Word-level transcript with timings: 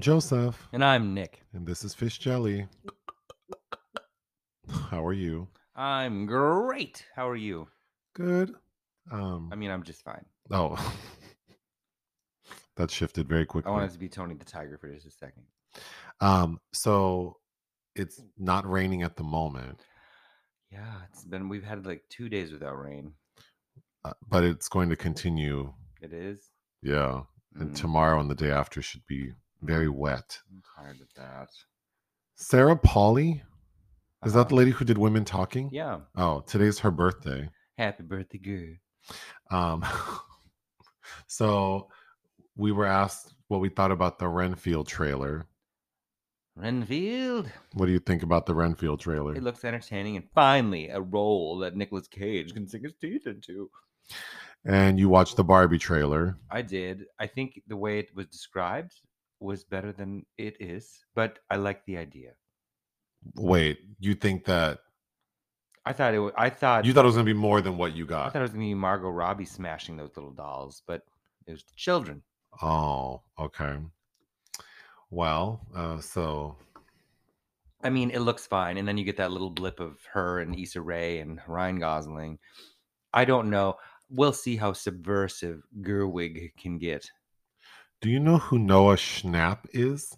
I'm 0.00 0.02
Joseph, 0.02 0.66
And 0.72 0.82
I'm 0.82 1.12
Nick. 1.12 1.42
and 1.52 1.66
this 1.66 1.84
is 1.84 1.92
Fish 1.92 2.16
Jelly. 2.18 2.66
How 4.88 5.04
are 5.04 5.12
you? 5.12 5.46
I'm 5.76 6.24
great. 6.24 7.04
How 7.14 7.28
are 7.28 7.36
you? 7.36 7.68
Good. 8.14 8.54
Um. 9.12 9.50
I 9.52 9.56
mean, 9.56 9.70
I'm 9.70 9.82
just 9.82 10.02
fine. 10.02 10.24
Oh, 10.50 10.74
that 12.78 12.90
shifted 12.90 13.28
very 13.28 13.44
quickly. 13.44 13.70
I 13.70 13.74
wanted 13.74 13.92
to 13.92 13.98
be 13.98 14.08
Tony 14.08 14.34
the 14.36 14.46
Tiger 14.46 14.78
for 14.78 14.90
just 14.90 15.04
a 15.04 15.10
second. 15.10 15.42
Um. 16.22 16.60
So 16.72 17.36
it's 17.94 18.22
not 18.38 18.66
raining 18.66 19.02
at 19.02 19.16
the 19.16 19.22
moment, 19.24 19.82
Yeah, 20.72 20.94
it's 21.10 21.24
been, 21.26 21.50
we've 21.50 21.62
had 21.62 21.84
like 21.84 22.04
two 22.08 22.30
days 22.30 22.52
without 22.52 22.78
rain. 22.82 23.12
uh, 24.06 24.14
but 24.30 24.44
it's 24.44 24.68
going 24.70 24.88
to 24.88 24.96
continue. 24.96 25.74
It 26.00 26.14
is. 26.14 26.48
Yeah, 26.82 27.20
and 27.56 27.72
Mm, 27.72 27.74
tomorrow 27.74 28.18
and 28.18 28.30
the 28.30 28.34
day 28.34 28.50
after 28.50 28.80
should 28.80 29.04
be 29.06 29.32
very 29.62 29.88
wet. 29.88 30.38
I'm 30.50 30.62
tired 30.76 31.00
of 31.00 31.08
that. 31.16 31.48
Sarah 32.34 32.76
Polley, 32.76 33.42
is 34.24 34.32
that 34.32 34.48
the 34.48 34.54
Uh-huh. 34.54 34.56
lady 34.56 34.70
who 34.70 34.84
did 34.84 34.98
Women 34.98 35.24
Talking? 35.24 35.68
Yeah. 35.72 36.00
Oh, 36.16 36.40
today's 36.40 36.78
her 36.80 36.90
birthday. 36.90 37.48
Happy 37.78 38.02
birthday, 38.02 38.38
girl. 38.38 38.74
Um, 39.50 39.84
so 41.26 41.88
we 42.56 42.72
were 42.72 42.86
asked 42.86 43.34
what 43.48 43.60
we 43.60 43.68
thought 43.68 43.90
about 43.92 44.18
the 44.18 44.28
Renfield 44.28 44.86
trailer. 44.86 45.46
Renfield. 46.56 47.50
What 47.74 47.86
do 47.86 47.92
you 47.92 47.98
think 48.00 48.22
about 48.22 48.46
the 48.46 48.54
Renfield 48.54 49.00
trailer? 49.00 49.34
It 49.34 49.42
looks 49.42 49.64
entertaining 49.64 50.16
and 50.16 50.28
finally 50.34 50.88
a 50.88 51.00
role 51.00 51.58
that 51.58 51.76
Nicolas 51.76 52.08
Cage 52.08 52.52
can 52.52 52.66
sink 52.68 52.84
his 52.84 52.94
teeth 53.00 53.26
into. 53.26 53.70
and 54.64 54.98
you 54.98 55.08
watched 55.08 55.36
the 55.36 55.44
Barbie 55.44 55.78
trailer. 55.78 56.36
I 56.50 56.62
did. 56.62 57.04
I 57.18 57.26
think 57.26 57.62
the 57.66 57.76
way 57.76 57.98
it 57.98 58.14
was 58.14 58.26
described 58.26 58.92
was 59.40 59.64
better 59.64 59.92
than 59.92 60.24
it 60.38 60.56
is, 60.60 61.04
but 61.14 61.38
I 61.50 61.56
like 61.56 61.84
the 61.86 61.96
idea. 61.96 62.32
Wait, 63.34 63.80
you 63.98 64.14
think 64.14 64.44
that 64.44 64.80
I 65.84 65.92
thought 65.92 66.14
it. 66.14 66.18
wa- 66.20 66.32
I 66.36 66.50
thought 66.50 66.84
you 66.84 66.92
thought 66.92 67.04
it 67.04 67.06
was 67.06 67.16
gonna 67.16 67.24
be 67.24 67.32
more 67.32 67.60
than 67.60 67.76
what 67.76 67.96
you 67.96 68.04
got. 68.06 68.26
I 68.26 68.30
thought 68.30 68.40
it 68.40 68.42
was 68.42 68.50
gonna 68.52 68.64
be 68.64 68.74
Margot 68.74 69.10
Robbie 69.10 69.44
smashing 69.46 69.96
those 69.96 70.14
little 70.16 70.32
dolls, 70.32 70.82
but 70.86 71.02
it 71.46 71.52
was 71.52 71.64
the 71.64 71.74
children. 71.74 72.22
Oh, 72.62 73.22
okay. 73.38 73.78
Well, 75.10 75.66
uh, 75.74 76.00
so 76.00 76.56
I 77.82 77.88
mean, 77.90 78.10
it 78.10 78.20
looks 78.20 78.46
fine, 78.46 78.76
and 78.76 78.86
then 78.86 78.98
you 78.98 79.04
get 79.04 79.16
that 79.16 79.32
little 79.32 79.50
blip 79.50 79.80
of 79.80 79.98
her 80.12 80.40
and 80.40 80.54
Issa 80.58 80.80
Rae 80.82 81.18
and 81.20 81.40
Ryan 81.48 81.78
Gosling. 81.78 82.38
I 83.14 83.24
don't 83.24 83.48
know. 83.48 83.76
We'll 84.10 84.32
see 84.34 84.56
how 84.56 84.72
subversive 84.74 85.62
Gerwig 85.80 86.54
can 86.56 86.78
get. 86.78 87.10
Do 88.00 88.10
you 88.10 88.20
know 88.20 88.38
who 88.38 88.58
Noah 88.58 88.96
Schnapp 88.96 89.58
is? 89.72 90.16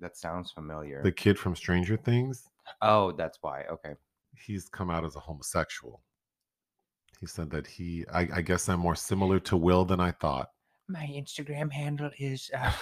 That 0.00 0.16
sounds 0.16 0.50
familiar. 0.50 1.02
The 1.02 1.12
kid 1.12 1.38
from 1.38 1.56
Stranger 1.56 1.96
Things. 1.96 2.48
oh, 2.82 3.12
that's 3.12 3.38
why. 3.40 3.64
Okay. 3.70 3.94
He's 4.36 4.68
come 4.68 4.90
out 4.90 5.04
as 5.04 5.16
a 5.16 5.20
homosexual. 5.20 6.02
He 7.20 7.26
said 7.26 7.50
that 7.50 7.66
he, 7.66 8.04
I, 8.12 8.28
I 8.34 8.40
guess, 8.42 8.68
I'm 8.68 8.80
more 8.80 8.96
similar 8.96 9.38
to 9.40 9.56
Will 9.56 9.84
than 9.84 10.00
I 10.00 10.10
thought. 10.10 10.50
My 10.88 11.06
Instagram 11.06 11.72
handle 11.72 12.10
is. 12.18 12.50
Uh... 12.56 12.72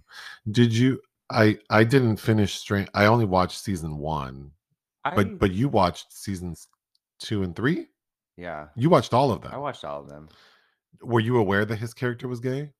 Did 0.50 0.72
you? 0.72 1.00
I 1.30 1.58
I 1.68 1.84
didn't 1.84 2.16
finish 2.18 2.54
Strange. 2.54 2.88
I 2.94 3.06
only 3.06 3.24
watched 3.24 3.60
season 3.60 3.98
one, 3.98 4.52
I, 5.04 5.14
but 5.14 5.38
but 5.38 5.52
you 5.52 5.68
watched 5.68 6.12
seasons 6.12 6.68
two 7.18 7.42
and 7.42 7.54
three. 7.56 7.88
yeah, 8.36 8.68
You 8.76 8.88
watched 8.88 9.12
all 9.12 9.30
of 9.32 9.42
them. 9.42 9.52
I 9.52 9.58
watched 9.58 9.84
all 9.84 10.00
of 10.00 10.08
them. 10.08 10.28
Were 11.02 11.20
you 11.20 11.36
aware 11.38 11.64
that 11.64 11.76
his 11.76 11.92
character 11.92 12.28
was 12.28 12.40
gay? 12.40 12.70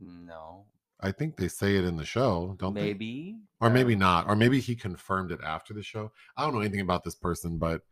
No, 0.00 0.64
I 1.02 1.12
think 1.12 1.36
they 1.36 1.48
say 1.48 1.76
it 1.76 1.84
in 1.84 1.96
the 1.96 2.04
show, 2.04 2.56
don't 2.58 2.74
they? 2.74 2.82
maybe 2.82 3.38
Or 3.60 3.70
maybe 3.70 3.96
not. 3.96 4.28
Or 4.28 4.36
maybe 4.36 4.60
he 4.60 4.74
confirmed 4.74 5.32
it 5.32 5.40
after 5.44 5.72
the 5.72 5.82
show. 5.82 6.12
I 6.36 6.44
don't 6.44 6.54
know 6.54 6.60
anything 6.60 6.80
about 6.80 7.04
this 7.04 7.14
person, 7.14 7.58
but 7.58 7.82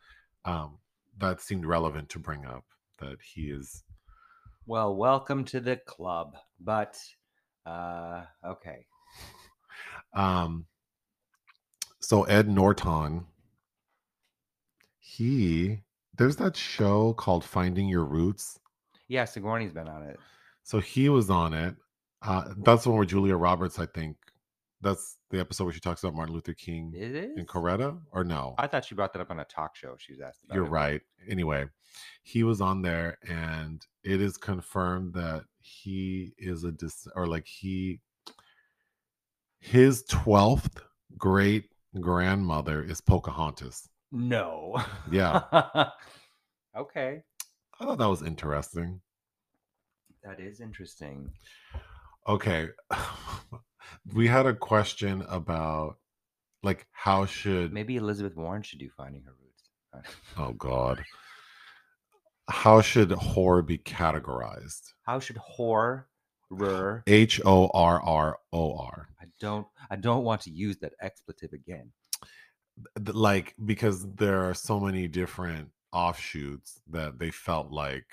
um, 0.44 0.78
that 1.19 1.41
seemed 1.41 1.66
relevant 1.66 2.08
to 2.10 2.19
bring 2.19 2.44
up 2.44 2.64
that 2.98 3.19
he 3.22 3.50
is. 3.50 3.82
Well, 4.66 4.94
welcome 4.94 5.44
to 5.46 5.60
the 5.60 5.76
club. 5.76 6.36
But 6.60 6.98
uh 7.64 8.24
okay. 8.44 8.86
Um, 10.14 10.66
so 12.00 12.25
Ed 12.25 12.48
Norton, 12.48 13.26
he 14.98 15.80
there's 16.16 16.36
that 16.36 16.56
show 16.56 17.12
called 17.14 17.44
Finding 17.44 17.88
Your 17.88 18.04
Roots. 18.04 18.58
Yeah, 19.08 19.25
Sigourney's 19.25 19.72
been 19.72 19.88
on 19.88 20.02
it. 20.02 20.19
So 20.64 20.80
he 20.80 21.08
was 21.08 21.30
on 21.30 21.54
it. 21.54 21.76
Uh, 22.23 22.53
that's 22.59 22.83
the 22.84 22.91
one 22.91 22.99
where 22.99 23.06
Julia 23.06 23.37
Roberts, 23.37 23.79
I 23.79 23.87
think. 23.87 24.17
That's 24.81 25.17
the 25.31 25.41
episode 25.41 25.65
where 25.65 25.73
she 25.73 25.81
talks 25.81 26.03
about 26.05 26.15
Martin 26.15 26.34
Luther 26.34 26.55
King 26.55 26.93
It 26.97 27.15
is. 27.17 27.37
and 27.37 27.49
Coretta, 27.49 27.99
or 28.12 28.23
no? 28.23 28.55
I 28.59 28.69
thought 28.69 28.84
she 28.84 28.95
brought 28.95 29.12
that 29.12 29.21
up 29.21 29.31
on 29.31 29.41
a 29.41 29.45
talk 29.45 29.75
show. 29.75 29.97
She 29.99 30.12
was 30.12 30.21
asked 30.21 30.45
about 30.45 30.55
You're 30.55 30.67
it. 30.67 30.71
right. 30.71 31.01
Anyway, 31.29 31.67
he 32.23 32.45
was 32.45 32.61
on 32.61 32.83
there, 32.83 33.19
and 33.29 33.84
it 34.05 34.21
is 34.21 34.37
confirmed 34.37 35.15
that 35.15 35.45
he 35.61 36.33
is 36.39 36.62
a 36.65 36.71
dis 36.73 37.06
or 37.17 37.27
like 37.27 37.47
he 37.47 38.01
his 39.59 40.05
twelfth 40.05 40.81
great 41.17 41.65
grandmother 42.00 42.81
is 42.83 43.00
Pocahontas. 43.00 43.89
No. 44.12 44.81
Yeah. 45.11 45.43
okay. 46.77 47.23
I 47.81 47.85
thought 47.85 47.99
that 47.99 48.09
was 48.09 48.23
interesting. 48.23 49.00
That 50.23 50.39
is 50.41 50.61
interesting. 50.61 51.31
Okay. 52.28 52.69
we 54.15 54.27
had 54.27 54.47
a 54.47 54.55
question 54.55 55.25
about 55.28 55.97
like 56.62 56.87
how 56.93 57.25
should 57.25 57.72
Maybe 57.72 57.97
Elizabeth 57.97 58.37
Warren 58.37 58.62
should 58.62 58.78
do 58.78 58.91
Finding 58.97 59.22
Her 59.22 59.34
Roots. 59.41 60.16
oh 60.37 60.53
god. 60.53 61.05
How 62.50 62.81
should 62.81 63.11
horror 63.12 63.62
be 63.62 63.78
categorized? 63.78 64.93
How 65.05 65.21
should 65.21 65.37
horror 65.38 66.09
H 67.06 67.41
O 67.44 67.71
R 67.75 68.03
R 68.03 68.38
O 68.53 68.77
R. 68.77 69.09
I 69.21 69.25
don't 69.41 69.67
I 69.91 69.97
don't 69.97 70.25
want 70.25 70.43
to 70.43 70.50
use 70.50 70.78
that 70.78 70.93
expletive 71.00 71.53
again. 71.53 71.93
like 73.12 73.55
because 73.65 74.06
there 74.15 74.44
are 74.44 74.55
so 74.55 74.78
many 74.78 75.09
different 75.09 75.71
offshoots 75.93 76.81
that 76.91 77.19
they 77.19 77.31
felt 77.31 77.71
like 77.71 78.06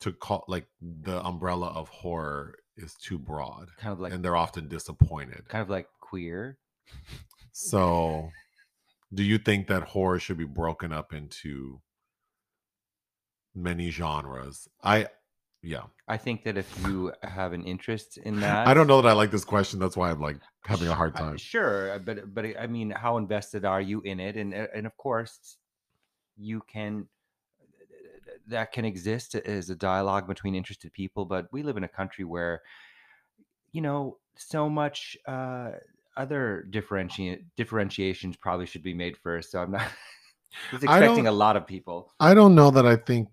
to 0.00 0.12
call 0.12 0.44
like 0.48 0.66
the 0.80 1.24
umbrella 1.24 1.68
of 1.68 1.88
horror 1.88 2.56
is 2.78 2.94
too 2.94 3.18
broad 3.18 3.68
Kind 3.78 3.92
of 3.92 4.00
like 4.00 4.12
and 4.12 4.24
they're 4.24 4.36
often 4.36 4.68
disappointed 4.68 5.48
kind 5.48 5.62
of 5.62 5.70
like 5.70 5.88
queer. 6.00 6.58
so 7.52 8.30
do 9.12 9.22
you 9.22 9.38
think 9.38 9.66
that 9.68 9.82
horror 9.82 10.18
should 10.18 10.38
be 10.38 10.44
broken 10.44 10.92
up 10.92 11.12
into 11.12 11.80
many 13.54 13.90
genres 13.90 14.68
i 14.82 15.06
yeah 15.62 15.82
I 16.06 16.16
think 16.16 16.44
that 16.44 16.56
if 16.56 16.72
you 16.86 17.12
have 17.22 17.52
an 17.52 17.64
interest 17.64 18.16
in 18.18 18.40
that 18.44 18.66
i 18.68 18.72
don't 18.74 18.86
know 18.86 19.02
that 19.02 19.08
i 19.08 19.12
like 19.12 19.30
this 19.30 19.44
question 19.44 19.78
that's 19.80 19.96
why 19.96 20.10
i'm 20.10 20.20
like 20.20 20.38
having 20.64 20.88
a 20.88 20.94
hard 20.94 21.14
time 21.16 21.36
sure, 21.38 21.98
but 21.98 22.32
but 22.34 22.44
I 22.58 22.66
mean, 22.66 22.90
how 22.90 23.16
invested 23.16 23.64
are 23.64 23.80
you 23.80 24.02
in 24.02 24.20
it? 24.20 24.36
And 24.36 24.52
and 24.52 24.86
of 24.86 24.94
course, 24.98 25.56
you 26.36 26.62
can 26.70 27.08
that 28.48 28.72
can 28.72 28.84
exist 28.84 29.34
as 29.34 29.70
a 29.70 29.76
dialogue 29.76 30.26
between 30.26 30.54
interested 30.54 30.92
people. 30.92 31.24
But 31.24 31.46
we 31.52 31.62
live 31.62 31.76
in 31.76 31.84
a 31.84 31.88
country 31.88 32.24
where, 32.24 32.62
you 33.72 33.80
know, 33.80 34.18
so 34.36 34.68
much 34.68 35.16
uh, 35.26 35.70
other 36.16 36.66
differentiate 36.70 37.44
differentiations 37.56 38.36
probably 38.36 38.66
should 38.66 38.82
be 38.82 38.94
made 38.94 39.16
first. 39.16 39.52
So 39.52 39.60
I'm 39.60 39.72
not 39.72 39.82
I 40.72 40.76
expecting 40.76 41.26
a 41.26 41.32
lot 41.32 41.56
of 41.56 41.66
people. 41.66 42.12
I 42.20 42.34
don't 42.34 42.54
know 42.54 42.70
that 42.70 42.86
I 42.86 42.96
think 42.96 43.28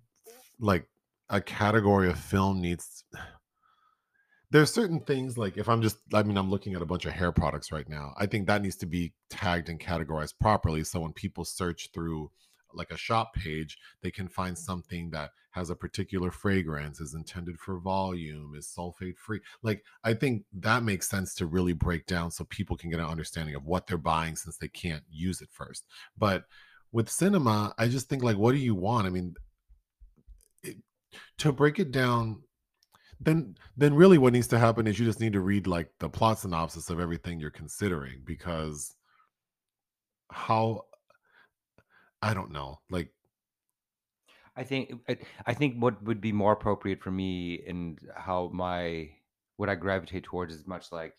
like 0.60 0.88
a 1.30 1.42
category 1.42 2.10
of 2.10 2.20
film 2.20 2.62
needs 2.62 3.04
there's 4.52 4.72
certain 4.72 5.00
things 5.00 5.38
like 5.38 5.58
if 5.58 5.68
I'm 5.68 5.82
just 5.82 5.98
I 6.14 6.24
mean 6.24 6.38
I'm 6.38 6.50
looking 6.50 6.76
at 6.76 6.82
a 6.82 6.86
bunch 6.86 7.06
of 7.06 7.14
hair 7.14 7.32
products 7.32 7.72
right 7.72 7.90
now. 7.90 8.14
I 8.18 8.26
think 8.26 8.48
that 8.48 8.62
needs 8.62 8.78
to 8.78 8.86
be 8.86 9.14
tagged 9.30 9.70
and 9.70 9.80
categorized 9.80 10.36
properly 10.40 10.84
so 10.84 11.00
when 11.02 11.14
people 11.14 11.46
search 11.46 11.90
through 11.94 12.32
like 12.76 12.92
a 12.92 12.98
shop 12.98 13.34
page, 13.34 13.78
they 14.02 14.12
can 14.12 14.28
find 14.28 14.58
something 14.58 15.10
that 15.12 15.32
has 15.52 15.70
a 15.70 15.76
particular 15.76 16.32
fragrance, 16.32 17.00
is 17.00 17.14
intended 17.14 17.58
for 17.58 17.80
volume, 17.80 18.54
is 18.58 18.68
sulfate 18.68 19.18
free. 19.18 19.40
Like 19.64 19.84
I 20.04 20.14
think 20.14 20.44
that 20.54 20.84
makes 20.84 21.10
sense 21.10 21.34
to 21.36 21.46
really 21.46 21.74
break 21.74 22.06
down 22.06 22.32
so 22.32 22.44
people 22.46 22.76
can 22.76 22.90
get 22.90 23.00
an 23.00 23.06
understanding 23.06 23.56
of 23.56 23.66
what 23.66 23.88
they're 23.88 23.98
buying 23.98 24.36
since 24.36 24.58
they 24.58 24.68
can't 24.68 25.04
use 25.10 25.42
it 25.42 25.50
first. 25.52 25.86
But 26.18 26.44
with 26.92 27.10
cinema, 27.10 27.74
I 27.78 27.88
just 27.88 28.10
think 28.10 28.24
like, 28.24 28.38
what 28.38 28.52
do 28.52 28.58
you 28.58 28.76
want? 28.76 29.08
I 29.08 29.10
mean, 29.10 29.36
it, 30.64 30.78
to 31.40 31.52
break 31.52 31.80
it 31.80 31.92
down, 31.92 32.42
then 33.20 33.56
then 33.78 33.94
really 33.94 34.18
what 34.18 34.34
needs 34.34 34.48
to 34.48 34.60
happen 34.60 34.88
is 34.88 35.00
you 35.00 35.06
just 35.06 35.20
need 35.20 35.34
to 35.34 35.42
read 35.42 35.68
like 35.68 35.90
the 36.00 36.10
plot 36.10 36.40
synopsis 36.40 36.90
of 36.90 37.00
everything 37.00 37.40
you're 37.40 37.50
considering 37.50 38.22
because 38.26 38.96
how 40.32 40.82
I 42.22 42.34
don't 42.34 42.52
know, 42.52 42.80
like 42.90 43.10
I 44.58 44.64
think 44.64 44.94
uh, 45.10 45.14
I, 45.14 45.18
I 45.48 45.54
think 45.54 45.82
what 45.82 46.02
would 46.04 46.22
be 46.22 46.32
more 46.32 46.54
appropriate 46.54 47.02
for 47.02 47.12
me 47.12 47.64
and 47.68 48.00
how 48.16 48.50
my 48.54 49.10
what 49.58 49.70
I 49.70 49.76
gravitate 49.76 50.24
towards 50.24 50.54
is 50.54 50.68
much 50.68 50.92
like 50.92 51.14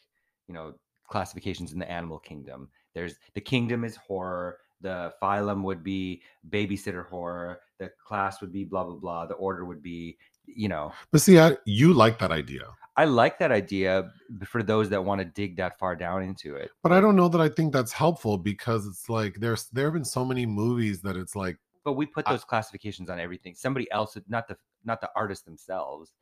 you 0.49 0.55
know 0.55 0.75
classifications 1.09 1.73
in 1.73 1.79
the 1.79 1.91
animal 1.91 2.19
kingdom. 2.19 2.69
There's 2.95 3.17
the 3.35 3.41
kingdom 3.41 3.85
is 3.85 3.97
horror, 3.97 4.59
the 4.81 5.13
phylum 5.23 5.63
would 5.65 5.83
be 5.83 6.23
babysitter 6.49 7.07
horror, 7.07 7.61
the 7.79 7.91
class 8.07 8.41
would 8.41 8.53
be 8.53 8.65
blah 8.65 8.85
blah 8.85 8.97
blah, 8.97 9.27
the 9.27 9.35
order 9.35 9.65
would 9.65 9.83
be, 9.83 10.17
you 10.47 10.69
know. 10.69 10.93
But 11.13 11.21
see, 11.21 11.39
I, 11.39 11.57
you 11.67 11.93
like 11.93 12.19
that 12.19 12.33
idea. 12.33 12.65
I 12.97 13.05
like 13.05 13.39
that 13.41 13.53
idea 13.53 14.11
for 14.47 14.63
those 14.63 14.89
that 14.89 15.05
want 15.05 15.21
to 15.21 15.25
dig 15.25 15.57
that 15.59 15.79
far 15.79 15.95
down 15.97 16.23
into 16.23 16.57
it. 16.57 16.71
But 16.83 16.93
I 16.93 17.01
don't 17.01 17.17
know 17.17 17.29
that 17.29 17.41
I 17.41 17.49
think 17.49 17.73
that's 17.73 17.93
helpful 17.93 18.39
because 18.39 18.87
it's 18.87 19.09
like 19.09 19.37
there's 19.39 19.67
there 19.67 19.85
have 19.87 19.95
been 19.95 20.05
so 20.05 20.25
many 20.25 20.47
movies 20.47 21.03
that 21.03 21.17
it's 21.17 21.37
like 21.37 21.59
But 21.85 21.93
we 21.93 22.07
put 22.07 22.27
I- 22.27 22.33
those 22.33 22.45
classifications 22.45 23.11
on 23.11 23.21
everything. 23.21 23.55
Somebody 23.55 23.91
else, 23.93 24.17
not 24.29 24.49
the 24.49 24.57
not 24.85 25.01
the 25.01 25.11
artists 25.15 25.45
themselves. 25.45 26.13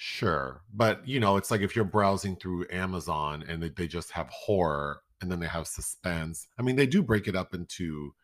Sure. 0.00 0.62
But, 0.72 1.06
you 1.08 1.18
know, 1.18 1.36
it's 1.38 1.50
like 1.50 1.60
if 1.60 1.74
you're 1.74 1.84
browsing 1.84 2.36
through 2.36 2.66
Amazon 2.70 3.44
and 3.48 3.60
they, 3.60 3.70
they 3.70 3.88
just 3.88 4.12
have 4.12 4.28
horror 4.28 5.00
and 5.20 5.28
then 5.28 5.40
they 5.40 5.48
have 5.48 5.66
suspense. 5.66 6.46
I 6.56 6.62
mean, 6.62 6.76
they 6.76 6.86
do 6.86 7.02
break 7.02 7.26
it 7.26 7.34
up 7.34 7.52
into, 7.52 8.14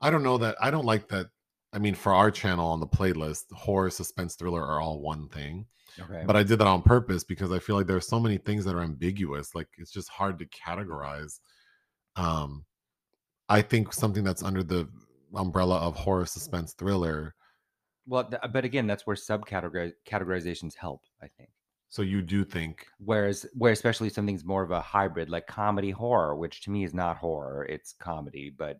I 0.00 0.10
don't 0.10 0.24
know 0.24 0.36
that, 0.38 0.56
I 0.60 0.72
don't 0.72 0.84
like 0.84 1.06
that. 1.10 1.26
I 1.72 1.78
mean, 1.78 1.94
for 1.94 2.12
our 2.12 2.30
channel 2.30 2.66
on 2.66 2.80
the 2.80 2.86
playlist, 2.86 3.52
horror, 3.52 3.90
suspense, 3.90 4.34
thriller 4.34 4.62
are 4.62 4.80
all 4.80 5.00
one 5.00 5.28
thing. 5.28 5.66
Okay. 6.00 6.22
But 6.26 6.36
I 6.36 6.42
did 6.42 6.58
that 6.58 6.66
on 6.66 6.82
purpose 6.82 7.24
because 7.24 7.52
I 7.52 7.58
feel 7.58 7.76
like 7.76 7.86
there's 7.86 8.08
so 8.08 8.20
many 8.20 8.38
things 8.38 8.64
that 8.64 8.74
are 8.74 8.82
ambiguous. 8.82 9.54
Like 9.54 9.68
it's 9.78 9.92
just 9.92 10.08
hard 10.08 10.38
to 10.38 10.46
categorize. 10.46 11.40
Um, 12.16 12.64
I 13.48 13.62
think 13.62 13.92
something 13.92 14.24
that's 14.24 14.42
under 14.42 14.62
the 14.62 14.88
umbrella 15.34 15.76
of 15.78 15.96
horror, 15.96 16.26
suspense, 16.26 16.72
thriller. 16.74 17.34
well, 18.06 18.24
th- 18.24 18.42
but 18.52 18.64
again, 18.64 18.86
that's 18.86 19.06
where 19.06 19.16
subcategori 19.16 19.92
categorizations 20.08 20.74
help. 20.76 21.02
I 21.22 21.28
think. 21.36 21.50
So 21.88 22.02
you 22.02 22.22
do 22.22 22.44
think 22.44 22.86
Whereas, 22.98 23.46
where 23.54 23.72
especially 23.72 24.10
something's 24.10 24.44
more 24.44 24.62
of 24.62 24.70
a 24.70 24.80
hybrid, 24.80 25.28
like 25.28 25.48
comedy 25.48 25.90
horror, 25.90 26.36
which 26.36 26.62
to 26.62 26.70
me 26.70 26.84
is 26.84 26.94
not 26.94 27.16
horror; 27.16 27.66
it's 27.68 27.92
comedy. 27.92 28.52
But 28.56 28.78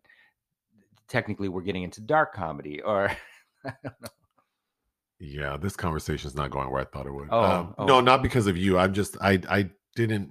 technically, 1.10 1.48
we're 1.50 1.60
getting 1.62 1.82
into 1.82 2.00
dark 2.00 2.32
comedy, 2.32 2.80
or 2.80 3.10
Yeah, 5.22 5.58
this 5.58 5.76
conversation 5.76 6.28
is 6.28 6.34
not 6.34 6.50
going 6.50 6.70
where 6.70 6.80
I 6.80 6.86
thought 6.86 7.06
it 7.06 7.12
would. 7.12 7.28
Oh, 7.30 7.42
Um, 7.42 7.74
oh. 7.76 7.84
no, 7.84 8.00
not 8.00 8.22
because 8.22 8.46
of 8.46 8.56
you. 8.56 8.78
I'm 8.78 8.94
just 8.94 9.18
I 9.20 9.38
I 9.50 9.70
didn't. 9.94 10.30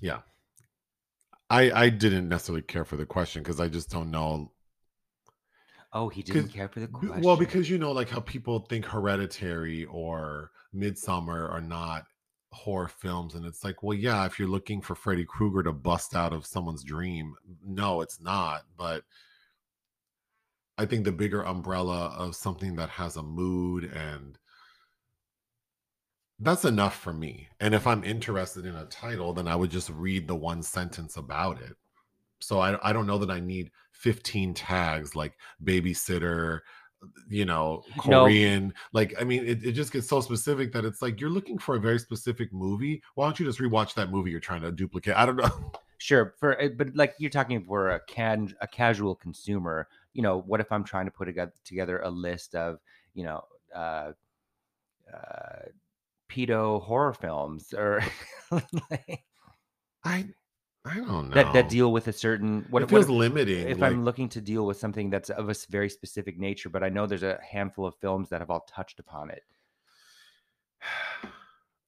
Yeah, 0.00 0.20
I 1.48 1.70
I 1.70 1.88
didn't 1.88 2.28
necessarily 2.28 2.62
care 2.62 2.84
for 2.84 2.96
the 2.96 3.06
question 3.06 3.42
because 3.44 3.60
I 3.60 3.68
just 3.68 3.90
don't 3.90 4.10
know. 4.10 4.50
oh, 5.92 6.08
he 6.08 6.22
didn't 6.22 6.48
care 6.48 6.68
for 6.68 6.80
the 6.80 6.88
question. 6.88 7.22
Well, 7.22 7.36
because 7.36 7.70
you 7.70 7.78
know, 7.78 7.92
like 7.92 8.08
how 8.10 8.20
people 8.20 8.58
think 8.68 8.86
Hereditary 8.86 9.84
or 9.84 10.50
Midsommar 10.74 11.50
are 11.52 11.60
not 11.60 12.06
horror 12.58 12.88
films, 12.88 13.34
and 13.34 13.46
it's 13.46 13.64
like, 13.64 13.82
well, 13.82 13.96
yeah, 13.96 14.26
if 14.26 14.38
you're 14.38 14.48
looking 14.48 14.80
for 14.80 14.94
Freddy 14.94 15.24
Krueger 15.24 15.62
to 15.62 15.72
bust 15.72 16.14
out 16.14 16.32
of 16.32 16.46
someone's 16.46 16.84
dream, 16.84 17.34
no, 17.64 18.00
it's 18.00 18.20
not. 18.20 18.62
But 18.76 19.04
I 20.76 20.86
think 20.86 21.04
the 21.04 21.12
bigger 21.12 21.42
umbrella 21.42 22.14
of 22.16 22.36
something 22.36 22.76
that 22.76 22.90
has 22.90 23.16
a 23.16 23.22
mood 23.22 23.84
and 23.84 24.38
that's 26.40 26.64
enough 26.64 26.96
for 26.96 27.12
me. 27.12 27.48
And 27.60 27.74
if 27.74 27.86
I'm 27.86 28.04
interested 28.04 28.64
in 28.64 28.76
a 28.76 28.84
title, 28.86 29.32
then 29.32 29.48
I 29.48 29.56
would 29.56 29.70
just 29.70 29.90
read 29.90 30.28
the 30.28 30.36
one 30.36 30.62
sentence 30.62 31.16
about 31.16 31.60
it. 31.60 31.74
So 32.40 32.60
I 32.60 32.78
I 32.88 32.92
don't 32.92 33.06
know 33.06 33.18
that 33.18 33.30
I 33.30 33.40
need 33.40 33.70
15 33.92 34.54
tags 34.54 35.16
like 35.16 35.34
babysitter, 35.64 36.60
you 37.28 37.44
know, 37.44 37.82
No. 38.06 38.24
Korean. 38.24 38.74
Like, 38.92 39.14
I 39.20 39.24
mean, 39.24 39.46
it, 39.46 39.64
it 39.64 39.72
just 39.72 39.92
gets 39.92 40.08
so 40.08 40.20
specific 40.20 40.72
that 40.72 40.84
it's 40.84 41.02
like 41.02 41.20
you're 41.20 41.30
looking 41.30 41.58
for 41.58 41.76
a 41.76 41.80
very 41.80 41.98
specific 41.98 42.52
movie. 42.52 43.02
Why 43.14 43.26
don't 43.26 43.38
you 43.38 43.46
just 43.46 43.58
rewatch 43.58 43.94
that 43.94 44.10
movie 44.10 44.30
you're 44.30 44.40
trying 44.40 44.62
to 44.62 44.72
duplicate? 44.72 45.16
I 45.16 45.26
don't 45.26 45.36
know. 45.36 45.72
Sure, 46.00 46.34
for 46.38 46.62
uh, 46.62 46.68
but 46.76 46.94
like 46.94 47.14
you're 47.18 47.28
talking 47.28 47.60
for 47.64 47.90
a 47.90 48.00
can 48.06 48.54
a 48.60 48.68
casual 48.68 49.16
consumer, 49.16 49.88
you 50.12 50.22
know, 50.22 50.42
what 50.42 50.60
if 50.60 50.70
I'm 50.70 50.84
trying 50.84 51.06
to 51.06 51.10
put 51.10 51.24
together 51.24 51.52
together 51.64 51.98
a 52.02 52.08
list 52.08 52.54
of, 52.54 52.78
you 53.14 53.24
know, 53.24 53.42
uh 53.74 54.12
uh 55.12 55.62
pedo 56.30 56.80
horror 56.80 57.14
films 57.14 57.74
or 57.74 58.00
like, 58.52 59.24
I 60.04 60.28
I 60.90 60.96
don't 60.96 61.28
know. 61.28 61.34
that 61.34 61.52
that 61.52 61.68
deal 61.68 61.92
with 61.92 62.08
a 62.08 62.12
certain 62.12 62.66
what 62.70 62.82
it 62.82 62.84
what 62.84 62.90
feels 62.90 63.04
if, 63.04 63.10
limiting. 63.10 63.68
if 63.68 63.78
like- 63.78 63.92
I'm 63.92 64.04
looking 64.04 64.28
to 64.30 64.40
deal 64.40 64.66
with 64.66 64.78
something 64.78 65.10
that's 65.10 65.30
of 65.30 65.48
a 65.48 65.54
very 65.68 65.88
specific 65.88 66.38
nature, 66.38 66.68
but 66.68 66.82
I 66.82 66.88
know 66.88 67.06
there's 67.06 67.22
a 67.22 67.38
handful 67.42 67.86
of 67.86 67.94
films 67.96 68.28
that 68.30 68.40
have 68.40 68.50
all 68.50 68.60
touched 68.68 68.98
upon 68.98 69.30
it. 69.30 69.44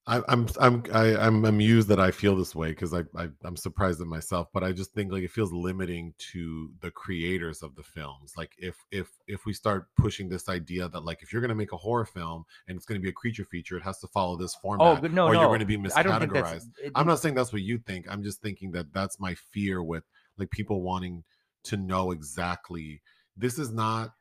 I, 0.06 0.22
I'm 0.28 0.46
I'm 0.58 0.82
I, 0.92 1.14
I'm 1.16 1.44
amused 1.44 1.88
that 1.88 2.00
I 2.00 2.10
feel 2.10 2.34
this 2.34 2.54
way 2.54 2.70
because 2.70 2.92
I, 2.94 3.00
I 3.16 3.28
I'm 3.44 3.56
surprised 3.56 4.00
at 4.00 4.06
myself, 4.06 4.48
but 4.52 4.64
I 4.64 4.72
just 4.72 4.92
think 4.94 5.12
like 5.12 5.22
it 5.22 5.30
feels 5.30 5.52
limiting 5.52 6.14
to 6.32 6.70
the 6.80 6.90
creators 6.90 7.62
of 7.62 7.76
the 7.76 7.82
films. 7.82 8.32
Like 8.36 8.52
if 8.58 8.76
if 8.90 9.08
if 9.28 9.44
we 9.44 9.52
start 9.52 9.88
pushing 9.98 10.28
this 10.28 10.48
idea 10.48 10.88
that 10.88 11.04
like 11.04 11.22
if 11.22 11.32
you're 11.32 11.42
gonna 11.42 11.54
make 11.54 11.72
a 11.72 11.76
horror 11.76 12.06
film 12.06 12.44
and 12.66 12.76
it's 12.76 12.86
gonna 12.86 12.98
be 13.00 13.10
a 13.10 13.12
creature 13.12 13.44
feature, 13.44 13.76
it 13.76 13.82
has 13.82 13.98
to 14.00 14.08
follow 14.08 14.36
this 14.36 14.56
Oh, 14.56 14.60
format, 14.62 15.02
good- 15.02 15.12
no, 15.14 15.26
or 15.26 15.34
no. 15.34 15.40
you're 15.42 15.50
gonna 15.52 15.66
be 15.66 15.76
miscategorized. 15.76 16.70
it- 16.82 16.92
I'm 16.94 17.06
not 17.06 17.20
saying 17.20 17.34
that's 17.34 17.52
what 17.52 17.62
you 17.62 17.78
think. 17.78 18.06
I'm 18.10 18.22
just 18.22 18.40
thinking 18.40 18.72
that 18.72 18.92
that's 18.92 19.20
my 19.20 19.34
fear 19.52 19.82
with 19.82 20.04
like 20.38 20.50
people 20.50 20.82
wanting 20.82 21.24
to 21.64 21.76
know 21.76 22.10
exactly. 22.10 23.02
This 23.36 23.58
is 23.58 23.70
not 23.70 24.14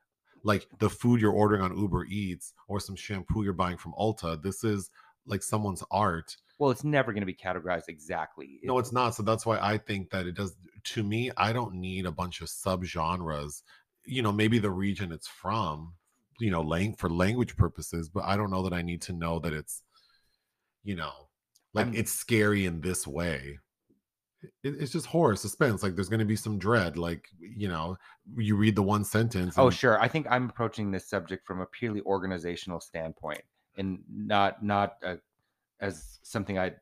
like 0.44 0.68
the 0.80 0.90
food 0.90 1.20
you're 1.22 1.32
ordering 1.34 1.62
on 1.62 1.78
Uber 1.78 2.06
Eats 2.06 2.54
or 2.68 2.80
some 2.80 2.96
shampoo 2.96 3.44
you're 3.44 3.54
buying 3.54 3.78
from 3.78 3.94
Ulta. 4.00 4.42
This 4.42 4.64
is 4.64 4.90
like 5.26 5.44
someone's 5.44 5.84
art. 5.92 6.36
well, 6.58 6.72
it's 6.72 6.84
never 6.84 7.14
going 7.14 7.22
to 7.22 7.26
be 7.26 7.34
categorized 7.36 7.88
exactly. 7.88 8.60
No, 8.64 8.80
it's 8.80 8.92
not. 8.92 9.16
So 9.16 9.24
that's 9.24 9.46
why 9.46 9.58
I 9.60 9.78
think 9.88 10.10
that 10.12 10.26
it 10.28 10.36
does. 10.36 10.56
To 10.86 11.04
me, 11.04 11.32
I 11.38 11.54
don't 11.54 11.76
need 11.76 12.06
a 12.06 12.12
bunch 12.12 12.42
of 12.42 12.48
subgenres. 12.48 13.62
You 14.06 14.22
know, 14.22 14.32
maybe 14.32 14.60
the 14.60 14.72
region 14.72 15.12
it's 15.12 15.28
from. 15.28 15.94
You 16.40 16.52
know, 16.52 16.62
lang- 16.62 16.96
for 16.96 17.10
language 17.10 17.58
purposes, 17.58 18.08
but 18.10 18.24
I 18.24 18.38
don't 18.38 18.50
know 18.50 18.64
that 18.64 18.72
I 18.74 18.82
need 18.82 19.02
to 19.04 19.14
know 19.14 19.40
that 19.40 19.54
it's. 19.54 19.84
You 20.84 20.96
know, 20.96 21.12
like 21.74 21.88
I'm- 21.88 21.96
it's 21.96 22.12
scary 22.14 22.66
in 22.66 22.80
this 22.82 23.06
way. 23.06 23.60
It, 24.64 24.76
it's 24.80 24.94
just 24.94 25.06
horror 25.06 25.36
suspense. 25.36 25.84
Like 25.84 25.96
there's 25.96 26.08
going 26.08 26.22
to 26.22 26.26
be 26.26 26.38
some 26.38 26.58
dread. 26.58 26.98
Like 26.98 27.28
you 27.40 27.68
know, 27.68 27.98
you 28.38 28.56
read 28.56 28.76
the 28.76 28.82
one 28.84 29.04
sentence. 29.04 29.56
Oh, 29.58 29.70
sure. 29.70 30.00
I 30.00 30.08
think 30.08 30.28
I'm 30.30 30.50
approaching 30.50 30.92
this 30.92 31.10
subject 31.10 31.46
from 31.46 31.60
a 31.60 31.66
purely 31.66 32.00
organizational 32.02 32.80
standpoint, 32.80 33.42
and 33.80 34.00
not 34.14 34.62
not 34.64 34.98
uh 35.04 35.16
as 35.80 36.20
something 36.24 36.60
I 36.60 36.74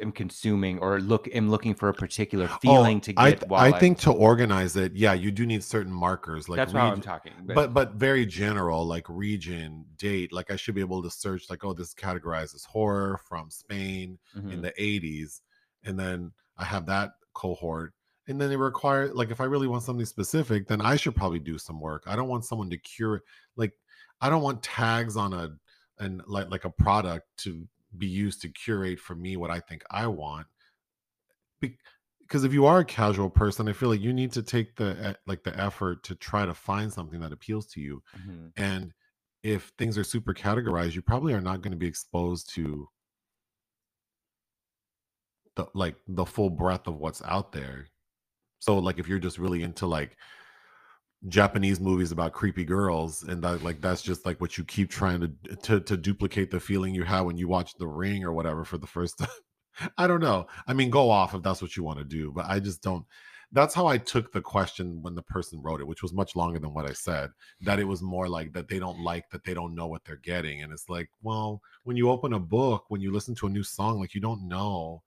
am 0.00 0.12
consuming 0.12 0.78
or 0.78 1.00
look 1.00 1.28
am 1.34 1.50
looking 1.50 1.74
for 1.74 1.88
a 1.88 1.94
particular 1.94 2.48
feeling 2.62 3.00
to 3.02 3.12
Oh, 3.16 3.20
I, 3.22 3.30
get. 3.30 3.40
th- 3.40 3.52
I 3.52 3.68
I'm- 3.70 3.80
think 3.80 3.98
to 4.00 4.10
organize 4.12 4.74
it, 4.76 4.94
yeah, 4.94 5.12
you 5.12 5.30
do 5.30 5.44
need 5.46 5.62
certain 5.62 5.92
markers. 5.92 6.48
Like 6.48 6.56
that's 6.56 6.72
how 6.72 6.90
I'm 6.90 7.00
talking. 7.00 7.32
But, 7.44 7.54
but 7.54 7.74
but 7.74 7.92
very 7.94 8.24
general 8.24 8.86
like 8.86 9.06
region 9.08 9.84
date 9.98 10.32
like 10.32 10.50
i 10.50 10.56
should 10.56 10.74
be 10.74 10.80
able 10.80 11.02
to 11.02 11.10
search 11.10 11.48
like 11.50 11.64
oh 11.64 11.72
this 11.72 11.94
categorizes 11.94 12.64
horror 12.66 13.18
from 13.28 13.50
spain 13.50 14.18
in 14.34 14.42
Mhm. 14.42 14.62
the 14.62 14.72
80s 14.78 15.40
and 15.84 15.98
then 15.98 16.32
i 16.58 16.64
have 16.64 16.86
that 16.86 17.12
cohort 17.34 17.92
and 18.28 18.40
then 18.40 18.50
it 18.52 18.56
require 18.56 19.12
like 19.12 19.30
if 19.30 19.40
i 19.40 19.44
really 19.44 19.66
want 19.68 19.82
something 19.82 20.06
specific 20.06 20.66
then 20.68 20.80
i 20.80 20.96
should 20.96 21.14
probably 21.14 21.38
do 21.38 21.56
some 21.58 21.80
work 21.80 22.02
i 22.06 22.14
don't 22.16 22.28
want 22.28 22.44
someone 22.44 22.70
to 22.70 22.76
cure 22.78 23.22
like 23.56 23.72
i 24.20 24.28
don't 24.30 24.42
want 24.42 24.62
tags 24.62 25.16
on 25.16 25.32
a 25.32 25.50
and 26.02 26.22
like 26.26 26.50
like 26.50 26.64
a 26.64 26.70
product 26.70 27.26
to 27.38 27.66
be 27.98 28.06
used 28.06 28.40
to 28.42 28.48
curate 28.48 28.98
for 29.00 29.14
me 29.14 29.36
what 29.36 29.50
i 29.50 29.60
think 29.60 29.82
i 29.90 30.06
want. 30.06 30.46
Because 31.60 32.44
if 32.44 32.52
you 32.52 32.64
are 32.66 32.80
a 32.80 32.84
casual 32.84 33.30
person 33.30 33.68
i 33.68 33.72
feel 33.72 33.88
like 33.90 34.00
you 34.00 34.12
need 34.12 34.32
to 34.32 34.42
take 34.42 34.76
the 34.76 35.16
like 35.26 35.42
the 35.44 35.58
effort 35.60 36.02
to 36.04 36.14
try 36.14 36.46
to 36.46 36.54
find 36.54 36.92
something 36.92 37.20
that 37.20 37.32
appeals 37.32 37.66
to 37.72 37.80
you. 37.80 38.02
Mhm. 38.16 38.52
and 38.56 38.92
if 39.42 39.72
things 39.76 39.98
are 39.98 40.04
super 40.04 40.32
categorized 40.32 40.94
you 40.94 41.02
probably 41.02 41.34
are 41.34 41.40
not 41.40 41.62
going 41.62 41.72
to 41.72 41.76
be 41.78 41.86
exposed 41.86 42.48
to 42.54 42.88
the 45.56 45.66
like 45.74 45.96
the 46.08 46.24
full 46.24 46.50
breadth 46.50 46.86
of 46.86 46.96
what's 46.96 47.22
out 47.22 47.52
there. 47.52 47.88
So 48.60 48.78
like 48.78 48.98
if 48.98 49.08
you're 49.08 49.18
just 49.18 49.38
really 49.38 49.62
into 49.62 49.86
like 49.86 50.16
japanese 51.28 51.78
movies 51.80 52.10
about 52.10 52.32
creepy 52.32 52.64
girls 52.64 53.22
and 53.22 53.42
that 53.44 53.62
like 53.62 53.80
that's 53.80 54.02
just 54.02 54.26
like 54.26 54.40
what 54.40 54.58
you 54.58 54.64
keep 54.64 54.90
trying 54.90 55.20
to 55.20 55.56
to, 55.56 55.80
to 55.80 55.96
duplicate 55.96 56.50
the 56.50 56.58
feeling 56.58 56.94
you 56.94 57.04
had 57.04 57.20
when 57.20 57.36
you 57.36 57.46
watched 57.46 57.78
the 57.78 57.86
ring 57.86 58.24
or 58.24 58.32
whatever 58.32 58.64
for 58.64 58.78
the 58.78 58.86
first 58.86 59.18
time 59.18 59.28
i 59.98 60.06
don't 60.06 60.20
know. 60.20 60.46
I 60.66 60.74
mean 60.74 60.90
go 60.90 61.10
off 61.10 61.34
if 61.34 61.42
that's 61.42 61.62
what 61.62 61.76
you 61.76 61.84
want 61.84 61.98
to 61.98 62.04
do 62.04 62.32
but 62.32 62.46
i 62.48 62.58
just 62.58 62.82
don't 62.82 63.06
that's 63.52 63.74
how 63.74 63.86
i 63.86 63.98
took 63.98 64.32
the 64.32 64.40
question 64.40 65.00
when 65.02 65.14
the 65.14 65.22
person 65.22 65.62
wrote 65.62 65.80
it 65.80 65.86
which 65.86 66.02
was 66.02 66.12
much 66.12 66.34
longer 66.34 66.58
than 66.58 66.74
what 66.74 66.88
i 66.90 66.92
said 66.92 67.30
that 67.60 67.78
it 67.78 67.84
was 67.84 68.02
more 68.02 68.28
like 68.28 68.52
that 68.52 68.68
they 68.68 68.80
don't 68.80 68.98
like 68.98 69.30
that 69.30 69.44
they 69.44 69.54
don't 69.54 69.74
know 69.76 69.86
what 69.86 70.04
they're 70.04 70.16
getting 70.16 70.62
and 70.62 70.72
it's 70.72 70.88
like 70.88 71.08
well 71.22 71.62
when 71.84 71.96
you 71.96 72.10
open 72.10 72.32
a 72.32 72.40
book 72.40 72.84
when 72.88 73.00
you 73.00 73.12
listen 73.12 73.34
to 73.34 73.46
a 73.46 73.50
new 73.50 73.62
song 73.62 74.00
like 74.00 74.14
you 74.14 74.20
don't 74.20 74.46
know 74.48 75.02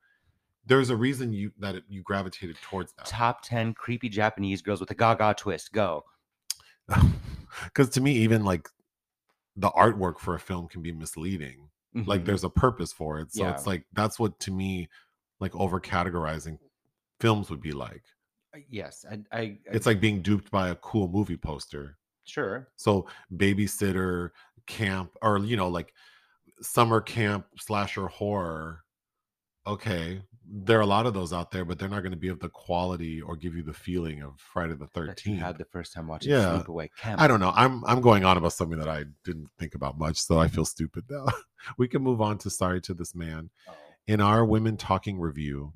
there's 0.66 0.90
a 0.90 0.96
reason 0.96 1.32
you 1.34 1.52
that 1.60 1.76
it, 1.76 1.84
you 1.88 2.02
gravitated 2.04 2.58
towards 2.62 2.94
that 2.94 3.06
top 3.06 3.42
ten 3.44 3.74
creepy 3.74 4.10
Japanese 4.10 4.62
girls 4.62 4.80
with 4.80 4.92
a 4.92 4.96
Gaga 4.96 5.36
twist. 5.38 5.72
Go. 5.74 6.04
because 7.66 7.90
to 7.90 8.02
me 8.02 8.12
even 8.18 8.44
like 8.44 8.68
the 9.56 9.70
artwork 9.72 10.20
for 10.20 10.36
a 10.36 10.40
film 10.40 10.68
can 10.68 10.82
be 10.82 10.92
misleading 10.92 11.70
like 12.06 12.22
Mhm. 12.22 12.26
there's 12.26 12.44
a 12.44 12.50
purpose 12.50 12.92
for 12.92 13.20
it 13.22 13.32
so 13.34 13.44
Yeah. 13.46 13.52
it's 13.52 13.66
like 13.66 13.86
that's 13.94 14.20
what 14.20 14.38
to 14.42 14.52
me 14.52 14.90
like 15.40 15.56
over 15.56 15.80
categorizing 15.80 16.60
films 17.22 17.50
would 17.50 17.62
be 17.62 17.72
like 17.72 18.04
Uh, 18.54 18.60
yes, 18.70 19.06
I, 19.10 19.24
I, 19.32 19.40
I 19.42 19.60
it's 19.72 19.86
like 19.86 20.00
being 20.02 20.22
duped 20.22 20.52
by 20.52 20.70
a 20.70 20.76
cool 20.76 21.08
movie 21.08 21.38
poster 21.38 21.98
sure. 22.26 22.68
so 22.76 23.08
babysitter 23.34 24.32
camp 24.68 25.12
or 25.22 25.38
you 25.40 25.56
know 25.56 25.70
like 25.70 25.94
summer 26.62 27.00
camp 27.02 27.46
slasher 27.58 28.08
horror 28.08 28.84
okay 29.66 30.22
there 30.48 30.78
are 30.78 30.82
a 30.82 30.86
lot 30.86 31.06
of 31.06 31.14
those 31.14 31.34
out 31.34 31.52
there 31.52 31.66
but 31.66 31.80
they're 31.80 31.90
not 31.90 32.02
going 32.02 32.12
to 32.12 32.18
be 32.18 32.28
of 32.28 32.40
the 32.40 32.50
quality 32.50 33.22
or 33.22 33.36
give 33.36 33.56
you 33.56 33.64
the 33.64 33.74
feeling 33.74 34.22
of 34.22 34.40
friday 34.40 34.74
the 34.74 34.88
13th 34.88 35.40
had 35.40 35.58
the 35.58 35.66
first 35.66 35.94
time 35.94 36.08
watching 36.08 36.32
Yeah. 36.32 36.62
Sleepaway 36.62 36.90
Camp. 36.98 37.22
I 37.22 37.28
don't 37.28 37.40
know. 37.40 37.52
I'm 37.56 37.84
I'm 37.86 38.02
going 38.02 38.24
on 38.25 38.38
about 38.38 38.54
something 38.54 38.80
that 38.80 38.90
I 38.90 39.06
didn't 39.24 39.50
think 39.58 39.75
about 39.75 39.98
much, 39.98 40.18
so 40.18 40.40
I 40.40 40.46
mm-hmm. 40.46 40.56
feel 40.56 40.66
stupid 40.66 41.06
now. 41.10 41.25
we 41.78 41.88
can 41.88 42.02
move 42.02 42.22
on 42.22 42.38
to 42.40 42.50
sorry 42.50 42.82
to 42.82 42.94
this 42.94 43.16
man. 43.16 43.50
Oh. 43.68 43.74
In 44.08 44.22
our 44.22 44.46
women 44.46 44.78
talking 44.78 45.20
review, 45.20 45.74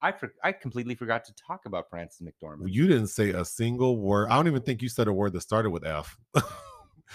I 0.00 0.12
for, 0.12 0.32
I 0.42 0.52
completely 0.52 0.94
forgot 0.94 1.24
to 1.26 1.34
talk 1.34 1.66
about 1.66 1.90
Frances 1.90 2.26
McDormand. 2.26 2.72
you 2.72 2.86
didn't 2.86 3.08
say 3.08 3.30
a 3.30 3.44
single 3.44 3.98
word. 3.98 4.28
I 4.30 4.36
don't 4.36 4.46
even 4.46 4.62
think 4.62 4.80
you 4.82 4.88
said 4.88 5.08
a 5.08 5.12
word 5.12 5.32
that 5.34 5.42
started 5.42 5.70
with 5.70 5.84
F. 5.86 6.16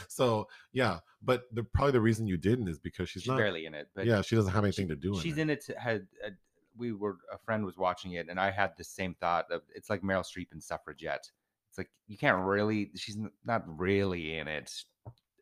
so 0.07 0.47
yeah, 0.71 0.99
but 1.21 1.43
the 1.53 1.63
probably 1.63 1.91
the 1.93 2.01
reason 2.01 2.27
you 2.27 2.37
didn't 2.37 2.67
is 2.67 2.79
because 2.79 3.09
she's, 3.09 3.23
she's 3.23 3.29
not. 3.29 3.37
barely 3.37 3.65
in 3.65 3.73
it, 3.73 3.87
but 3.95 4.05
yeah, 4.05 4.21
she 4.21 4.35
doesn't 4.35 4.53
have 4.53 4.63
anything 4.63 4.87
to 4.89 4.95
do. 4.95 5.19
she's 5.19 5.37
in 5.37 5.49
it. 5.49 5.63
She's 5.63 5.69
in 5.69 5.75
it. 5.75 5.79
to- 5.79 5.79
Had 5.79 6.07
uh, 6.25 6.29
we 6.77 6.91
were 6.91 7.17
a 7.31 7.37
friend 7.37 7.63
was 7.65 7.77
watching 7.77 8.13
it, 8.13 8.27
and 8.29 8.39
I 8.39 8.49
had 8.51 8.71
the 8.77 8.83
same 8.83 9.15
thought 9.19 9.45
of 9.51 9.61
it's 9.75 9.89
like 9.89 10.01
Meryl 10.01 10.23
Streep 10.25 10.47
in 10.53 10.59
Suffragette. 10.59 11.29
It's 11.69 11.77
like 11.77 11.89
you 12.07 12.17
can't 12.17 12.43
really. 12.43 12.91
She's 12.95 13.17
not 13.45 13.63
really 13.67 14.37
in 14.37 14.47
it. 14.47 14.71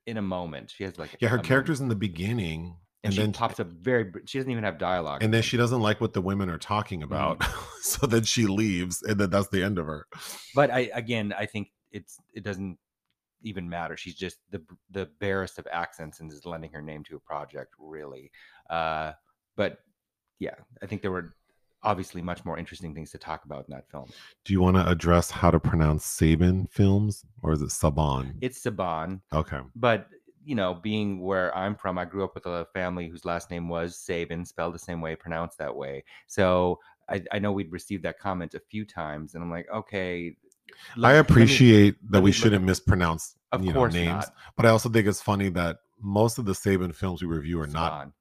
In 0.07 0.17
a 0.17 0.21
moment, 0.21 0.71
she 0.75 0.83
has 0.83 0.97
like 0.97 1.15
Yeah, 1.19 1.29
her 1.29 1.35
moment, 1.37 1.47
character's 1.47 1.79
in 1.79 1.87
the 1.89 1.95
beginning, 1.95 2.75
and, 3.03 3.05
and, 3.05 3.13
she 3.13 3.21
then 3.21 3.31
pops 3.33 3.59
up 3.59 3.67
very. 3.67 4.11
She 4.25 4.39
doesn't 4.39 4.51
even 4.51 4.63
have 4.63 4.77
dialogue. 4.77 5.23
and 5.23 5.33
then 5.33 5.41
she 5.43 5.57
doesn't 5.57 5.79
like 5.79 6.01
what 6.01 6.13
the 6.13 6.21
women 6.21 6.49
are 6.49 6.57
talking 6.57 7.03
about, 7.03 7.39
Mm. 7.39 7.63
so 7.81 8.07
then 8.07 8.23
she 8.23 8.45
leaves, 8.47 9.01
and 9.03 9.19
then 9.19 9.29
that's 9.29 9.49
the 9.49 9.63
end 9.63 9.77
of 9.77 9.85
her. 9.85 10.07
but 10.55 10.71
I 10.71 10.89
again, 10.93 11.33
I 11.37 11.45
think 11.45 11.69
it's 11.91 12.17
it 12.33 12.43
doesn't 12.43 12.77
even 13.43 13.69
matter. 13.69 13.97
She's 13.97 14.15
just 14.15 14.37
the 14.51 14.61
the 14.91 15.09
barest 15.19 15.59
of 15.59 15.67
accents 15.71 16.19
and 16.19 16.31
is 16.31 16.45
lending 16.45 16.71
her 16.73 16.81
name 16.81 17.03
to 17.05 17.15
a 17.15 17.19
project, 17.19 17.73
really. 17.79 18.31
Uh, 18.69 19.13
but 19.55 19.79
yeah, 20.39 20.55
I 20.81 20.85
think 20.85 21.01
there 21.01 21.11
were 21.11 21.35
obviously 21.83 22.21
much 22.21 22.45
more 22.45 22.57
interesting 22.59 22.93
things 22.93 23.11
to 23.11 23.17
talk 23.17 23.45
about 23.45 23.65
in 23.67 23.73
that 23.73 23.89
film. 23.89 24.07
Do 24.45 24.53
you 24.53 24.61
want 24.61 24.75
to 24.77 24.87
address 24.87 25.31
how 25.31 25.49
to 25.51 25.59
pronounce 25.59 26.05
Saban 26.05 26.69
films, 26.69 27.25
or 27.41 27.53
is 27.53 27.61
it 27.61 27.69
Saban? 27.69 28.35
It's 28.41 28.63
Saban, 28.63 29.21
Okay. 29.33 29.59
but 29.75 30.07
you 30.43 30.55
know, 30.55 30.73
being 30.73 31.21
where 31.21 31.55
I'm 31.55 31.75
from, 31.75 31.99
I 31.99 32.05
grew 32.05 32.23
up 32.23 32.33
with 32.33 32.47
a 32.47 32.65
family 32.73 33.07
whose 33.07 33.25
last 33.25 33.51
name 33.51 33.69
was 33.69 33.95
Sabin, 33.95 34.43
spelled 34.43 34.73
the 34.73 34.79
same 34.79 34.99
way, 34.99 35.15
pronounced 35.15 35.59
that 35.59 35.75
way. 35.75 36.03
So 36.25 36.79
I, 37.09 37.23
I 37.31 37.37
know 37.37 37.51
we'd 37.51 37.71
received 37.71 38.03
that 38.05 38.17
comment 38.17 38.55
a 38.55 38.59
few 38.59 38.83
times, 38.85 39.35
and 39.35 39.43
I'm 39.43 39.51
like, 39.51 39.67
okay. 39.73 40.35
I 40.95 40.99
let 40.99 41.13
me- 41.13 41.19
appreciate 41.19 41.95
that 42.11 42.21
we 42.21 42.31
shouldn't 42.31 42.65
mispronounce 42.65 43.35
Of 43.51 43.63
you 43.63 43.73
know, 43.73 43.85
names, 43.87 44.07
not. 44.07 44.33
but 44.55 44.65
I 44.65 44.69
also 44.69 44.89
think 44.89 45.07
it's 45.07 45.21
funny 45.21 45.49
that 45.49 45.77
most 45.99 46.37
of 46.37 46.45
the 46.45 46.53
Saban 46.53 46.95
films 46.95 47.21
we 47.21 47.27
review 47.27 47.59
are 47.61 47.67
not 47.67 48.11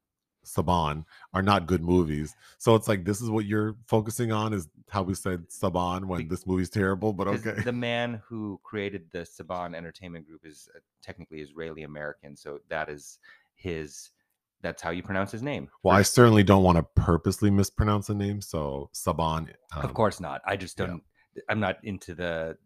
Saban. 0.45 1.04
Are 1.35 1.42
not 1.42 1.66
good 1.66 1.83
movies. 1.83 2.35
So 2.59 2.75
it's 2.75 2.88
like 2.88 3.04
this 3.04 3.21
is 3.21 3.30
what 3.30 3.45
you're 3.45 3.76
focusing 3.87 4.33
on 4.33 4.52
is 4.52 4.69
how 4.88 5.02
we 5.02 5.14
said 5.14 5.49
Saban 5.49 6.07
when 6.07 6.28
this 6.28 6.47
movie's 6.47 6.71
terrible, 6.71 7.12
but 7.12 7.28
okay. 7.28 7.61
The 7.62 7.73
man 7.73 8.23
who 8.26 8.61
created 8.62 9.04
the 9.12 9.21
Saban 9.21 9.75
Entertainment 9.75 10.26
Group 10.26 10.45
is 10.45 10.69
uh, 10.75 10.80
technically 11.02 11.40
Israeli 11.40 11.83
American, 11.83 12.37
so 12.37 12.61
that 12.69 12.88
is 12.88 13.19
his. 13.54 14.11
That's 14.62 14.83
how 14.83 14.90
you 14.90 15.02
pronounce 15.02 15.33
his 15.33 15.42
name. 15.42 15.71
well, 15.83 15.97
I 15.97 16.02
certainly 16.02 16.42
don't 16.42 16.62
want 16.62 16.76
to 16.76 16.83
purposely 16.95 17.50
mispronounce 17.50 18.11
a 18.11 18.14
name, 18.14 18.42
so 18.42 18.90
Saban. 18.95 19.49
of 19.75 19.87
um, 19.87 19.95
course 19.95 20.21
not. 20.21 20.42
I 20.45 20.57
just 20.57 20.76
don't. 20.76 21.02
I'm 21.49 21.60
not 21.60 21.76
into 21.84 22.14
the 22.14 22.56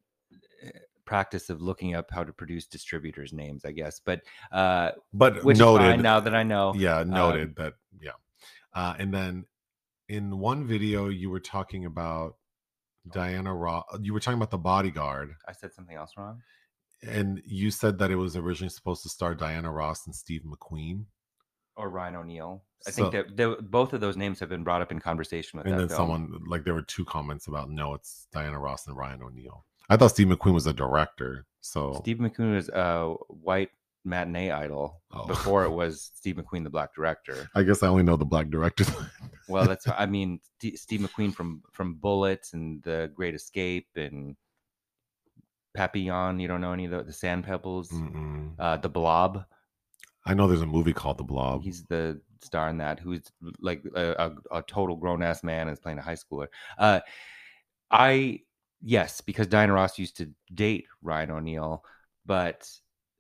uh, 0.64 0.68
practice 1.04 1.50
of 1.50 1.61
looking 1.61 1.94
up 1.94 2.11
how 2.11 2.25
to 2.25 2.33
produce 2.33 2.66
distributors' 2.66 3.33
names. 3.33 3.64
I 3.64 3.73
guess, 3.73 4.00
but 4.04 4.23
uh, 4.52 4.92
but 5.12 5.44
which 5.44 5.59
noted 5.59 5.85
is 5.85 5.90
fine 5.92 6.02
now 6.02 6.21
that 6.21 6.35
I 6.35 6.42
know. 6.42 6.75
yeah 6.76 6.99
Um, 6.99 7.11
noted 7.11 7.56
that 7.56 7.75
yeah 8.00 8.12
uh 8.75 8.94
and 8.99 9.12
then 9.12 9.44
in 10.09 10.38
one 10.38 10.66
video 10.66 11.09
you 11.09 11.30
were 11.30 11.40
talking 11.40 11.85
about 11.87 12.37
diana 13.11 13.54
ross 13.54 13.85
you 14.00 14.12
were 14.12 14.21
talking 14.21 14.38
about 14.38 14.50
the 14.50 14.59
bodyguard 14.59 15.35
I 15.47 15.52
said 15.52 15.73
something 15.73 15.97
else 15.97 16.12
wrong. 16.16 16.40
and 17.06 17.40
you 17.44 17.71
said 17.71 17.99
that 17.99 18.11
it 18.11 18.16
was 18.16 18.37
originally 18.37 18.71
supposed 18.71 19.02
to 19.04 19.09
star 19.09 19.35
diana 19.35 19.71
ross 19.71 20.06
and 20.06 20.14
steve 20.14 20.42
mcqueen 20.42 21.04
Or 21.76 21.88
Ryan 21.90 22.16
O'Neal. 22.16 22.62
I 22.87 22.90
So- 22.90 23.11
think 23.11 23.12
that 23.12 23.37
the, 23.37 23.62
both 23.62 23.93
of 23.95 24.00
those 24.00 24.16
names 24.16 24.38
have 24.40 24.49
been 24.49 24.62
brought 24.64 24.83
up 24.83 24.93
in 24.93 25.00
conversation 25.00 25.59
with 25.59 25.66
and 25.66 25.75
that 25.75 25.78
then 25.78 25.88
film. 25.88 25.99
someone 25.99 26.43
like 26.47 26.64
there 26.64 26.75
were 26.75 26.83
two 26.83 27.04
comments 27.04 27.47
about 27.49 27.71
no 27.71 27.95
it's 27.95 28.26
diana 28.33 28.59
ross 28.59 28.87
and 28.87 28.95
ryan 28.97 29.23
o'neal 29.23 29.64
i 29.88 29.97
thought 29.97 30.11
steve 30.11 30.26
mcqueen 30.28 30.52
was 30.52 30.66
a 30.66 30.73
director 30.73 31.47
so 31.62 31.95
Steve 31.95 32.19
McQueen 32.19 32.54
was 32.54 32.69
a 32.69 33.14
white 33.28 33.71
matinee 34.04 34.50
idol 34.50 35.00
Oh. 35.11 35.26
before 35.26 35.64
it 35.64 35.71
was 35.71 36.11
Steve 36.14 36.37
McQueen, 36.37 36.62
the 36.62 36.69
black 36.69 36.95
director. 36.95 37.49
i 37.54 37.62
guess 37.62 37.83
i 37.83 37.87
only 37.88 38.02
know 38.02 38.16
the 38.16 38.25
black 38.26 38.50
directors 38.50 38.90
Well, 39.49 39.64
that's 39.71 39.87
I 39.88 40.04
mean 40.04 40.40
Steve 40.75 41.00
McQueen 41.00 41.35
from 41.35 41.62
from 41.73 41.95
Bullitt 41.95 42.49
and 42.52 42.83
The 42.83 43.11
Great 43.14 43.35
Escape 43.35 43.88
and 43.97 44.37
Papillon. 45.75 46.38
You 46.38 46.49
don't 46.49 46.61
know 46.61 46.73
any 46.73 46.85
of 46.85 46.90
the, 46.90 47.02
the 47.02 47.12
Sand 47.12 47.45
Pebbles, 47.45 47.93
uh, 48.59 48.76
The 48.78 48.88
Blob. 48.88 49.45
I 50.26 50.35
know 50.35 50.47
there's 50.47 50.62
a 50.62 50.66
movie 50.66 50.93
called 50.93 51.19
the 51.19 51.25
blob 51.25 51.62
He's 51.62 51.85
the 51.85 52.21
star 52.45 52.69
in 52.69 52.78
that. 52.78 53.00
Who's 53.00 53.23
like 53.61 53.83
a, 53.95 54.33
a, 54.52 54.59
a 54.59 54.62
total 54.62 54.97
grown 54.97 55.23
ass 55.23 55.43
man 55.43 55.62
and 55.62 55.73
is 55.73 55.81
playing 55.81 55.99
a 55.99 56.02
high 56.02 56.14
schooler. 56.14 56.49
Uh, 56.78 57.00
I 57.90 58.40
yes, 58.83 59.21
because 59.21 59.47
Diana 59.47 59.73
Ross 59.73 59.99
used 59.99 60.16
to 60.19 60.31
date 60.52 60.87
Ryan 61.02 61.33
O'Neal, 61.33 61.85
but 62.26 62.71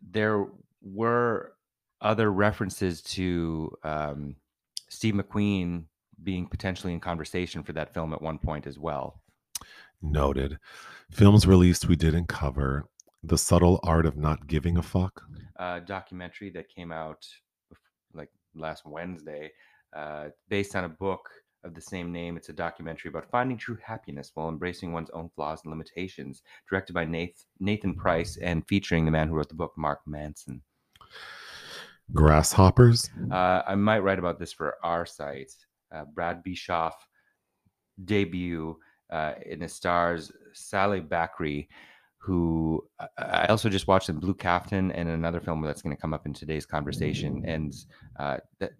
there 0.02 0.46
were 0.82 1.54
other 2.00 2.30
references 2.30 3.00
to 3.02 3.72
um, 3.82 4.36
Steve 4.88 5.14
McQueen 5.14 5.84
being 6.22 6.46
potentially 6.46 6.92
in 6.92 7.00
conversation 7.00 7.62
for 7.62 7.72
that 7.72 7.92
film 7.92 8.12
at 8.12 8.22
one 8.22 8.38
point 8.38 8.66
as 8.66 8.78
well. 8.78 9.20
Noted. 10.02 10.58
Films 11.10 11.46
released 11.46 11.88
we 11.88 11.96
didn't 11.96 12.28
cover. 12.28 12.84
The 13.22 13.38
Subtle 13.38 13.80
Art 13.82 14.04
of 14.04 14.18
Not 14.18 14.46
Giving 14.46 14.76
a 14.76 14.82
Fuck. 14.82 15.22
A 15.56 15.80
documentary 15.80 16.50
that 16.50 16.68
came 16.68 16.92
out 16.92 17.26
like 18.12 18.30
last 18.54 18.84
Wednesday, 18.86 19.52
uh, 19.94 20.28
based 20.48 20.74
on 20.76 20.84
a 20.84 20.88
book 20.88 21.28
of 21.64 21.74
the 21.74 21.80
same 21.80 22.12
name. 22.12 22.36
It's 22.36 22.50
a 22.50 22.52
documentary 22.52 23.08
about 23.08 23.30
finding 23.30 23.56
true 23.56 23.78
happiness 23.82 24.30
while 24.34 24.48
embracing 24.48 24.92
one's 24.92 25.10
own 25.10 25.30
flaws 25.34 25.60
and 25.64 25.70
limitations, 25.70 26.42
directed 26.68 26.92
by 26.92 27.04
Nath- 27.04 27.46
Nathan 27.58 27.94
Price 27.94 28.36
and 28.36 28.66
featuring 28.68 29.04
the 29.04 29.10
man 29.10 29.28
who 29.28 29.34
wrote 29.34 29.48
the 29.48 29.54
book, 29.54 29.72
Mark 29.76 30.00
Manson. 30.06 30.62
Grasshoppers. 32.12 33.10
Uh, 33.30 33.62
I 33.66 33.74
might 33.74 34.00
write 34.00 34.18
about 34.18 34.38
this 34.38 34.52
for 34.52 34.76
our 34.82 35.06
site. 35.06 35.52
Uh, 35.94 36.04
Brad 36.04 36.42
Bischoff 36.42 36.94
debut 38.04 38.76
uh, 39.10 39.34
in 39.46 39.60
the 39.60 39.68
stars 39.68 40.32
Saleh 40.52 41.08
Bakri, 41.08 41.68
who 42.24 42.82
I- 43.18 43.46
also 43.46 43.68
just 43.68 43.86
watched 43.86 44.08
in 44.08 44.18
Blue 44.18 44.34
Kaftan 44.34 44.90
and 44.94 45.08
another 45.10 45.40
film 45.40 45.60
that's 45.60 45.82
going 45.82 45.94
to 45.94 46.00
come 46.00 46.14
up 46.14 46.24
in 46.24 46.32
today's 46.32 46.64
conversation. 46.64 47.42
And 47.46 47.74
uh, 48.18 48.38
that 48.60 48.72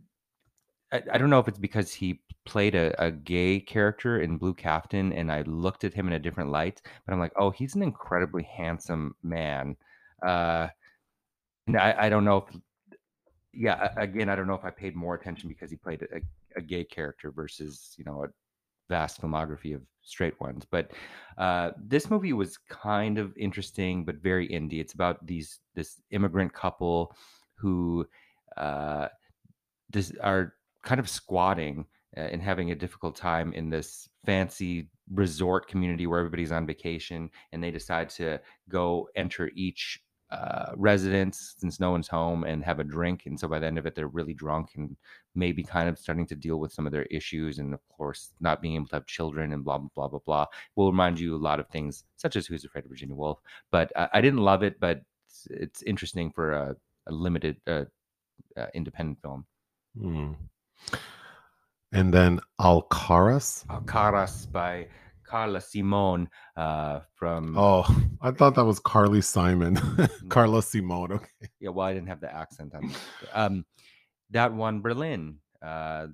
I, 0.93 1.03
I 1.13 1.19
don't 1.19 1.29
know 1.29 1.41
if 1.41 1.49
it's 1.49 1.59
because 1.59 1.93
he 1.93 2.21
played 2.47 2.75
a, 2.75 2.95
a 3.05 3.11
gay 3.11 3.61
character 3.61 4.21
in 4.21 4.39
Blue 4.39 4.55
Kaftan, 4.55 5.15
and 5.15 5.31
I 5.31 5.43
looked 5.43 5.85
at 5.85 5.93
him 5.93 6.07
in 6.07 6.15
a 6.15 6.19
different 6.19 6.51
light. 6.51 6.81
But 7.05 7.13
I'm 7.13 7.21
like, 7.21 7.33
oh, 7.37 7.51
he's 7.51 7.75
an 7.75 7.83
incredibly 7.83 8.45
handsome 8.45 9.15
man. 9.23 9.77
Uh, 10.27 10.69
and 11.67 11.77
I, 11.77 11.95
I 11.99 12.09
don't 12.09 12.25
know 12.25 12.39
if 12.39 12.57
yeah 13.57 13.93
again 13.97 14.29
i 14.29 14.35
don't 14.35 14.49
know 14.49 14.55
if 14.55 14.65
i 14.65 14.71
paid 14.71 14.97
more 14.97 15.15
attention 15.15 15.49
because 15.49 15.71
he 15.71 15.77
played 15.77 16.03
a, 16.03 16.21
a 16.59 16.61
gay 16.61 16.85
character 16.85 17.31
versus 17.31 17.95
you 17.97 18.05
know 18.05 18.25
a 18.25 18.29
vast 18.89 19.21
filmography 19.21 19.75
of 19.75 19.83
straight 20.05 20.39
ones 20.41 20.65
but 20.71 20.91
uh, 21.39 21.71
this 21.79 22.11
movie 22.11 22.33
was 22.33 22.59
kind 22.69 23.19
of 23.19 23.37
interesting 23.37 24.05
but 24.05 24.17
very 24.17 24.49
indie. 24.49 24.81
It's 24.81 24.93
about 24.93 25.25
these 25.27 25.61
this 25.75 26.01
immigrant 26.11 26.53
couple 26.53 27.15
who 27.57 28.07
uh, 28.57 29.09
this 29.91 30.13
are 30.23 30.55
kind 30.83 31.01
of 31.01 31.09
squatting 31.09 31.87
uh, 32.17 32.21
and 32.21 32.43
having 32.43 32.71
a 32.71 32.75
difficult 32.75 33.17
time 33.17 33.53
in 33.53 33.71
this 33.71 34.09
fancy 34.25 34.89
resort 35.13 35.67
community 35.69 36.07
where 36.07 36.21
everybody's 36.21 36.53
on 36.53 36.67
vacation 36.67 37.31
and 37.53 37.63
they 37.63 37.71
decide 37.71 38.09
to 38.09 38.41
go 38.69 39.09
enter 39.17 39.51
each 39.55 40.04
uh, 40.35 40.73
residence 40.77 41.55
since 41.59 41.79
no 41.79 41.91
one's 41.91 42.09
home 42.09 42.45
and 42.45 42.65
have 42.65 42.81
a 42.81 42.85
drink. 42.85 43.23
And 43.27 43.39
so 43.39 43.47
by 43.47 43.59
the 43.59 43.67
end 43.67 43.79
of 43.79 43.87
it, 43.87 43.95
they're 43.95 44.09
really 44.09 44.35
drunk 44.35 44.71
and 44.77 44.97
maybe 45.35 45.63
kind 45.63 45.89
of 45.89 45.99
starting 45.99 46.27
to 46.27 46.35
deal 46.35 46.59
with 46.59 46.73
some 46.73 46.87
of 46.87 46.93
their 46.93 47.05
issues. 47.05 47.59
And 47.59 47.73
of 47.73 47.81
course, 47.89 48.33
not 48.41 48.61
being 48.61 48.75
able 48.75 48.89
to 48.89 48.97
have 48.97 49.07
children 49.07 49.53
and 49.53 49.65
blah, 49.65 49.79
blah, 49.79 49.91
blah, 49.95 50.09
blah, 50.09 50.21
blah. 50.27 50.47
Will 50.75 50.91
remind 50.91 51.21
you 51.21 51.37
a 51.37 51.45
lot 51.49 51.61
of 51.61 51.69
things, 51.69 52.05
such 52.17 52.37
as 52.37 52.47
Who's 52.47 52.65
Afraid 52.65 52.85
of 52.85 52.91
Virginia 52.91 53.15
Woolf. 53.15 53.39
But 53.71 53.93
uh, 53.97 54.09
I 54.13 54.21
didn't 54.21 54.41
love 54.41 54.63
it, 54.63 54.81
but 54.81 55.03
it's, 55.29 55.47
it's 55.51 55.83
interesting 55.83 56.33
for 56.33 56.53
a, 56.53 56.77
a 57.07 57.13
limited 57.13 57.57
uh, 57.67 57.85
uh, 58.57 58.67
independent 58.75 59.21
film. 59.23 59.47
Hmm. 59.99 60.33
And 61.93 62.13
then 62.13 62.41
Alcarràs. 62.61 63.67
Alcarràs 63.67 64.51
by 64.51 64.89
Carla 65.35 65.59
Simón 65.59 66.29
uh, 66.57 67.01
from. 67.17 67.59
Oh, 67.59 67.85
I 68.21 68.31
thought 68.31 68.55
that 68.55 68.65
was 68.65 68.79
Carly 68.79 69.21
Simon. 69.21 69.75
Carla 70.29 70.61
Simón. 70.61 71.11
Okay. 71.11 71.49
Yeah, 71.59 71.71
well, 71.71 71.89
I 71.89 71.93
didn't 71.93 72.07
have 72.07 72.21
the 72.21 72.33
accent 72.33 72.73
on. 72.73 72.93
um, 73.33 73.65
that 74.31 74.55
won 74.55 74.81
Berlin 74.81 75.39
uh, 75.61 76.07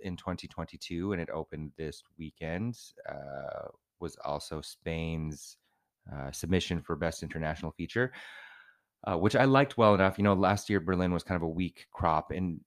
in 0.00 0.14
2022, 0.14 1.12
and 1.12 1.22
it 1.22 1.30
opened 1.30 1.72
this 1.78 2.02
weekend. 2.18 2.76
Uh, 3.08 3.68
was 3.98 4.18
also 4.26 4.60
Spain's 4.60 5.56
uh, 6.12 6.30
submission 6.30 6.82
for 6.82 6.96
best 6.96 7.22
international 7.22 7.72
feature, 7.72 8.12
uh, 9.06 9.16
which 9.16 9.36
I 9.36 9.46
liked 9.46 9.78
well 9.78 9.94
enough. 9.94 10.18
You 10.18 10.24
know, 10.24 10.34
last 10.34 10.68
year 10.68 10.80
Berlin 10.80 11.14
was 11.14 11.22
kind 11.22 11.36
of 11.36 11.42
a 11.42 11.48
weak 11.48 11.86
crop, 11.94 12.30
and 12.30 12.60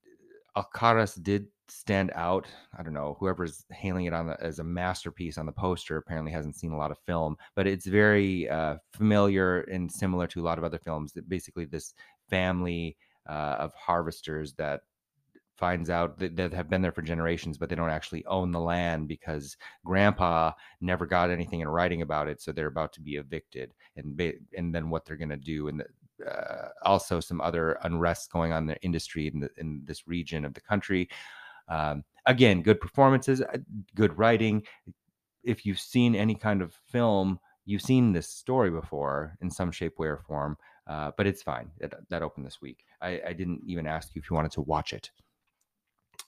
Alcarràs 0.57 1.21
did 1.21 1.49
stand 1.73 2.11
out. 2.15 2.45
I 2.77 2.83
don't 2.83 2.93
know, 2.93 3.17
whoever's 3.19 3.65
hailing 3.71 4.05
it 4.05 4.13
on 4.13 4.27
the, 4.27 4.41
as 4.41 4.59
a 4.59 4.63
masterpiece 4.63 5.37
on 5.37 5.45
the 5.45 5.51
poster 5.51 5.97
apparently 5.97 6.31
hasn't 6.31 6.55
seen 6.55 6.71
a 6.71 6.77
lot 6.77 6.91
of 6.91 6.99
film, 7.07 7.35
but 7.55 7.67
it's 7.67 7.87
very 7.87 8.47
uh, 8.49 8.75
familiar 8.93 9.61
and 9.61 9.91
similar 9.91 10.27
to 10.27 10.41
a 10.41 10.45
lot 10.45 10.57
of 10.57 10.63
other 10.63 10.79
films. 10.79 11.13
That 11.13 11.27
basically 11.27 11.65
this 11.65 11.93
family 12.29 12.95
uh, 13.27 13.55
of 13.59 13.73
harvesters 13.73 14.53
that 14.53 14.81
finds 15.57 15.89
out 15.89 16.19
that, 16.19 16.35
that 16.35 16.53
have 16.53 16.69
been 16.69 16.81
there 16.81 16.91
for 16.91 17.01
generations, 17.01 17.57
but 17.57 17.69
they 17.69 17.75
don't 17.75 17.89
actually 17.89 18.25
own 18.25 18.51
the 18.51 18.59
land 18.59 19.07
because 19.07 19.55
grandpa 19.85 20.51
never 20.81 21.05
got 21.05 21.29
anything 21.29 21.61
in 21.61 21.67
writing 21.67 22.01
about 22.01 22.27
it. 22.27 22.41
So 22.41 22.51
they're 22.51 22.67
about 22.67 22.93
to 22.93 23.01
be 23.01 23.15
evicted. 23.15 23.73
And, 23.95 24.19
and 24.57 24.73
then 24.73 24.89
what 24.89 25.05
they're 25.05 25.15
going 25.15 25.29
to 25.29 25.37
do. 25.37 25.69
And 25.69 25.79
the, 25.79 25.85
uh, 26.29 26.69
also 26.83 27.19
some 27.19 27.41
other 27.41 27.77
unrest 27.83 28.31
going 28.31 28.51
on 28.51 28.63
in 28.63 28.67
the 28.67 28.81
industry 28.81 29.27
in, 29.27 29.39
the, 29.39 29.49
in 29.57 29.81
this 29.85 30.07
region 30.07 30.45
of 30.45 30.53
the 30.53 30.61
country. 30.61 31.09
Um, 31.67 32.03
again, 32.25 32.61
good 32.61 32.79
performances, 32.79 33.41
uh, 33.41 33.57
good 33.95 34.17
writing. 34.17 34.63
If 35.43 35.65
you've 35.65 35.79
seen 35.79 36.15
any 36.15 36.35
kind 36.35 36.61
of 36.61 36.73
film, 36.87 37.39
you've 37.65 37.81
seen 37.81 38.13
this 38.13 38.29
story 38.29 38.71
before 38.71 39.37
in 39.41 39.49
some 39.49 39.71
shape, 39.71 39.99
way, 39.99 40.07
or 40.07 40.17
form. 40.17 40.57
Uh, 40.87 41.11
but 41.17 41.27
it's 41.27 41.41
fine. 41.41 41.69
That, 41.79 41.93
that 42.09 42.21
opened 42.21 42.45
this 42.45 42.61
week. 42.61 42.83
I, 43.01 43.21
I, 43.27 43.33
didn't 43.33 43.61
even 43.65 43.87
ask 43.87 44.13
you 44.13 44.19
if 44.19 44.29
you 44.29 44.35
wanted 44.35 44.51
to 44.53 44.61
watch 44.61 44.91
it. 44.91 45.09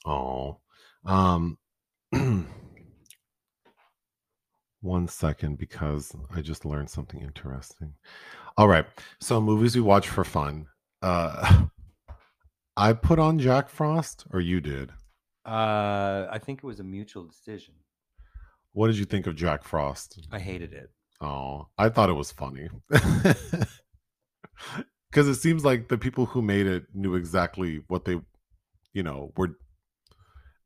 Oh, 0.06 0.60
um, 1.04 1.58
one 4.80 5.08
second 5.08 5.58
because 5.58 6.14
I 6.34 6.40
just 6.40 6.64
learned 6.64 6.88
something 6.88 7.20
interesting. 7.20 7.92
All 8.56 8.68
right, 8.68 8.86
so 9.20 9.40
movies 9.40 9.76
we 9.76 9.82
watch 9.82 10.08
for 10.08 10.24
fun. 10.24 10.66
Uh, 11.02 11.64
I 12.78 12.94
put 12.94 13.18
on 13.18 13.38
Jack 13.38 13.68
Frost, 13.68 14.24
or 14.32 14.40
you 14.40 14.60
did? 14.60 14.92
Uh, 15.46 16.26
I 16.30 16.38
think 16.38 16.58
it 16.58 16.66
was 16.66 16.80
a 16.80 16.84
mutual 16.84 17.24
decision. 17.24 17.74
What 18.72 18.88
did 18.88 18.98
you 18.98 19.04
think 19.04 19.26
of 19.26 19.36
Jack 19.36 19.62
Frost? 19.62 20.26
I 20.32 20.38
hated 20.38 20.72
it. 20.74 20.90
Oh, 21.20 21.68
I 21.78 21.88
thought 21.88 22.10
it 22.10 22.14
was 22.14 22.32
funny. 22.32 22.68
Because 25.10 25.28
it 25.28 25.36
seems 25.36 25.64
like 25.64 25.88
the 25.88 25.96
people 25.96 26.26
who 26.26 26.42
made 26.42 26.66
it 26.66 26.84
knew 26.92 27.14
exactly 27.14 27.80
what 27.88 28.04
they, 28.04 28.20
you 28.92 29.02
know, 29.02 29.32
were 29.36 29.56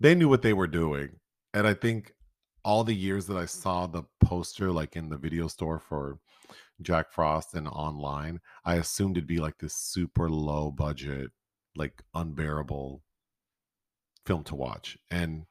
they 0.00 0.14
knew 0.14 0.28
what 0.28 0.42
they 0.42 0.52
were 0.52 0.66
doing. 0.66 1.10
And 1.54 1.66
I 1.66 1.74
think 1.74 2.14
all 2.64 2.82
the 2.82 2.94
years 2.94 3.26
that 3.26 3.36
I 3.36 3.46
saw 3.46 3.86
the 3.86 4.02
poster, 4.20 4.72
like 4.72 4.96
in 4.96 5.08
the 5.08 5.18
video 5.18 5.46
store 5.46 5.78
for 5.78 6.18
Jack 6.82 7.12
Frost 7.12 7.54
and 7.54 7.68
online, 7.68 8.40
I 8.64 8.74
assumed 8.76 9.16
it'd 9.16 9.28
be 9.28 9.38
like 9.38 9.58
this 9.58 9.74
super 9.74 10.28
low 10.28 10.70
budget, 10.72 11.30
like 11.76 12.02
unbearable 12.14 13.02
film 14.30 14.44
to 14.44 14.54
watch. 14.54 14.96
And 15.10 15.44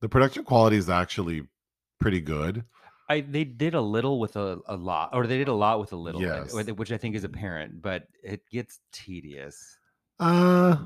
the 0.00 0.08
production 0.08 0.44
quality 0.44 0.78
is 0.78 0.88
actually 0.88 1.42
pretty 2.00 2.22
good. 2.22 2.64
I 3.10 3.20
they 3.20 3.44
did 3.44 3.74
a 3.74 3.80
little 3.80 4.18
with 4.18 4.36
a, 4.36 4.58
a 4.66 4.76
lot, 4.76 5.10
or 5.12 5.26
they 5.26 5.36
did 5.36 5.48
a 5.48 5.52
lot 5.52 5.80
with 5.80 5.92
a 5.92 5.96
little, 5.96 6.22
yes. 6.22 6.54
which 6.54 6.92
I 6.92 6.96
think 6.96 7.14
is 7.14 7.24
apparent, 7.24 7.82
but 7.82 8.06
it 8.22 8.40
gets 8.50 8.80
tedious. 8.90 9.76
Uh, 10.18 10.76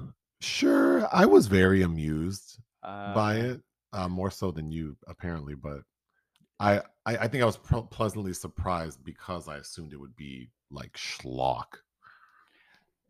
sure. 0.40 1.06
I 1.12 1.26
was 1.26 1.46
very 1.46 1.82
amused 1.82 2.58
uh, 2.82 3.14
by 3.14 3.36
it, 3.36 3.60
uh, 3.92 4.08
more 4.08 4.32
so 4.32 4.50
than 4.50 4.72
you 4.72 4.96
apparently. 5.06 5.54
But 5.54 5.82
I, 6.58 6.78
I, 7.04 7.16
I 7.16 7.28
think 7.28 7.44
I 7.44 7.46
was 7.46 7.58
pleasantly 7.90 8.32
surprised 8.32 9.04
because 9.04 9.46
I 9.46 9.58
assumed 9.58 9.92
it 9.92 10.00
would 10.00 10.16
be 10.16 10.50
like 10.72 10.94
schlock. 10.94 11.78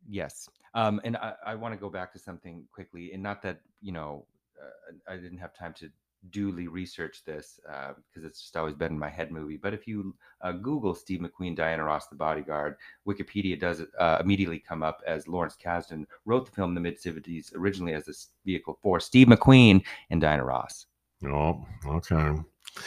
Yes, 0.07 0.47
um, 0.77 1.01
and 1.05 1.17
I, 1.17 1.33
I 1.45 1.55
want 1.55 1.75
to 1.75 1.81
go 1.81 1.89
back 1.89 2.13
to 2.13 2.19
something 2.19 2.65
quickly, 2.71 3.13
and 3.13 3.23
not 3.23 3.43
that 3.43 3.61
you 3.81 3.93
know 3.93 4.27
uh, 4.63 5.13
I 5.13 5.17
didn't 5.17 5.39
have 5.39 5.55
time 5.55 5.75
to 5.79 5.91
duly 6.31 6.69
research 6.69 7.25
this 7.25 7.61
because 7.63 8.25
uh, 8.25 8.27
it's 8.27 8.41
just 8.41 8.57
always 8.57 8.75
been 8.75 8.93
in 8.93 8.99
my 8.99 9.09
head 9.09 9.31
movie. 9.33 9.57
But 9.57 9.75
if 9.75 9.87
you 9.87 10.15
uh, 10.43 10.53
Google 10.53 10.95
Steve 10.95 11.21
McQueen, 11.21 11.57
Diana 11.57 11.85
Ross, 11.85 12.09
The 12.09 12.17
Bodyguard, 12.17 12.77
Wikipedia 13.09 13.59
does 13.59 13.83
uh, 13.99 14.19
immediately 14.21 14.59
come 14.59 14.83
up 14.83 15.01
as 15.07 15.27
Lawrence 15.29 15.57
Kasdan 15.57 16.05
wrote 16.25 16.47
the 16.47 16.53
film 16.53 16.71
in 16.71 16.75
the 16.75 16.81
mid 16.81 17.01
70s 17.01 17.55
originally 17.55 17.95
as 17.95 18.09
a 18.09 18.15
vehicle 18.45 18.79
for 18.83 19.01
Steve 19.01 19.29
McQueen 19.29 19.83
and 20.11 20.21
Diana 20.21 20.45
Ross. 20.45 20.87
Oh, 21.25 21.65
okay. 21.87 22.35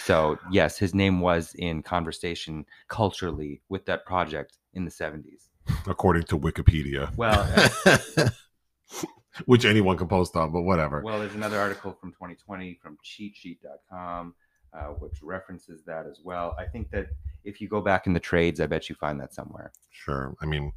So 0.05 0.37
yes, 0.51 0.77
his 0.77 0.93
name 0.93 1.19
was 1.19 1.55
in 1.55 1.81
conversation 1.81 2.65
culturally 2.87 3.61
with 3.69 3.85
that 3.85 4.05
project 4.05 4.57
in 4.73 4.85
the 4.85 4.91
70s. 4.91 5.48
According 5.87 6.23
to 6.23 6.37
Wikipedia. 6.37 7.15
Well, 7.15 7.47
which 9.45 9.65
anyone 9.65 9.97
can 9.97 10.07
post 10.07 10.35
on, 10.35 10.51
but 10.51 10.61
whatever. 10.61 11.01
Well, 11.01 11.19
there's 11.19 11.35
another 11.35 11.59
article 11.59 11.97
from 11.99 12.11
2020 12.11 12.79
from 12.81 12.97
cheatsheet.com, 13.03 14.35
uh, 14.73 14.79
which 14.99 15.21
references 15.21 15.83
that 15.85 16.05
as 16.05 16.21
well. 16.23 16.55
I 16.57 16.65
think 16.65 16.91
that 16.91 17.07
if 17.43 17.61
you 17.61 17.67
go 17.67 17.81
back 17.81 18.07
in 18.07 18.13
the 18.13 18.19
trades, 18.19 18.59
I 18.59 18.67
bet 18.67 18.89
you 18.89 18.95
find 18.95 19.19
that 19.21 19.33
somewhere. 19.33 19.71
Sure. 19.91 20.35
I 20.41 20.45
mean, 20.45 20.71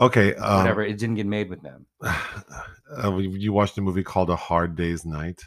okay. 0.00 0.34
Um, 0.34 0.58
whatever. 0.58 0.82
It 0.82 0.98
didn't 0.98 1.16
get 1.16 1.26
made 1.26 1.48
with 1.50 1.62
them. 1.62 1.86
Uh, 2.94 3.16
you 3.16 3.54
watched 3.54 3.78
a 3.78 3.80
movie 3.80 4.02
called 4.02 4.28
A 4.28 4.36
Hard 4.36 4.76
Day's 4.76 5.06
Night? 5.06 5.40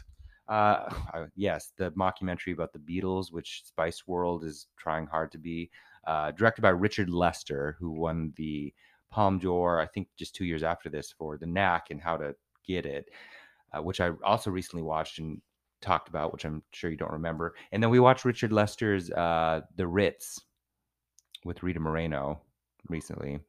Uh, 0.48 0.88
yes, 1.36 1.72
the 1.76 1.92
mockumentary 1.92 2.52
about 2.52 2.72
the 2.72 2.78
Beatles, 2.80 3.32
which 3.32 3.62
Spice 3.64 4.04
World 4.08 4.42
is 4.42 4.66
trying 4.76 5.06
hard 5.06 5.30
to 5.30 5.38
be. 5.38 5.70
Uh, 6.06 6.30
directed 6.30 6.62
by 6.62 6.68
Richard 6.68 7.10
Lester, 7.10 7.76
who 7.80 7.90
won 7.90 8.32
the 8.36 8.72
Palme 9.10 9.38
d'Or, 9.38 9.80
I 9.80 9.86
think 9.86 10.08
just 10.16 10.34
two 10.34 10.44
years 10.44 10.62
after 10.62 10.88
this 10.88 11.10
for 11.10 11.36
the 11.36 11.46
knack 11.46 11.90
and 11.90 12.00
how 12.00 12.16
to 12.16 12.34
get 12.66 12.86
it, 12.86 13.10
uh, 13.72 13.82
which 13.82 14.00
I 14.00 14.10
also 14.24 14.50
recently 14.50 14.82
watched 14.82 15.18
and 15.18 15.40
talked 15.80 16.08
about, 16.08 16.32
which 16.32 16.44
I'm 16.44 16.62
sure 16.72 16.90
you 16.90 16.96
don't 16.96 17.12
remember. 17.12 17.54
And 17.72 17.82
then 17.82 17.90
we 17.90 18.00
watched 18.00 18.24
Richard 18.24 18.52
Lester's 18.52 19.10
uh, 19.10 19.62
The 19.76 19.86
Ritz 19.86 20.40
with 21.44 21.62
Rita 21.62 21.80
Moreno 21.80 22.40
recently. 22.88 23.40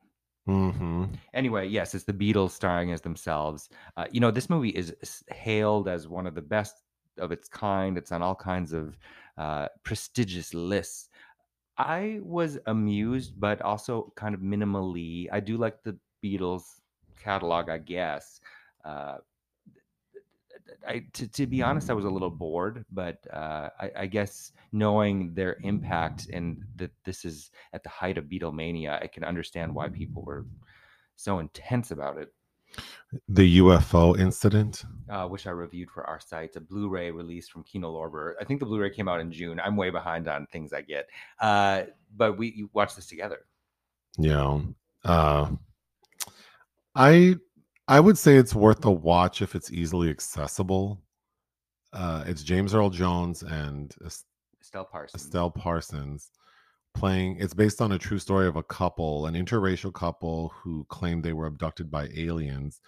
Mm-hmm. 0.48 1.06
Anyway, 1.34 1.68
yes, 1.68 1.94
it's 1.94 2.06
the 2.06 2.14
Beatles 2.14 2.52
starring 2.52 2.92
as 2.92 3.02
themselves. 3.02 3.70
Uh, 3.98 4.06
you 4.12 4.20
know, 4.20 4.32
this 4.32 4.50
movie 4.50 4.70
is 4.70 4.96
hailed 5.30 5.88
as 5.88 6.08
one 6.08 6.26
of 6.26 6.36
the 6.36 6.42
best 6.42 6.76
of 7.18 7.32
its 7.32 7.50
kind. 7.50 7.98
It's 7.98 8.12
on 8.12 8.22
all 8.22 8.36
kinds 8.36 8.72
of 8.72 8.98
uh, 9.38 9.68
prestigious 9.84 10.54
lists. 10.54 11.10
I 11.78 12.20
was 12.24 12.58
amused, 12.66 13.40
but 13.40 13.62
also 13.62 14.12
kind 14.16 14.34
of 14.34 14.42
minimally. 14.42 15.28
I 15.32 15.40
do 15.40 15.58
like 15.58 15.84
the 15.84 15.98
Beatles 16.24 16.64
catalog, 17.22 17.70
I 17.70 17.78
guess. 17.78 18.40
Uh, 18.84 19.18
I, 20.88 21.04
to, 21.14 21.28
to 21.28 21.48
be 21.48 21.62
honest, 21.62 21.90
I 21.90 21.94
was 21.94 22.06
a 22.06 22.10
little 22.10 22.30
bored, 22.30 22.86
but 22.92 23.20
uh, 23.32 23.70
I, 23.80 23.92
I, 24.00 24.06
guess 24.06 24.52
knowing 24.72 25.34
their 25.34 25.58
impact 25.64 26.28
and 26.32 26.64
that 26.76 26.92
this 27.06 27.26
is 27.26 27.52
at 27.74 27.84
the 27.84 27.90
height 27.90 28.18
of 28.18 28.26
Beatlemania, 28.26 29.02
I 29.02 29.08
can 29.08 29.24
understand 29.24 29.74
why 29.74 29.90
people 29.90 30.24
were 30.24 30.46
so 31.16 31.40
intense 31.40 31.92
about 31.92 32.18
it 32.18 32.34
the 33.30 33.60
UFO 33.60 34.20
incident, 34.20 34.84
uh, 35.10 35.28
which 35.28 35.48
I 35.48 35.52
reviewed 35.52 35.90
for 35.90 36.04
our 36.06 36.20
site, 36.20 36.56
a 36.56 36.62
Blu-ray 36.62 37.12
release 37.12 37.48
from 37.48 37.64
Kino 37.64 37.92
Lorber. 37.92 38.34
I 38.40 38.44
think 38.44 38.60
the 38.60 38.66
Blu-ray 38.66 38.90
came 38.90 39.08
out 39.08 39.22
in 39.22 39.32
June. 39.32 39.60
I'm 39.60 39.76
way 39.76 39.90
behind 39.90 40.28
on 40.28 40.46
things 40.48 40.74
I 40.74 40.82
get, 40.82 41.08
uh, 41.40 41.84
but 42.16 42.38
we 42.38 42.68
watched 42.74 42.96
this 42.96 43.08
together. 43.08 43.40
Yeah, 44.18 44.60
uh, 45.06 45.52
I 46.96 47.36
I 47.88 48.00
would 48.00 48.18
say 48.18 48.36
it's 48.36 48.56
worth 48.56 48.84
a 48.86 48.92
watch 48.92 49.42
if 49.42 49.56
it's 49.56 49.72
easily 49.72 50.10
accessible. 50.10 51.02
Uh, 51.94 52.24
it's 52.28 52.44
James 52.44 52.74
Earl 52.74 52.90
Jones 52.90 53.44
and 53.44 53.96
Estelle 54.62 54.86
Parsons. 54.86 55.24
Estelle 55.24 55.52
Parsons 55.52 56.32
playing 56.98 57.38
it's 57.40 57.54
based 57.54 57.82
on 57.82 57.92
a 57.92 57.98
true 57.98 58.20
story 58.20 58.48
of 58.48 58.56
a 58.56 58.64
couple 58.64 59.26
an 59.28 59.34
interracial 59.34 59.94
couple 59.94 60.50
who 60.50 60.86
claimed 60.90 61.24
they 61.24 61.34
were 61.34 61.46
abducted 61.46 61.92
by 61.92 62.08
aliens 62.16 62.82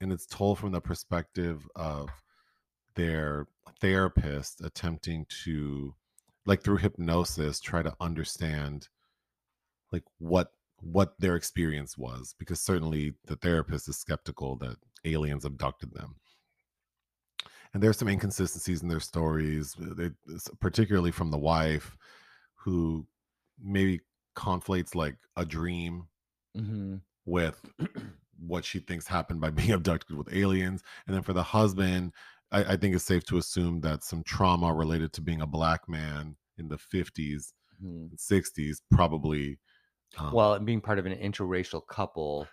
and 0.00 0.12
it's 0.12 0.26
told 0.26 0.58
from 0.58 0.72
the 0.72 0.80
perspective 0.80 1.68
of 1.76 2.08
their 2.94 3.46
therapist 3.80 4.60
attempting 4.60 5.26
to 5.28 5.94
like 6.46 6.62
through 6.62 6.76
hypnosis 6.76 7.60
try 7.60 7.82
to 7.82 7.94
understand 8.00 8.88
like 9.92 10.04
what 10.18 10.50
what 10.80 11.14
their 11.18 11.36
experience 11.36 11.96
was 11.96 12.34
because 12.38 12.60
certainly 12.60 13.14
the 13.26 13.36
therapist 13.36 13.88
is 13.88 13.96
skeptical 13.96 14.56
that 14.56 14.76
aliens 15.04 15.44
abducted 15.44 15.92
them. 15.94 16.16
And 17.72 17.82
there's 17.82 17.98
some 17.98 18.08
inconsistencies 18.08 18.82
in 18.82 18.88
their 18.88 19.00
stories, 19.00 19.76
particularly 20.60 21.10
from 21.10 21.30
the 21.30 21.38
wife, 21.38 21.96
who 22.54 23.06
maybe 23.58 24.00
conflates 24.36 24.94
like 24.94 25.18
a 25.36 25.44
dream 25.44 26.08
hmm 26.54 26.96
with 27.24 27.64
what 28.38 28.64
she 28.64 28.78
thinks 28.80 29.06
happened 29.06 29.40
by 29.40 29.50
being 29.50 29.72
abducted 29.72 30.16
with 30.16 30.32
aliens. 30.32 30.82
And 31.06 31.14
then 31.14 31.22
for 31.22 31.32
the 31.32 31.42
husband, 31.42 32.12
I, 32.50 32.74
I 32.74 32.76
think 32.76 32.94
it's 32.94 33.04
safe 33.04 33.24
to 33.24 33.38
assume 33.38 33.80
that 33.80 34.04
some 34.04 34.22
trauma 34.24 34.72
related 34.74 35.12
to 35.14 35.20
being 35.22 35.40
a 35.40 35.46
black 35.46 35.88
man 35.88 36.36
in 36.58 36.68
the 36.68 36.78
50s 36.78 37.54
hmm 37.80 38.06
60s 38.16 38.82
probably. 38.90 39.58
Um, 40.18 40.32
Well, 40.32 40.54
and 40.54 40.66
being 40.66 40.80
part 40.80 40.98
of 40.98 41.06
an 41.06 41.16
interracial 41.18 41.86
couple 41.86 42.48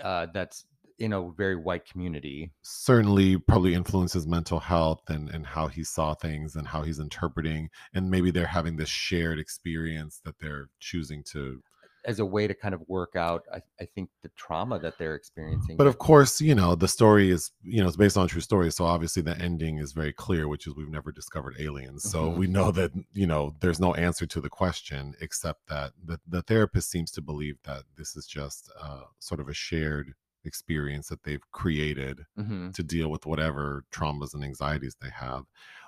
uh, 0.00 0.26
that's 0.32 0.66
in 1.00 1.12
a 1.12 1.30
very 1.32 1.56
white 1.56 1.84
community. 1.86 2.52
certainly 2.62 3.38
probably 3.38 3.74
influences 3.74 4.26
mental 4.26 4.60
health 4.60 5.00
and 5.08 5.28
and 5.30 5.46
how 5.46 5.66
he 5.68 5.82
saw 5.82 6.14
things 6.14 6.54
and 6.56 6.68
how 6.68 6.82
he's 6.82 6.98
interpreting 7.00 7.68
and 7.94 8.10
maybe 8.10 8.30
they're 8.30 8.46
having 8.46 8.76
this 8.76 8.88
shared 8.88 9.38
experience 9.38 10.20
that 10.24 10.38
they're 10.40 10.68
choosing 10.78 11.22
to 11.24 11.62
as 12.06 12.18
a 12.18 12.24
way 12.24 12.46
to 12.46 12.54
kind 12.54 12.72
of 12.74 12.80
work 12.88 13.14
out 13.14 13.42
I, 13.52 13.60
I 13.78 13.84
think 13.94 14.08
the 14.22 14.30
trauma 14.34 14.78
that 14.80 14.94
they're 14.98 15.14
experiencing 15.14 15.76
but 15.76 15.86
of 15.86 15.98
course 15.98 16.40
you 16.40 16.54
know 16.54 16.74
the 16.74 16.88
story 16.88 17.30
is 17.30 17.50
you 17.62 17.80
know 17.82 17.88
it's 17.88 17.96
based 17.98 18.16
on 18.16 18.26
true 18.26 18.40
story 18.40 18.70
so 18.72 18.84
obviously 18.86 19.20
the 19.22 19.36
ending 19.38 19.76
is 19.78 19.92
very 19.92 20.12
clear 20.14 20.48
which 20.48 20.66
is 20.66 20.74
we've 20.74 20.88
never 20.88 21.12
discovered 21.12 21.56
aliens 21.58 22.02
so 22.10 22.30
Mhm. 22.30 22.36
we 22.38 22.46
know 22.46 22.70
that 22.70 22.90
you 23.12 23.26
know 23.26 23.54
there's 23.60 23.80
no 23.80 23.92
answer 23.94 24.26
to 24.26 24.40
the 24.40 24.48
question 24.48 25.14
except 25.20 25.66
that 25.68 25.92
the, 26.02 26.18
the 26.26 26.40
therapist 26.42 26.90
seems 26.90 27.10
to 27.12 27.20
believe 27.20 27.56
that 27.64 27.82
this 27.98 28.16
is 28.16 28.26
just 28.26 28.70
uh, 28.80 29.02
sort 29.18 29.40
of 29.40 29.48
a 29.48 29.54
shared 29.54 30.14
experience 30.44 31.08
that 31.08 31.22
they've 31.22 31.50
created 31.52 32.26
Mhm. 32.38 32.72
to 32.74 32.82
deal 32.82 33.10
with 33.10 33.26
whatever 33.26 33.84
traumas 33.92 34.34
and 34.34 34.42
anxieties 34.44 34.96
they 35.00 35.10
have. 35.10 35.44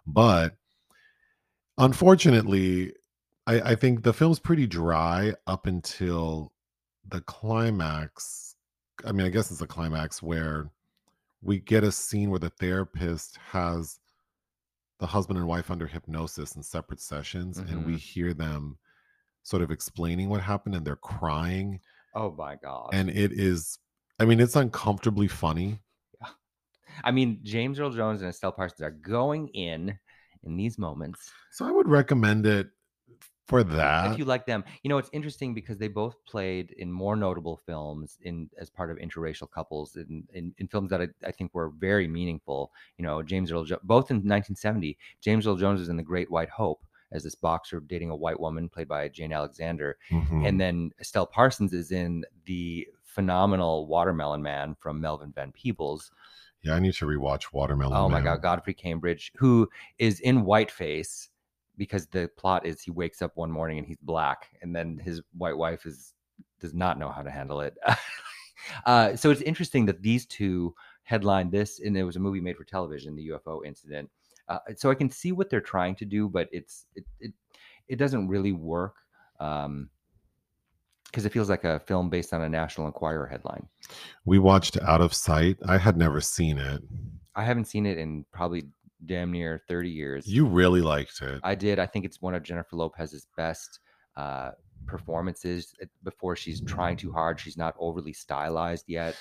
But 0.06 0.56
unfortunately, 1.78 2.92
I, 3.46 3.60
I 3.72 3.74
think 3.74 4.02
the 4.02 4.12
film's 4.12 4.38
pretty 4.38 4.66
dry 4.66 5.34
up 5.46 5.66
until 5.66 6.52
the 7.08 7.20
climax. 7.22 8.56
I 9.04 9.12
mean, 9.12 9.26
I 9.26 9.30
guess 9.30 9.50
it's 9.50 9.60
a 9.60 9.66
climax 9.66 10.22
where 10.22 10.70
we 11.42 11.58
get 11.58 11.82
a 11.82 11.90
scene 11.90 12.30
where 12.30 12.38
the 12.38 12.50
therapist 12.50 13.36
has 13.50 13.98
the 14.98 15.06
husband 15.06 15.38
and 15.38 15.48
wife 15.48 15.70
under 15.70 15.86
hypnosis 15.88 16.54
in 16.54 16.62
separate 16.62 17.00
sessions, 17.00 17.58
and 17.58 17.84
we 17.84 17.94
Mhm. 17.94 17.98
hear 17.98 18.34
them 18.34 18.78
sort 19.42 19.62
of 19.62 19.72
explaining 19.72 20.28
what 20.28 20.40
happened, 20.40 20.76
and 20.76 20.86
they're 20.86 20.94
crying. 20.96 21.80
oh 22.14 22.30
my 22.32 22.54
god 22.56 22.90
And 22.92 23.08
it 23.08 23.32
is, 23.32 23.78
I 24.18 24.24
mean, 24.24 24.40
it's 24.40 24.56
uncomfortably 24.56 25.28
funny. 25.28 25.80
Yeah. 26.20 26.28
i 27.04 27.10
mean 27.10 27.40
james 27.42 27.80
earl 27.80 27.90
jones 27.90 28.20
and 28.22 28.28
estelle 28.28 28.52
parsons 28.52 28.82
are 28.82 28.90
going 28.90 29.48
in 29.48 29.98
in 30.44 30.56
these 30.56 30.78
moments 30.78 31.30
So 31.50 31.66
I 31.66 31.70
would 31.72 31.88
recommend 31.88 32.46
it 32.46 32.68
for 33.48 33.64
that. 33.64 34.12
if 34.12 34.18
you 34.18 34.24
like 34.24 34.46
them 34.46 34.62
you 34.82 34.88
know 34.90 34.98
it's 34.98 35.10
interesting 35.12 35.52
because 35.54 35.78
they 35.78 35.88
both 35.88 36.14
played 36.26 36.70
in 36.72 36.92
more 36.92 37.16
notable 37.16 37.56
films 37.66 38.18
in 38.22 38.48
as 38.58 38.70
part 38.70 38.90
of 38.90 38.98
interracial 38.98 39.50
couples 39.50 39.96
in, 39.96 40.24
in, 40.32 40.54
in 40.58 40.68
films 40.68 40.90
that 40.90 41.00
I, 41.02 41.08
I 41.26 41.32
think 41.32 41.52
were 41.54 41.70
very 41.70 42.06
meaningful 42.06 42.70
you 42.98 43.04
know 43.04 43.22
james 43.22 43.50
earl 43.52 43.64
jo- 43.64 43.80
both 43.82 44.10
in 44.10 44.16
1970 44.18 44.96
james 45.20 45.46
earl 45.46 45.56
jones 45.56 45.80
is 45.80 45.88
in 45.88 45.96
the 45.96 46.02
great 46.12 46.30
white 46.30 46.50
hope 46.50 46.84
as 47.10 47.24
this 47.24 47.34
boxer 47.34 47.80
dating 47.80 48.10
a 48.10 48.16
white 48.16 48.38
woman 48.40 48.68
played 48.68 48.88
by 48.88 49.08
jane 49.08 49.32
alexander 49.32 49.96
Mhm. 50.10 50.46
and 50.46 50.60
then 50.60 50.90
estelle 51.00 51.26
parsons 51.26 51.72
is 51.72 51.90
in 51.90 52.24
the 52.46 52.86
phenomenal 53.12 53.86
watermelon 53.86 54.42
man 54.42 54.74
from 54.80 55.00
melvin 55.00 55.32
van 55.34 55.52
peebles 55.52 56.10
yeah, 56.64 56.74
I 56.76 56.78
need 56.78 56.94
to 56.94 57.06
rewatch 57.06 57.52
Watermelon. 57.52 57.96
oh 57.96 58.08
my 58.08 58.18
Man. 58.20 58.24
god 58.24 58.42
godfrey 58.42 58.74
cambridge 58.74 59.32
who 59.36 59.68
is 59.98 60.20
in 60.20 60.44
whiteface 60.44 61.28
because 61.76 62.06
the 62.06 62.30
plot 62.36 62.64
is 62.66 62.80
he 62.80 62.90
wakes 62.90 63.20
up 63.22 63.32
one 63.34 63.50
morning 63.50 63.78
and 63.78 63.86
he's 63.86 63.98
black 64.02 64.48
and 64.62 64.74
then 64.74 64.98
his 64.98 65.20
white 65.36 65.56
wife 65.56 65.86
is 65.86 66.14
does 66.60 66.72
not 66.74 66.98
know 66.98 67.10
how 67.10 67.22
to 67.22 67.30
handle 67.30 67.60
it 67.60 67.74
uh, 68.86 69.16
so 69.16 69.30
it's 69.30 69.40
interesting 69.42 69.86
that 69.86 70.02
these 70.02 70.24
two 70.26 70.74
headlined 71.02 71.50
this 71.50 71.80
and 71.80 71.96
it 71.96 72.04
was 72.04 72.16
a 72.16 72.20
movie 72.20 72.40
made 72.40 72.56
for 72.56 72.64
television 72.64 73.16
the 73.16 73.28
ufo 73.28 73.66
incident 73.66 74.08
uh, 74.48 74.58
so 74.76 74.90
i 74.90 74.94
can 74.94 75.10
see 75.10 75.32
what 75.32 75.50
they're 75.50 75.60
trying 75.60 75.94
to 75.96 76.04
do 76.04 76.28
but 76.28 76.48
it's 76.52 76.86
it 76.94 77.04
it, 77.20 77.32
it 77.88 77.96
doesn't 77.96 78.28
really 78.28 78.52
work 78.52 78.94
um 79.40 79.90
because 81.12 81.26
it 81.26 81.32
feels 81.32 81.50
like 81.50 81.64
a 81.64 81.78
film 81.80 82.08
based 82.08 82.32
on 82.32 82.40
a 82.42 82.48
national 82.48 82.86
enquirer 82.86 83.26
headline 83.26 83.68
We 84.24 84.38
watched 84.38 84.78
Out 84.80 85.02
of 85.02 85.12
Sight. 85.14 85.58
I 85.68 85.76
had 85.76 85.96
never 85.96 86.20
seen 86.20 86.58
it. 86.58 86.82
i 87.36 87.44
haven't 87.44 87.66
seen 87.66 87.84
it 87.86 87.98
in 87.98 88.24
probably 88.32 88.64
damn 89.04 89.30
near 89.30 89.60
30 89.68 89.90
years 89.90 90.26
You 90.26 90.46
really 90.46 90.80
liked 90.80 91.20
it. 91.22 91.40
I 91.42 91.54
did. 91.54 91.78
I 91.78 91.86
think 91.86 92.04
it's 92.04 92.22
one 92.22 92.34
of 92.34 92.42
Jennifer 92.42 92.76
Lopez's 92.76 93.26
best 93.36 93.80
uh, 94.16 94.50
performances 94.86 95.74
uh, 95.82 95.86
before 96.04 96.36
she's 96.36 96.60
trying 96.60 96.96
too 96.96 97.12
hard. 97.12 97.38
She's 97.40 97.56
not 97.56 97.74
overly 97.78 98.12
stylized 98.12 98.84
yet. 98.88 99.16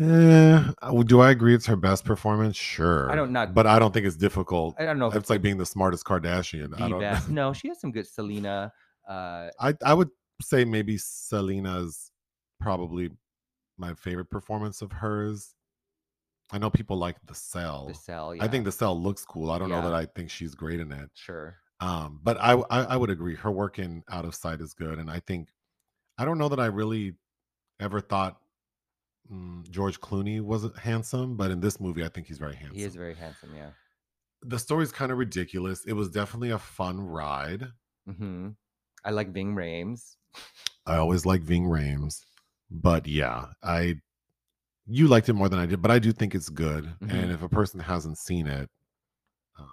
Eh, 0.00 0.62
uh, 0.82 1.02
do 1.04 1.20
I 1.20 1.30
agree 1.30 1.54
it's 1.54 1.66
her 1.66 1.76
best 1.76 2.04
performance? 2.04 2.56
Sure. 2.56 3.10
I 3.10 3.14
don't- 3.16 3.32
not- 3.32 3.54
but 3.54 3.66
I 3.66 3.78
don't 3.78 3.92
think 3.94 4.06
it's 4.06 4.16
difficult. 4.16 4.74
I 4.78 4.84
don't 4.84 4.98
know 4.98 5.10
It's 5.10 5.30
like 5.30 5.42
being 5.42 5.58
the 5.58 5.66
smartest 5.66 6.04
Kardashian. 6.04 6.80
I 6.80 6.88
don't 6.88 7.00
best. 7.00 7.28
No, 7.40 7.52
she 7.52 7.68
has 7.68 7.80
some 7.80 7.92
good 7.92 8.06
Selena. 8.06 8.72
Uh, 9.08 9.48
I 9.60 9.74
I 9.84 9.94
would 9.94 10.08
say 10.42 10.64
maybe 10.64 10.96
Selena's 10.98 12.10
probably 12.60 13.10
my 13.78 13.94
favorite 13.94 14.30
performance 14.30 14.82
of 14.82 14.92
hers. 14.92 15.54
I 16.52 16.58
know 16.58 16.70
people 16.70 16.96
like 16.96 17.16
The 17.26 17.34
Cell. 17.34 17.86
the 17.88 17.94
cell. 17.94 18.34
Yeah. 18.34 18.44
I 18.44 18.48
think 18.48 18.64
The 18.64 18.72
Cell 18.72 19.00
looks 19.00 19.24
cool. 19.24 19.50
I 19.50 19.58
don't 19.58 19.70
know 19.70 19.82
that 19.82 19.94
I 19.94 20.06
think 20.06 20.30
she's 20.30 20.54
great 20.54 20.80
in 20.80 20.92
it. 20.92 21.10
sure. 21.14 21.56
Um, 21.80 22.20
but 22.22 22.36
I, 22.40 22.52
I 22.70 22.82
I 22.84 22.96
would 22.96 23.10
agree. 23.10 23.34
Her 23.34 23.50
work 23.50 23.78
in 23.78 24.04
Out 24.10 24.24
of 24.24 24.34
Sight 24.34 24.60
is 24.60 24.72
good, 24.74 24.98
and 24.98 25.10
I 25.10 25.20
think 25.20 25.48
I 26.18 26.24
don't 26.24 26.38
know 26.38 26.48
that 26.48 26.60
I 26.60 26.66
really 26.66 27.14
ever 27.80 28.00
thought 28.00 28.38
mm, 29.30 29.68
George 29.70 30.00
Clooney 30.00 30.40
was 30.40 30.66
handsome, 30.78 31.36
but 31.36 31.50
in 31.50 31.60
this 31.60 31.80
movie, 31.80 32.04
I 32.04 32.08
think 32.08 32.28
he's 32.28 32.38
very 32.38 32.54
handsome. 32.54 32.76
He 32.78 32.84
is 32.84 32.94
very 32.94 33.14
handsome. 33.14 33.50
Yeah. 33.56 33.70
the 34.42 34.58
story's 34.58 34.92
kind 34.92 35.10
of 35.10 35.18
ridiculous. 35.18 35.84
It 35.84 35.94
was 35.94 36.08
definitely 36.10 36.50
a 36.50 36.58
fun 36.58 37.00
ride. 37.00 37.64
hmm 38.06 38.50
I 39.04 39.10
like 39.10 39.32
Ving 39.32 39.54
Rhames. 39.54 40.16
I 40.86 40.96
always 40.96 41.24
like 41.24 41.42
Ving 41.42 41.64
Rhames, 41.64 42.24
but 42.70 43.06
yeah, 43.06 43.46
I 43.62 43.96
you 44.86 45.08
liked 45.08 45.28
it 45.28 45.32
more 45.32 45.48
than 45.48 45.58
I 45.58 45.66
did, 45.66 45.80
but 45.80 45.90
I 45.90 45.98
do 45.98 46.12
think 46.12 46.34
it's 46.34 46.50
good. 46.50 46.84
Mhm. 47.00 47.10
And 47.10 47.32
if 47.32 47.42
a 47.42 47.48
person 47.48 47.80
hasn't 47.80 48.18
seen 48.18 48.46
it, 48.46 48.68
um, 49.58 49.70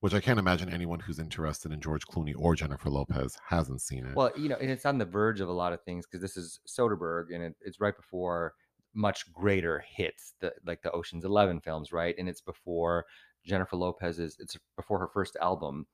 which 0.00 0.14
I 0.14 0.20
can't 0.20 0.38
imagine 0.38 0.70
anyone 0.70 1.00
who's 1.00 1.18
interested 1.18 1.70
in 1.70 1.80
George 1.82 2.06
Clooney 2.06 2.34
or 2.36 2.54
Jennifer 2.54 2.88
Lopez 2.88 3.36
hasn't 3.46 3.82
seen 3.82 4.06
it. 4.06 4.16
Well, 4.16 4.32
you 4.36 4.48
know, 4.48 4.56
and 4.56 4.70
it's 4.70 4.86
on 4.86 4.96
the 4.98 5.04
verge 5.04 5.40
of 5.40 5.48
a 5.48 5.52
lot 5.52 5.74
of 5.74 5.82
things 5.82 6.06
because 6.06 6.22
this 6.22 6.36
is 6.38 6.60
Soderbergh, 6.66 7.34
and 7.34 7.42
it, 7.42 7.56
it's 7.60 7.80
right 7.80 7.96
before 7.96 8.54
much 8.94 9.30
greater 9.32 9.84
hits, 9.86 10.34
the 10.40 10.54
like 10.64 10.80
the 10.82 10.92
Ocean's 10.92 11.24
Eleven 11.24 11.60
films, 11.60 11.92
right? 11.92 12.14
And 12.16 12.28
it's 12.28 12.40
before 12.40 13.04
Jennifer 13.44 13.76
Lopez's. 13.76 14.36
It's 14.38 14.56
before 14.76 14.98
her 14.98 15.08
first 15.08 15.36
album. 15.42 15.86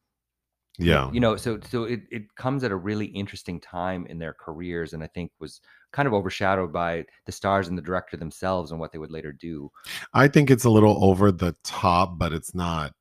Yeah, 0.79 1.11
You 1.13 1.21
know, 1.21 1.37
so 1.37 1.59
so 1.69 1.85
it 1.85 2.01
it 2.11 2.35
comes 2.37 2.65
at 2.65 2.71
a 2.71 2.77
really 2.77 3.07
interesting 3.07 3.61
time 3.61 4.07
in 4.07 4.19
their 4.19 4.33
careers, 4.35 4.93
and 4.93 5.03
I 5.03 5.09
think 5.09 5.31
was 5.39 5.61
kind 5.93 6.07
of 6.07 6.15
overshadowed 6.15 6.73
by 6.73 7.05
the 7.27 7.33
stars 7.33 7.69
and 7.69 7.77
the 7.77 7.83
director 7.83 8.17
themselves 8.17 8.71
and 8.71 8.81
what 8.81 8.93
they 8.93 8.99
would 8.99 9.11
later 9.11 9.33
do. 9.33 9.71
I 10.15 10.29
think 10.29 10.51
it's 10.51 10.65
a 10.65 10.71
little 10.71 11.05
over 11.05 11.33
the 11.33 11.55
top, 11.65 12.19
but 12.19 12.33
it's 12.33 12.55
not 12.55 12.95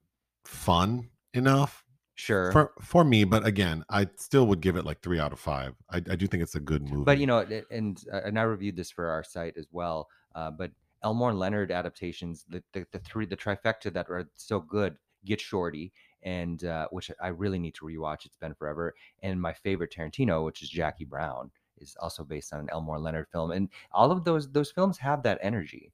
fun 0.46 1.10
enough 1.34 1.84
Sure. 2.16 2.52
for 2.52 2.72
for 2.82 3.04
me. 3.06 3.24
But 3.24 3.46
again, 3.46 3.86
I 3.90 4.08
still 4.18 4.46
would 4.48 4.60
give 4.60 4.76
it 4.76 4.84
like 4.84 5.02
three 5.02 5.20
out 5.20 5.32
of 5.32 5.40
five. 5.40 5.74
I, 5.90 5.98
I 5.98 6.16
do 6.18 6.28
think 6.28 6.44
it's 6.44 6.56
a 6.56 6.60
good 6.60 6.82
movie. 6.90 7.06
but 7.06 7.18
you 7.18 7.28
know 7.28 7.46
and 7.72 8.04
uh, 8.12 8.22
and 8.26 8.38
i 8.38 8.42
reviewed 8.42 8.76
this 8.76 8.92
for 8.92 9.08
our 9.08 9.24
site 9.24 9.56
as 9.58 9.68
well 9.72 10.08
uh, 10.36 10.52
but 10.52 10.72
elmore 11.02 11.34
leonard 11.34 11.72
adaptations 11.72 12.44
the, 12.50 12.62
the 12.74 12.86
the 12.92 13.00
three 13.00 13.26
the 13.26 13.38
trifecta 13.38 13.94
that 13.94 14.10
are 14.10 14.30
so 14.36 14.60
good 14.60 14.98
get 15.24 15.40
shorty 15.40 15.94
and 16.24 16.64
uh, 16.66 16.88
which 16.92 17.12
i 17.22 17.28
really 17.28 17.60
need 17.60 17.74
to 17.74 17.86
rewatch 17.86 18.26
it's 18.26 18.38
been 18.38 18.54
forever 18.54 18.94
and 19.24 19.42
my 19.42 19.54
favorite 19.54 19.94
tarantino 19.96 20.44
which 20.46 20.62
is 20.62 20.70
jackie 20.70 21.06
brown 21.06 21.50
is 21.80 21.96
also 22.02 22.24
based 22.24 22.54
on 22.54 22.60
an 22.60 22.70
elmore 22.72 23.00
leonard 23.00 23.28
film 23.32 23.52
and 23.52 23.70
all 23.92 24.12
of 24.12 24.24
those 24.24 24.52
those 24.52 24.72
films 24.72 24.98
have 24.98 25.24
that 25.24 25.40
energy 25.42 25.92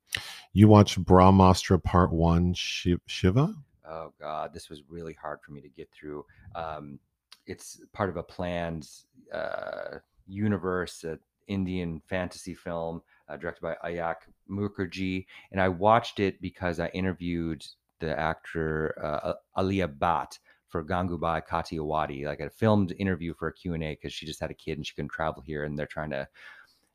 you 0.53 0.69
watched 0.69 1.03
Brahmastra 1.03 1.83
Part 1.83 2.11
One, 2.13 2.53
Shiva. 2.53 3.53
oh 3.87 4.13
god 4.19 4.53
this 4.53 4.69
was 4.69 4.81
really 4.89 5.13
hard 5.13 5.39
for 5.41 5.51
me 5.51 5.61
to 5.61 5.69
get 5.69 5.89
through 5.91 6.25
um 6.55 6.99
it's 7.45 7.81
part 7.93 8.09
of 8.09 8.17
a 8.17 8.23
planned 8.23 8.89
uh 9.33 9.97
universe 10.27 11.03
uh, 11.03 11.15
indian 11.47 12.01
fantasy 12.07 12.55
film 12.55 13.01
uh, 13.29 13.37
directed 13.37 13.61
by 13.61 13.75
ayan 13.85 14.15
mukerji 14.49 15.25
and 15.51 15.61
i 15.61 15.69
watched 15.69 16.19
it 16.19 16.41
because 16.41 16.79
i 16.79 16.87
interviewed 16.89 17.65
the 17.99 18.17
actor 18.17 18.95
uh, 19.03 19.33
Alia 19.57 19.87
Bhatt 19.87 20.39
for 20.67 20.83
Gangubai 20.83 21.41
Kathiawadi, 21.47 22.25
like 22.25 22.39
a 22.39 22.49
filmed 22.49 22.93
interview 22.97 23.33
for 23.33 23.47
a 23.47 23.53
Q&A 23.53 23.77
because 23.77 24.13
she 24.13 24.25
just 24.25 24.39
had 24.39 24.51
a 24.51 24.55
kid 24.55 24.77
and 24.77 24.85
she 24.85 24.93
couldn't 24.93 25.11
travel 25.11 25.41
here 25.41 25.63
and 25.63 25.77
they're 25.77 25.85
trying 25.85 26.09
to 26.09 26.27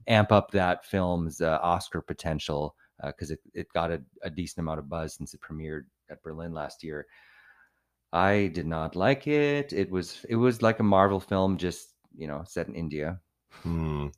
amp 0.06 0.32
up 0.32 0.50
that 0.50 0.84
film's 0.84 1.40
uh, 1.40 1.58
Oscar 1.62 2.00
potential 2.00 2.74
because 3.06 3.30
it, 3.30 3.40
it 3.54 3.72
got 3.72 3.90
a, 3.90 4.02
a 4.22 4.30
decent 4.30 4.58
amount 4.58 4.78
of 4.78 4.88
buzz 4.88 5.14
since 5.14 5.34
it 5.34 5.40
premiered 5.40 5.84
at 6.10 6.22
Berlin 6.22 6.52
last 6.52 6.82
year. 6.82 7.06
I 8.12 8.50
did 8.52 8.66
not 8.66 8.96
like 8.96 9.26
it. 9.26 9.72
It 9.72 9.90
was 9.90 10.24
it 10.28 10.36
was 10.36 10.62
like 10.62 10.80
a 10.80 10.84
Marvel 10.84 11.20
film, 11.20 11.56
just 11.56 11.94
you 12.16 12.26
know, 12.26 12.42
set 12.46 12.68
in 12.68 12.74
India. 12.74 13.20
Hmm. 13.62 14.08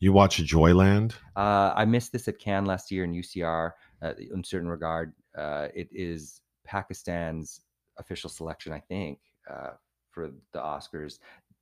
You 0.00 0.12
watch 0.12 0.42
Joyland? 0.42 1.14
Uh, 1.36 1.72
I 1.74 1.84
missed 1.84 2.12
this 2.12 2.28
at 2.28 2.38
Cannes 2.38 2.66
last 2.66 2.90
year 2.90 3.04
in 3.04 3.12
UCR. 3.12 3.72
Uh, 4.00 4.12
Un 4.32 4.44
Certain 4.44 4.68
Regard, 4.68 5.12
uh, 5.38 5.68
it 5.74 5.88
is 5.92 6.40
Pakistan's 6.64 7.60
official 7.98 8.30
selection, 8.30 8.72
I 8.72 8.80
think, 8.80 9.18
uh, 9.50 9.70
for 10.10 10.30
the 10.52 10.58
Oscars. 10.58 11.18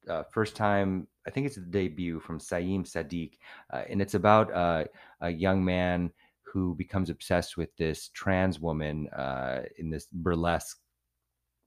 Uh, 0.08 0.22
first 0.30 0.54
time, 0.54 1.06
I 1.26 1.30
think 1.30 1.46
it's 1.46 1.56
the 1.56 1.62
debut 1.62 2.20
from 2.20 2.38
Saim 2.38 2.84
Sadiq, 2.84 3.32
uh, 3.72 3.82
and 3.88 4.00
it's 4.00 4.14
about 4.14 4.52
uh, 4.52 4.84
a 5.20 5.30
young 5.30 5.64
man 5.64 6.12
who 6.42 6.74
becomes 6.74 7.10
obsessed 7.10 7.56
with 7.56 7.74
this 7.76 8.10
trans 8.14 8.60
woman 8.60 9.08
uh, 9.08 9.62
in 9.78 9.90
this 9.90 10.06
burlesque 10.12 10.78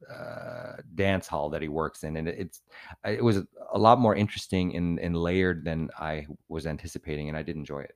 uh, 0.09 0.77
dance 0.95 1.27
hall 1.27 1.49
that 1.49 1.61
he 1.61 1.67
works 1.67 2.03
in, 2.03 2.15
and 2.15 2.29
it, 2.29 2.39
it's 2.39 2.61
it 3.05 3.23
was 3.23 3.41
a 3.73 3.77
lot 3.77 3.99
more 3.99 4.15
interesting 4.15 4.75
and, 4.75 4.99
and 4.99 5.17
layered 5.17 5.65
than 5.65 5.89
I 5.99 6.25
was 6.47 6.65
anticipating, 6.65 7.27
and 7.27 7.37
I 7.37 7.43
did 7.43 7.57
enjoy 7.57 7.81
it. 7.81 7.95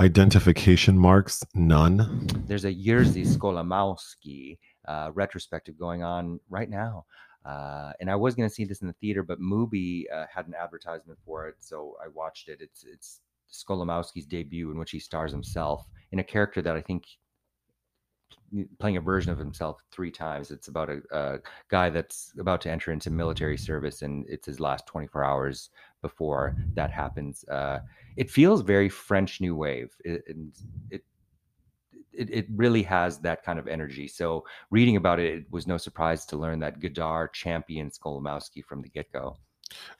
Identification 0.00 0.98
marks? 0.98 1.44
None. 1.54 2.26
There's 2.46 2.64
a 2.64 2.72
Jerzy 2.72 3.26
Skolimowski 3.26 4.56
uh, 4.88 5.10
retrospective 5.12 5.78
going 5.78 6.02
on 6.02 6.40
right 6.48 6.70
now. 6.70 7.04
Uh, 7.44 7.92
and 8.00 8.10
I 8.10 8.16
was 8.16 8.34
going 8.34 8.48
to 8.48 8.54
see 8.54 8.64
this 8.64 8.80
in 8.80 8.86
the 8.86 8.94
theater, 8.94 9.22
but 9.22 9.40
Mubi 9.40 10.04
uh, 10.10 10.24
had 10.34 10.46
an 10.46 10.54
advertisement 10.54 11.18
for 11.26 11.48
it, 11.48 11.56
so 11.60 11.96
I 12.02 12.08
watched 12.08 12.48
it. 12.48 12.60
It's 12.62 12.82
it's 12.82 13.20
Skolimowski's 13.52 14.24
debut 14.24 14.70
in 14.70 14.78
which 14.78 14.90
he 14.90 14.98
stars 14.98 15.32
himself 15.32 15.86
in 16.12 16.18
a 16.18 16.24
character 16.24 16.62
that 16.62 16.76
I 16.76 16.80
think 16.80 17.04
playing 18.78 18.96
a 18.96 19.00
version 19.00 19.32
of 19.32 19.38
himself 19.38 19.82
three 19.92 20.10
times. 20.10 20.50
It's 20.50 20.68
about 20.68 20.90
a, 20.90 21.00
a, 21.12 21.38
guy 21.68 21.90
that's 21.90 22.32
about 22.38 22.60
to 22.62 22.70
enter 22.70 22.92
into 22.92 23.10
military 23.10 23.56
service, 23.56 24.02
and 24.02 24.26
it's 24.28 24.46
his 24.46 24.60
last 24.60 24.86
24 24.86 25.24
hours 25.24 25.70
before 26.02 26.56
that 26.74 26.90
happens. 26.90 27.44
Uh, 27.48 27.80
it 28.16 28.30
feels 28.30 28.62
very 28.62 28.88
French 28.88 29.40
New 29.40 29.54
Wave, 29.54 29.94
it, 30.04 30.22
it, 30.26 30.36
it 30.90 31.04
it 32.12 32.46
really 32.54 32.82
has 32.82 33.18
that 33.20 33.44
kind 33.44 33.58
of 33.58 33.68
energy. 33.68 34.08
So 34.08 34.44
reading 34.70 34.96
about 34.96 35.20
it, 35.20 35.34
it 35.38 35.44
was 35.50 35.66
no 35.66 35.76
surprise 35.76 36.26
to 36.26 36.36
learn 36.36 36.58
that 36.58 36.80
Godard 36.80 37.32
championed 37.32 37.92
Skolimowski 37.92 38.64
from 38.64 38.82
the 38.82 38.88
get 38.88 39.10
go. 39.12 39.36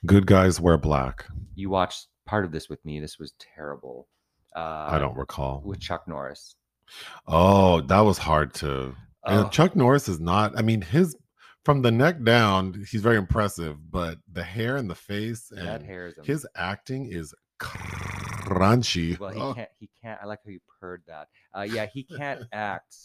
Good 0.07 0.27
guys 0.27 0.61
wear 0.61 0.77
black. 0.77 1.25
You 1.55 1.71
watched 1.71 2.09
part 2.27 2.45
of 2.45 2.53
this 2.53 2.69
with 2.69 2.85
me. 2.85 3.01
This 3.01 3.19
was 3.19 3.33
terrible. 3.39 4.09
Uh, 4.55 4.89
I 4.91 4.99
don't 4.99 5.17
recall 5.17 5.63
with 5.65 5.81
Chuck 5.81 6.09
Norris. 6.09 6.57
Oh, 7.27 7.81
that 7.83 8.01
was 8.01 8.19
hard 8.19 8.55
to. 8.55 8.95
Oh. 9.25 9.49
Chuck 9.49 9.77
Norris 9.77 10.09
is 10.09 10.21
not. 10.21 10.59
I 10.59 10.63
mean, 10.63 10.81
his 10.81 11.17
from 11.65 11.83
the 11.83 11.91
neck 11.91 12.23
down, 12.25 12.85
he's 12.91 13.03
very 13.03 13.17
impressive, 13.17 13.77
but 13.91 14.19
the 14.33 14.43
hair 14.43 14.77
and 14.77 14.89
the 14.89 14.95
face 14.95 15.51
and 15.51 15.67
that 15.67 15.83
hair 15.83 16.09
is 16.09 16.15
his 16.25 16.47
acting 16.57 17.07
is 17.07 17.35
crunchy. 17.61 19.19
Well, 19.19 19.31
he 19.31 19.41
oh. 19.41 19.55
can't. 19.55 19.71
He 19.79 19.91
can't. 20.03 20.19
I 20.23 20.27
like 20.27 20.41
how 20.45 20.51
you 20.51 20.61
purred 20.81 21.03
that. 21.07 21.29
Uh, 21.57 21.63
yeah, 21.63 21.87
he 21.93 22.05
can't 22.05 22.43
act 22.53 22.97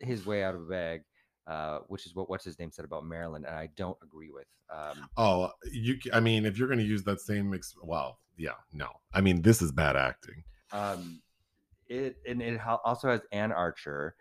his 0.00 0.24
way 0.24 0.42
out 0.42 0.54
of 0.54 0.62
a 0.62 0.66
bag. 0.66 1.02
Uh, 1.46 1.80
which 1.88 2.06
is 2.06 2.14
what 2.14 2.30
what's 2.30 2.44
his 2.44 2.58
name 2.58 2.70
said 2.72 2.86
about 2.86 3.04
Marilyn, 3.04 3.44
and 3.44 3.54
I 3.54 3.68
don't 3.76 3.98
agree 4.02 4.30
with. 4.30 4.46
Um, 4.74 5.06
oh, 5.18 5.50
you. 5.70 5.98
I 6.10 6.20
mean, 6.20 6.46
if 6.46 6.56
you're 6.56 6.68
going 6.68 6.78
to 6.78 6.84
use 6.86 7.04
that 7.04 7.20
same, 7.20 7.52
ex- 7.52 7.74
well, 7.82 8.18
yeah, 8.38 8.54
no. 8.72 8.88
I 9.12 9.20
mean, 9.20 9.42
this 9.42 9.60
is 9.60 9.70
bad 9.70 9.94
acting. 9.94 10.42
Um, 10.72 11.20
it 11.88 12.16
and 12.26 12.42
it 12.42 12.60
also 12.84 13.10
has 13.10 13.20
Anne 13.32 13.52
Archer, 13.52 14.14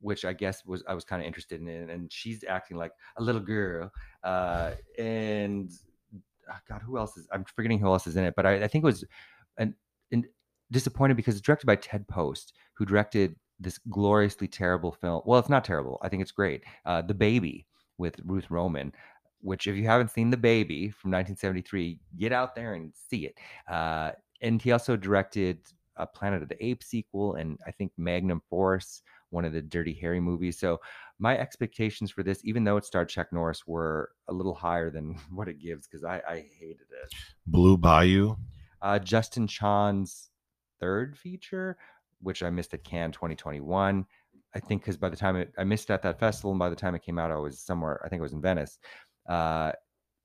which 0.00 0.24
I 0.24 0.32
guess 0.32 0.64
was 0.64 0.82
I 0.88 0.94
was 0.94 1.04
kind 1.04 1.22
of 1.22 1.26
interested 1.26 1.60
in, 1.60 1.68
and 1.68 2.12
she's 2.12 2.44
acting 2.48 2.76
like 2.76 2.92
a 3.16 3.22
little 3.22 3.40
girl. 3.40 3.90
Uh, 4.22 4.72
and 4.98 5.70
oh 6.50 6.58
God, 6.68 6.82
who 6.82 6.98
else 6.98 7.16
is? 7.16 7.28
I'm 7.32 7.44
forgetting 7.44 7.78
who 7.78 7.86
else 7.86 8.06
is 8.06 8.16
in 8.16 8.24
it, 8.24 8.34
but 8.36 8.46
I, 8.46 8.64
I 8.64 8.68
think 8.68 8.84
it 8.84 8.86
was 8.86 9.04
an, 9.58 9.74
an 10.12 10.24
disappointed 10.70 11.16
because 11.16 11.34
it's 11.34 11.44
directed 11.44 11.66
by 11.66 11.76
Ted 11.76 12.06
Post, 12.08 12.54
who 12.74 12.84
directed 12.84 13.36
this 13.58 13.78
gloriously 13.90 14.48
terrible 14.48 14.92
film. 14.92 15.22
Well, 15.26 15.38
it's 15.38 15.48
not 15.48 15.64
terrible. 15.64 15.98
I 16.02 16.08
think 16.08 16.22
it's 16.22 16.32
great. 16.32 16.64
Uh, 16.86 17.02
the 17.02 17.14
Baby 17.14 17.66
with 17.98 18.18
Ruth 18.24 18.50
Roman, 18.50 18.92
which 19.42 19.66
if 19.66 19.76
you 19.76 19.84
haven't 19.84 20.10
seen 20.10 20.30
The 20.30 20.36
Baby 20.36 20.88
from 20.88 21.10
1973, 21.10 21.98
get 22.16 22.32
out 22.32 22.54
there 22.54 22.74
and 22.74 22.92
see 22.94 23.26
it. 23.26 23.38
Uh, 23.70 24.12
and 24.40 24.60
he 24.60 24.72
also 24.72 24.96
directed 24.96 25.58
a 26.00 26.06
Planet 26.06 26.42
of 26.42 26.48
the 26.48 26.64
Apes 26.64 26.86
sequel, 26.86 27.34
and 27.34 27.58
I 27.66 27.70
think 27.70 27.92
Magnum 27.96 28.42
Force, 28.48 29.02
one 29.30 29.44
of 29.44 29.52
the 29.52 29.62
Dirty 29.62 29.94
Harry 30.00 30.20
movies. 30.20 30.58
So 30.58 30.80
my 31.18 31.38
expectations 31.38 32.10
for 32.10 32.22
this, 32.22 32.40
even 32.44 32.64
though 32.64 32.76
it 32.76 32.84
starred 32.84 33.08
Chuck 33.08 33.32
Norris, 33.32 33.66
were 33.66 34.10
a 34.28 34.32
little 34.32 34.54
higher 34.54 34.90
than 34.90 35.14
what 35.32 35.48
it 35.48 35.60
gives 35.60 35.86
because 35.86 36.04
I, 36.04 36.22
I, 36.28 36.44
hated 36.58 36.86
it. 36.90 37.12
Blue 37.46 37.76
Bayou. 37.76 38.36
Uh, 38.82 38.98
Justin 38.98 39.46
Chon's 39.46 40.30
third 40.80 41.16
feature, 41.16 41.76
which 42.22 42.42
I 42.42 42.50
missed 42.50 42.74
at 42.74 42.84
Cannes 42.84 43.12
2021. 43.12 44.06
I 44.54 44.58
think 44.58 44.82
because 44.82 44.96
by 44.96 45.08
the 45.08 45.16
time 45.16 45.36
it, 45.36 45.52
I 45.58 45.64
missed 45.64 45.90
at 45.90 46.02
that 46.02 46.18
festival, 46.18 46.50
and 46.50 46.58
by 46.58 46.70
the 46.70 46.76
time 46.76 46.94
it 46.94 47.02
came 47.02 47.18
out, 47.18 47.30
I 47.30 47.36
was 47.36 47.60
somewhere. 47.60 48.00
I 48.04 48.08
think 48.08 48.20
it 48.20 48.22
was 48.22 48.32
in 48.32 48.40
Venice. 48.40 48.78
Uh, 49.28 49.72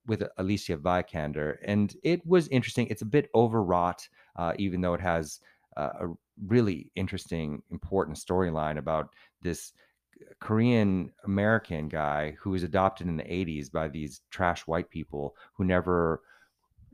with 0.07 0.23
Alicia 0.37 0.77
Vikander, 0.77 1.57
and 1.65 1.95
it 2.03 2.25
was 2.25 2.47
interesting. 2.49 2.87
It's 2.87 3.01
a 3.01 3.05
bit 3.05 3.29
overwrought, 3.33 4.07
uh, 4.35 4.53
even 4.57 4.81
though 4.81 4.93
it 4.93 5.01
has 5.01 5.39
uh, 5.41 5.45
Uh, 5.77 5.89
a 6.01 6.07
really 6.47 6.91
interesting, 6.95 7.61
important 7.71 8.17
storyline 8.17 8.77
about 8.77 9.09
this 9.41 9.73
uh, 10.21 10.33
Korean 10.39 11.11
American 11.25 11.89
guy 11.89 12.35
who 12.39 12.51
was 12.51 12.63
adopted 12.63 13.07
in 13.07 13.17
the 13.17 13.23
80s 13.23 13.71
by 13.71 13.87
these 13.87 14.21
trash 14.31 14.61
white 14.67 14.89
people 14.89 15.35
who 15.53 15.65
never 15.65 16.21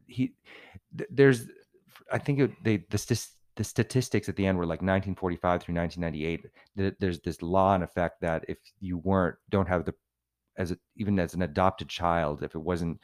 he 0.08 0.34
there's 1.10 1.48
I 2.12 2.18
think 2.18 2.40
it, 2.40 2.52
they 2.64 2.78
the 2.90 2.98
the 3.56 3.64
statistics 3.64 4.30
at 4.30 4.36
the 4.36 4.46
end 4.46 4.58
were 4.58 4.66
like 4.66 4.82
1945 4.82 5.62
through 5.62 5.76
1998 5.76 6.96
there's 7.00 7.20
this 7.20 7.42
law 7.42 7.76
in 7.76 7.84
effect 7.84 8.22
that 8.22 8.46
if 8.48 8.58
you 8.80 8.98
weren't 9.00 9.36
don't 9.50 9.68
have 9.68 9.86
the 9.86 9.94
as 10.58 10.72
a, 10.72 10.78
even 10.96 11.20
as 11.20 11.34
an 11.34 11.42
adopted 11.42 11.90
child 11.90 12.44
if 12.44 12.56
it 12.56 12.60
wasn't 12.60 13.00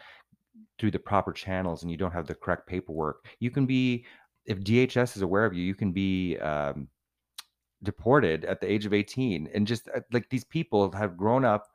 through 0.79 0.91
the 0.91 0.99
proper 0.99 1.33
channels 1.33 1.81
and 1.81 1.91
you 1.91 1.97
don't 1.97 2.13
have 2.13 2.27
the 2.27 2.35
correct 2.35 2.67
paperwork 2.67 3.25
you 3.39 3.51
can 3.51 3.65
be 3.65 4.05
if 4.47 4.60
DHS 4.60 5.15
is 5.15 5.21
aware 5.21 5.45
of 5.45 5.53
you, 5.53 5.63
you 5.63 5.75
can 5.75 5.91
be 5.91 6.38
um, 6.38 6.88
deported 7.83 8.45
at 8.45 8.60
the 8.62 8.71
age 8.71 8.86
of 8.86 8.93
18. 8.93 9.49
And 9.53 9.67
just 9.67 9.89
uh, 9.95 9.99
like 10.12 10.29
these 10.29 10.45
people 10.45 10.91
have 10.91 11.17
grown 11.17 11.45
up, 11.45 11.67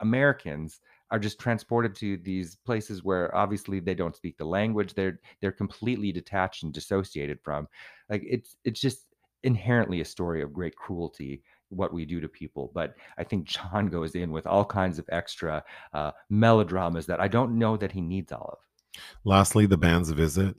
Americans 0.00 0.80
are 1.10 1.18
just 1.18 1.40
transported 1.40 1.94
to 1.96 2.18
these 2.18 2.56
places 2.66 3.02
where 3.02 3.34
obviously 3.34 3.80
they 3.80 3.94
don't 3.94 4.14
speak 4.14 4.36
the 4.36 4.44
language. 4.44 4.94
They're 4.94 5.18
they're 5.40 5.52
completely 5.52 6.12
detached 6.12 6.62
and 6.62 6.72
dissociated 6.72 7.40
from. 7.42 7.66
Like 8.10 8.22
it's 8.28 8.56
it's 8.64 8.80
just 8.80 9.06
inherently 9.42 10.00
a 10.00 10.04
story 10.04 10.42
of 10.42 10.52
great 10.52 10.76
cruelty 10.76 11.42
what 11.70 11.92
we 11.92 12.04
do 12.04 12.20
to 12.20 12.28
people. 12.28 12.70
But 12.74 12.94
I 13.16 13.24
think 13.24 13.46
Chon 13.46 13.88
goes 13.88 14.14
in 14.14 14.30
with 14.30 14.46
all 14.46 14.64
kinds 14.64 14.98
of 14.98 15.06
extra 15.10 15.62
uh, 15.92 16.12
melodramas 16.30 17.06
that 17.06 17.20
I 17.20 17.28
don't 17.28 17.58
know 17.58 17.76
that 17.76 17.92
he 17.92 18.00
needs 18.00 18.32
all 18.32 18.58
of. 18.58 19.00
Lastly, 19.24 19.66
the 19.66 19.76
band's 19.76 20.10
visit. 20.10 20.56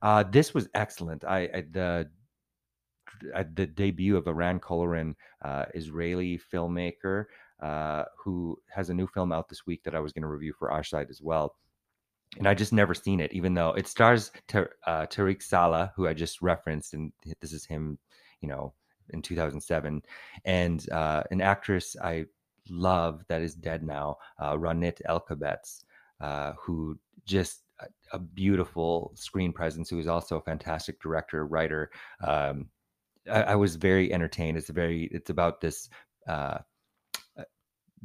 Uh, 0.00 0.22
this 0.22 0.54
was 0.54 0.68
excellent. 0.74 1.24
I, 1.24 1.48
I 1.54 1.64
the 1.70 2.10
at 3.34 3.54
the 3.54 3.66
debut 3.66 4.16
of 4.16 4.26
Eran 4.26 4.60
Kolirin, 4.60 5.14
uh, 5.44 5.66
Israeli 5.74 6.40
filmmaker, 6.52 7.26
uh, 7.62 8.04
who 8.18 8.58
has 8.74 8.90
a 8.90 8.94
new 8.94 9.06
film 9.06 9.32
out 9.32 9.48
this 9.48 9.66
week 9.66 9.82
that 9.84 9.94
I 9.94 10.00
was 10.00 10.12
going 10.12 10.22
to 10.22 10.28
review 10.28 10.52
for 10.58 10.70
our 10.70 10.82
site 10.82 11.10
as 11.10 11.20
well. 11.22 11.54
And 12.38 12.48
I 12.48 12.54
just 12.54 12.72
never 12.72 12.94
seen 12.94 13.20
it, 13.20 13.32
even 13.32 13.54
though 13.54 13.70
it 13.70 13.86
stars 13.86 14.32
Ter- 14.48 14.74
uh, 14.86 15.06
Tariq 15.06 15.42
Saleh, 15.42 15.90
who 15.94 16.08
I 16.08 16.14
just 16.14 16.40
referenced, 16.40 16.94
and 16.94 17.12
this 17.40 17.52
is 17.52 17.66
him, 17.66 17.98
you 18.40 18.48
know, 18.48 18.72
in 19.10 19.20
2007, 19.20 20.02
and 20.46 20.90
uh, 20.90 21.22
an 21.30 21.42
actress 21.42 21.94
I 22.02 22.24
love 22.70 23.24
that 23.28 23.42
is 23.42 23.54
dead 23.54 23.82
now, 23.84 24.16
uh, 24.38 24.54
Ronit 24.54 25.02
Elkabetz, 25.06 25.84
uh, 26.20 26.52
who 26.58 26.98
just 27.26 27.64
a 28.12 28.18
beautiful 28.18 29.12
screen 29.14 29.52
presence 29.52 29.88
who 29.90 29.98
is 29.98 30.06
also 30.06 30.36
a 30.36 30.42
fantastic 30.42 31.00
director 31.00 31.46
writer 31.46 31.90
um, 32.22 32.66
I, 33.30 33.42
I, 33.42 33.54
was 33.56 33.76
very 33.76 34.12
entertained. 34.12 34.56
It's 34.56 34.70
a 34.70 34.72
very 34.72 35.04
it's 35.12 35.30
about 35.30 35.60
this 35.60 35.88
uh, 36.26 36.58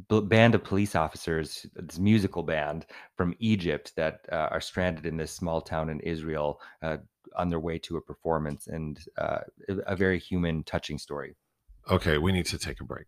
band 0.09 0.55
of 0.55 0.63
police 0.63 0.95
officers 0.95 1.65
this 1.75 1.97
musical 1.97 2.43
band 2.43 2.85
from 3.15 3.35
egypt 3.39 3.93
that 3.95 4.19
uh, 4.31 4.47
are 4.51 4.61
stranded 4.61 5.07
in 5.07 5.17
this 5.17 5.31
small 5.31 5.59
town 5.59 5.89
in 5.89 5.99
israel 6.01 6.61
uh, 6.83 6.97
on 7.35 7.49
their 7.49 7.59
way 7.59 7.79
to 7.79 7.97
a 7.97 8.01
performance 8.01 8.67
and 8.67 8.99
uh, 9.17 9.39
a 9.67 9.95
very 9.95 10.19
human 10.19 10.63
touching 10.63 10.97
story. 10.97 11.35
Okay 11.89 12.17
we 12.19 12.31
need 12.31 12.45
to 12.45 12.59
take 12.59 12.79
a 12.79 12.83
break 12.83 13.07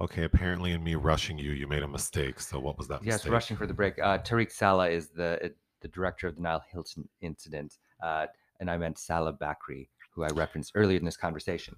Okay, 0.00 0.22
apparently 0.24 0.72
in 0.72 0.82
me 0.84 0.94
rushing 0.94 1.38
you, 1.38 1.50
you 1.50 1.66
made 1.66 1.82
a 1.82 1.88
mistake. 1.88 2.38
So 2.40 2.60
what 2.60 2.78
was 2.78 2.86
that 2.88 3.02
Yes, 3.02 3.16
mistake? 3.16 3.32
rushing 3.32 3.56
for 3.56 3.66
the 3.66 3.74
break. 3.74 3.98
Uh, 3.98 4.18
Tarik 4.18 4.50
Saleh 4.50 4.92
is 4.92 5.08
the 5.08 5.52
the 5.80 5.88
director 5.88 6.26
of 6.26 6.34
the 6.34 6.42
Nile 6.42 6.62
Hilton 6.70 7.08
incident, 7.20 7.78
uh, 8.02 8.26
and 8.60 8.70
I 8.70 8.76
meant 8.76 8.98
Saleh 8.98 9.36
Bakri, 9.38 9.88
who 10.12 10.24
I 10.24 10.28
referenced 10.28 10.72
earlier 10.74 10.98
in 10.98 11.04
this 11.04 11.16
conversation. 11.16 11.76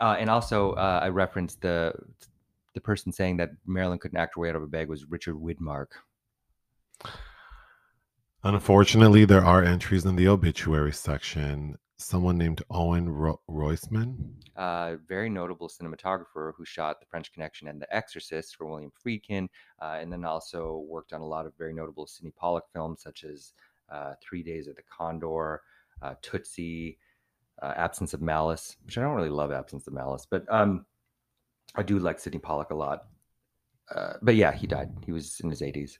Uh, 0.00 0.16
and 0.18 0.30
also, 0.30 0.72
uh, 0.72 1.00
I 1.02 1.08
referenced 1.08 1.60
the 1.60 1.94
the 2.74 2.80
person 2.80 3.12
saying 3.12 3.36
that 3.38 3.50
Marilyn 3.66 3.98
couldn't 3.98 4.18
act 4.18 4.34
her 4.34 4.42
way 4.42 4.50
out 4.50 4.56
of 4.56 4.62
a 4.62 4.66
bag 4.66 4.88
was 4.88 5.04
Richard 5.06 5.36
Widmark. 5.36 5.86
Unfortunately, 8.42 9.24
there 9.24 9.44
are 9.44 9.62
entries 9.62 10.04
in 10.04 10.16
the 10.16 10.28
obituary 10.28 10.92
section. 10.92 11.78
Someone 11.96 12.36
named 12.36 12.62
Owen 12.70 13.08
Ro- 13.08 13.40
Roizman. 13.48 14.16
uh, 14.56 14.96
very 15.08 15.30
notable 15.30 15.68
cinematographer 15.68 16.52
who 16.56 16.64
shot 16.64 17.00
The 17.00 17.06
French 17.06 17.32
Connection 17.32 17.68
and 17.68 17.80
The 17.80 17.94
Exorcist 17.94 18.56
for 18.56 18.66
William 18.66 18.92
Friedkin, 19.04 19.48
uh, 19.80 19.98
and 20.00 20.12
then 20.12 20.24
also 20.24 20.84
worked 20.88 21.12
on 21.12 21.20
a 21.20 21.26
lot 21.26 21.46
of 21.46 21.56
very 21.56 21.72
notable 21.72 22.06
Sydney 22.06 22.32
Pollack 22.36 22.64
films 22.72 23.02
such 23.02 23.24
as 23.24 23.52
uh, 23.90 24.14
Three 24.20 24.42
Days 24.42 24.66
of 24.66 24.76
the 24.76 24.82
Condor, 24.82 25.62
uh, 26.02 26.14
Tootsie, 26.22 26.98
uh, 27.62 27.72
Absence 27.76 28.12
of 28.12 28.20
Malice, 28.20 28.76
which 28.84 28.98
I 28.98 29.02
don't 29.02 29.14
really 29.14 29.28
love 29.28 29.52
Absence 29.52 29.86
of 29.86 29.92
Malice, 29.92 30.26
but 30.28 30.44
um, 30.52 30.84
I 31.76 31.82
do 31.82 31.98
like 31.98 32.18
Sydney 32.18 32.40
Pollack 32.40 32.70
a 32.70 32.74
lot. 32.74 33.04
Uh, 33.94 34.14
but 34.22 34.34
yeah, 34.34 34.52
he 34.52 34.66
died. 34.66 34.90
He 35.04 35.12
was 35.12 35.40
in 35.40 35.50
his 35.50 35.60
80s. 35.60 35.98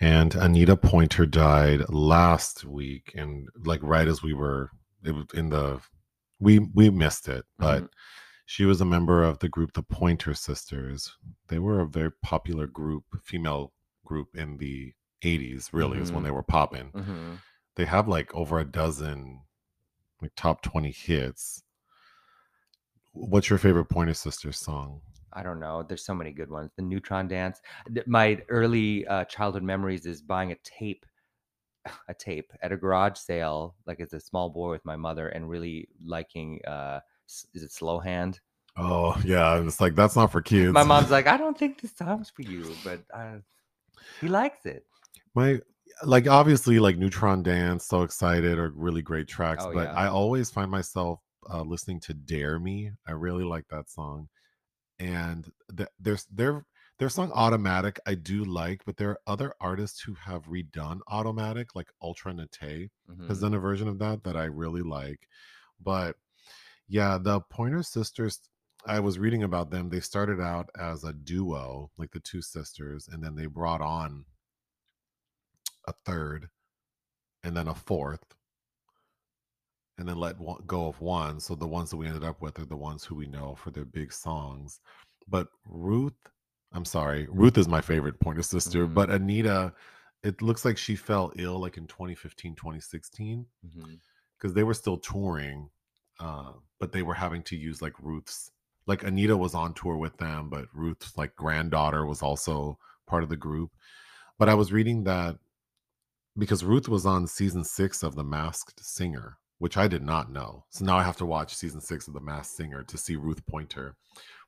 And 0.00 0.34
Anita 0.36 0.76
Pointer 0.76 1.26
died 1.26 1.88
last 1.88 2.64
week, 2.64 3.12
and 3.16 3.48
like 3.64 3.80
right 3.82 4.06
as 4.06 4.22
we 4.22 4.32
were 4.34 4.70
it 5.04 5.12
was 5.12 5.26
in 5.34 5.50
the 5.50 5.80
we 6.40 6.58
we 6.58 6.90
missed 6.90 7.28
it, 7.28 7.44
but 7.58 7.84
Mhm. 7.84 7.88
she 8.46 8.64
was 8.64 8.80
a 8.80 8.84
member 8.84 9.22
of 9.22 9.38
the 9.40 9.48
group 9.48 9.72
the 9.72 9.82
Pointer 9.82 10.34
Sisters. 10.34 11.16
They 11.48 11.58
were 11.58 11.80
a 11.80 11.86
very 11.86 12.12
popular 12.22 12.66
group, 12.66 13.04
female 13.24 13.72
group 14.04 14.34
in 14.34 14.56
the 14.58 14.94
80s, 15.22 15.72
really, 15.72 15.98
is 15.98 16.12
when 16.12 16.22
Mhm. 16.22 16.26
they 16.26 16.30
were 16.30 16.42
popping. 16.42 16.92
Mhm. 16.92 17.38
They 17.76 17.84
have 17.84 18.08
like 18.08 18.34
over 18.34 18.58
a 18.58 18.64
dozen 18.64 19.42
like 20.22 20.32
top 20.36 20.62
20 20.62 20.90
hits. 20.92 21.62
What's 23.12 23.50
your 23.50 23.58
favorite 23.58 23.86
Pointer 23.86 24.14
Sisters 24.14 24.58
song? 24.58 25.02
I 25.32 25.42
don't 25.42 25.60
know. 25.60 25.82
There's 25.82 26.04
so 26.04 26.14
many 26.14 26.32
good 26.32 26.50
ones. 26.50 26.70
The 26.76 26.82
Neutron 26.82 27.28
Dance. 27.28 27.60
My 28.06 28.40
early 28.48 29.06
uh, 29.06 29.24
childhood 29.26 29.62
memories 29.62 30.06
is 30.06 30.22
buying 30.22 30.52
a 30.52 30.56
tape, 30.64 31.04
a 32.08 32.14
tape 32.14 32.52
at 32.62 32.72
a 32.72 32.76
garage 32.76 33.18
sale, 33.18 33.74
like 33.86 34.00
as 34.00 34.12
a 34.12 34.20
small 34.20 34.50
boy 34.50 34.70
with 34.70 34.84
my 34.84 34.96
mother, 34.96 35.28
and 35.28 35.48
really 35.48 35.88
liking 36.04 36.60
uh, 36.66 37.00
is 37.54 37.62
it 37.62 37.72
Slow 37.72 37.98
Hand? 37.98 38.40
Oh, 38.76 39.20
yeah. 39.24 39.60
It's 39.60 39.80
like, 39.80 39.94
that's 39.94 40.14
not 40.16 40.30
for 40.32 40.40
kids. 40.40 40.72
My 40.72 40.84
mom's 40.84 41.10
like, 41.10 41.26
I 41.34 41.36
don't 41.36 41.58
think 41.58 41.80
this 41.80 41.96
song's 41.96 42.30
for 42.30 42.42
you, 42.42 42.64
but 42.84 43.00
uh, 43.12 43.38
he 44.20 44.28
likes 44.28 44.64
it. 44.66 44.84
my 45.34 45.60
like 46.04 46.28
obviously 46.28 46.78
like 46.78 46.96
neutron 46.96 47.42
dance 47.42 47.84
so 47.86 48.02
excited 48.02 48.56
are 48.56 48.70
really 48.76 49.02
great 49.02 49.26
tracks 49.26 49.64
Oh, 49.66 49.72
but 49.72 49.88
yeah. 49.88 49.94
i 49.94 50.06
always 50.06 50.48
find 50.48 50.70
myself 50.70 51.18
uh, 51.52 51.62
listening 51.62 51.98
to 52.02 52.14
dare 52.14 52.60
me 52.60 52.92
i 53.08 53.10
really 53.10 53.42
like 53.42 53.64
that 53.70 53.90
song 53.90 54.28
and 55.00 55.50
th- 55.76 55.88
there's 55.98 56.24
their 56.26 56.64
their 56.98 57.08
song 57.08 57.30
automatic 57.32 57.98
i 58.06 58.14
do 58.14 58.44
like 58.44 58.82
but 58.84 58.96
there 58.96 59.10
are 59.10 59.20
other 59.26 59.54
artists 59.60 60.00
who 60.00 60.14
have 60.14 60.46
redone 60.46 61.00
automatic 61.08 61.74
like 61.74 61.88
ultra 62.02 62.32
nate 62.34 62.90
has 63.26 63.38
Mhm. 63.38 63.40
done 63.40 63.54
a 63.54 63.58
version 63.58 63.88
of 63.88 63.98
that 63.98 64.24
that 64.24 64.36
i 64.36 64.44
really 64.44 64.82
like 64.82 65.28
but 65.80 66.16
yeah 66.88 67.18
the 67.18 67.40
pointer 67.40 67.82
sisters 67.82 68.40
i 68.86 68.98
was 69.00 69.18
reading 69.18 69.42
about 69.42 69.70
them 69.70 69.88
they 69.88 70.00
started 70.00 70.40
out 70.40 70.70
as 70.78 71.04
a 71.04 71.12
duo 71.12 71.90
like 71.96 72.10
the 72.12 72.20
two 72.20 72.42
sisters 72.42 73.08
and 73.08 73.22
then 73.22 73.34
they 73.34 73.46
brought 73.46 73.80
on 73.80 74.24
a 75.86 75.92
third 76.04 76.48
and 77.44 77.56
then 77.56 77.68
a 77.68 77.74
fourth 77.74 78.34
and 79.98 80.08
then 80.08 80.16
let 80.16 80.38
one, 80.38 80.62
go 80.66 80.86
of 80.88 81.00
one 81.00 81.40
so 81.40 81.54
the 81.54 81.66
ones 81.66 81.90
that 81.90 81.96
we 81.96 82.06
ended 82.06 82.24
up 82.24 82.40
with 82.40 82.58
are 82.58 82.64
the 82.64 82.76
ones 82.76 83.04
who 83.04 83.14
we 83.14 83.26
know 83.26 83.54
for 83.54 83.70
their 83.70 83.84
big 83.84 84.12
songs 84.12 84.80
but 85.28 85.48
ruth 85.64 86.14
i'm 86.72 86.84
sorry 86.84 87.26
ruth 87.30 87.56
is 87.58 87.68
my 87.68 87.80
favorite 87.80 88.18
pointer 88.20 88.42
sister 88.42 88.86
Mhm. 88.86 88.94
but 88.94 89.10
anita 89.10 89.72
it 90.22 90.42
looks 90.42 90.64
like 90.64 90.76
she 90.76 90.96
fell 90.96 91.32
ill 91.36 91.58
like 91.58 91.76
in 91.76 91.86
2015 91.86 92.54
2016 92.54 93.46
Mhm. 93.66 93.98
because 94.36 94.54
they 94.54 94.64
were 94.64 94.74
still 94.74 94.98
touring 94.98 95.70
uh 96.20 96.52
but 96.78 96.92
they 96.92 97.02
were 97.02 97.14
having 97.14 97.42
to 97.44 97.56
use 97.56 97.80
like 97.80 97.94
ruth's 98.00 98.50
like 98.86 99.02
anita 99.04 99.36
was 99.36 99.54
on 99.54 99.74
tour 99.74 99.96
with 99.96 100.16
them 100.18 100.48
but 100.48 100.66
ruth's 100.74 101.16
like 101.16 101.34
granddaughter 101.36 102.04
was 102.06 102.22
also 102.22 102.78
part 103.06 103.22
of 103.22 103.28
the 103.28 103.36
group 103.36 103.70
but 104.38 104.48
i 104.48 104.54
was 104.54 104.72
reading 104.72 105.04
that 105.04 105.38
because 106.36 106.64
ruth 106.64 106.88
was 106.88 107.06
on 107.06 107.26
season 107.26 107.64
six 107.64 108.02
of 108.02 108.14
the 108.14 108.24
masked 108.24 108.84
singer 108.84 109.38
which 109.58 109.76
i 109.76 109.88
did 109.88 110.02
not 110.02 110.30
know 110.30 110.64
so 110.70 110.84
now 110.84 110.96
i 110.96 111.02
have 111.02 111.16
to 111.16 111.26
watch 111.26 111.54
season 111.54 111.80
six 111.80 112.06
of 112.08 112.14
the 112.14 112.20
masked 112.20 112.54
singer 112.56 112.82
to 112.82 112.98
see 112.98 113.16
ruth 113.16 113.44
pointer 113.46 113.96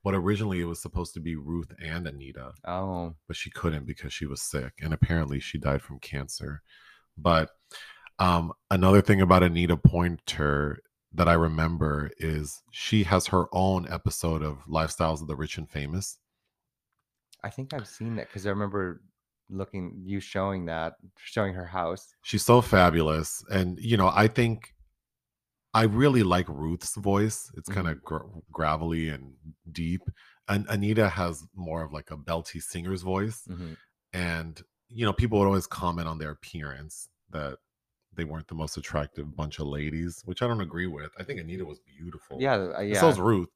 but 0.03 0.15
originally 0.15 0.61
it 0.61 0.65
was 0.65 0.81
supposed 0.81 1.15
to 1.15 1.21
be 1.21 1.37
ruth 1.37 1.73
and 1.83 2.07
anita 2.07 2.53
Oh, 2.65 3.15
but 3.27 3.37
she 3.37 3.51
couldn't 3.51 3.87
because 3.87 4.13
she 4.13 4.27
was 4.27 4.41
sick 4.43 4.73
and 4.83 4.93
apparently 4.95 5.41
she 5.41 5.59
died 5.59 5.83
from 5.83 5.99
cancer. 5.99 6.63
But 7.19 7.51
um 8.19 8.53
another 8.71 9.01
thing 9.03 9.21
about 9.21 9.43
anita 9.43 9.77
pointer 9.77 10.79
that 11.13 11.29
i 11.29 11.33
remember 11.33 12.11
is 12.19 12.63
she 12.71 13.03
has 13.05 13.27
her 13.29 13.47
own 13.53 13.87
episode 13.91 14.43
of 14.43 14.59
lifestyles 14.69 15.21
of 15.21 15.27
the 15.27 15.37
rich 15.37 15.59
and 15.59 15.69
famous. 15.69 16.19
I 17.43 17.51
think 17.51 17.73
I've 17.75 17.89
seen 17.89 18.17
that 18.17 18.29
because 18.29 18.47
I 18.47 18.51
remember 18.51 19.01
looking 19.49 20.03
you 20.05 20.21
showing 20.21 20.67
that, 20.67 20.93
showing 21.17 21.55
her 21.55 21.65
house. 21.67 22.15
she's 22.23 22.45
so 22.45 22.61
fabulous 22.61 23.43
and 23.51 23.79
you 23.81 23.97
know 23.97 24.11
i 24.15 24.29
think 24.29 24.75
i 25.75 25.83
really 25.85 26.23
like 26.23 26.49
ruth's 26.49 26.95
voice 26.97 27.51
it's 27.57 27.69
kind 27.69 27.89
of 27.89 28.03
gr- 28.03 28.19
gravelly 28.51 29.09
and 29.09 29.33
deep 29.73 30.03
and 30.49 30.67
anita 30.69 31.09
has 31.09 31.45
more 31.55 31.83
of 31.85 31.93
like 31.93 32.11
a 32.11 32.17
belty 32.17 32.61
singer's 32.63 33.03
voice 33.03 33.43
Mhm. 33.49 33.77
and 34.13 34.63
you 34.89 35.05
know 35.07 35.13
people 35.13 35.39
would 35.39 35.47
always 35.47 35.67
comment 35.67 36.09
on 36.09 36.19
their 36.19 36.31
appearance 36.31 37.09
that 37.31 37.59
they 38.13 38.25
weren't 38.25 38.49
the 38.49 38.55
most 38.57 38.77
attractive 38.77 39.37
bunch 39.37 39.59
of 39.61 39.67
ladies 39.69 40.21
which 40.25 40.43
i 40.43 40.47
don't 40.49 40.61
agree 40.61 40.89
with 40.89 41.11
i 41.19 41.23
think 41.23 41.39
anita 41.41 41.65
was 41.65 41.79
beautiful 41.97 42.37
Yeah, 42.41 42.57
uh, 42.77 42.81
yeah. 42.81 43.01
so's 43.01 43.19
ruth 43.21 43.49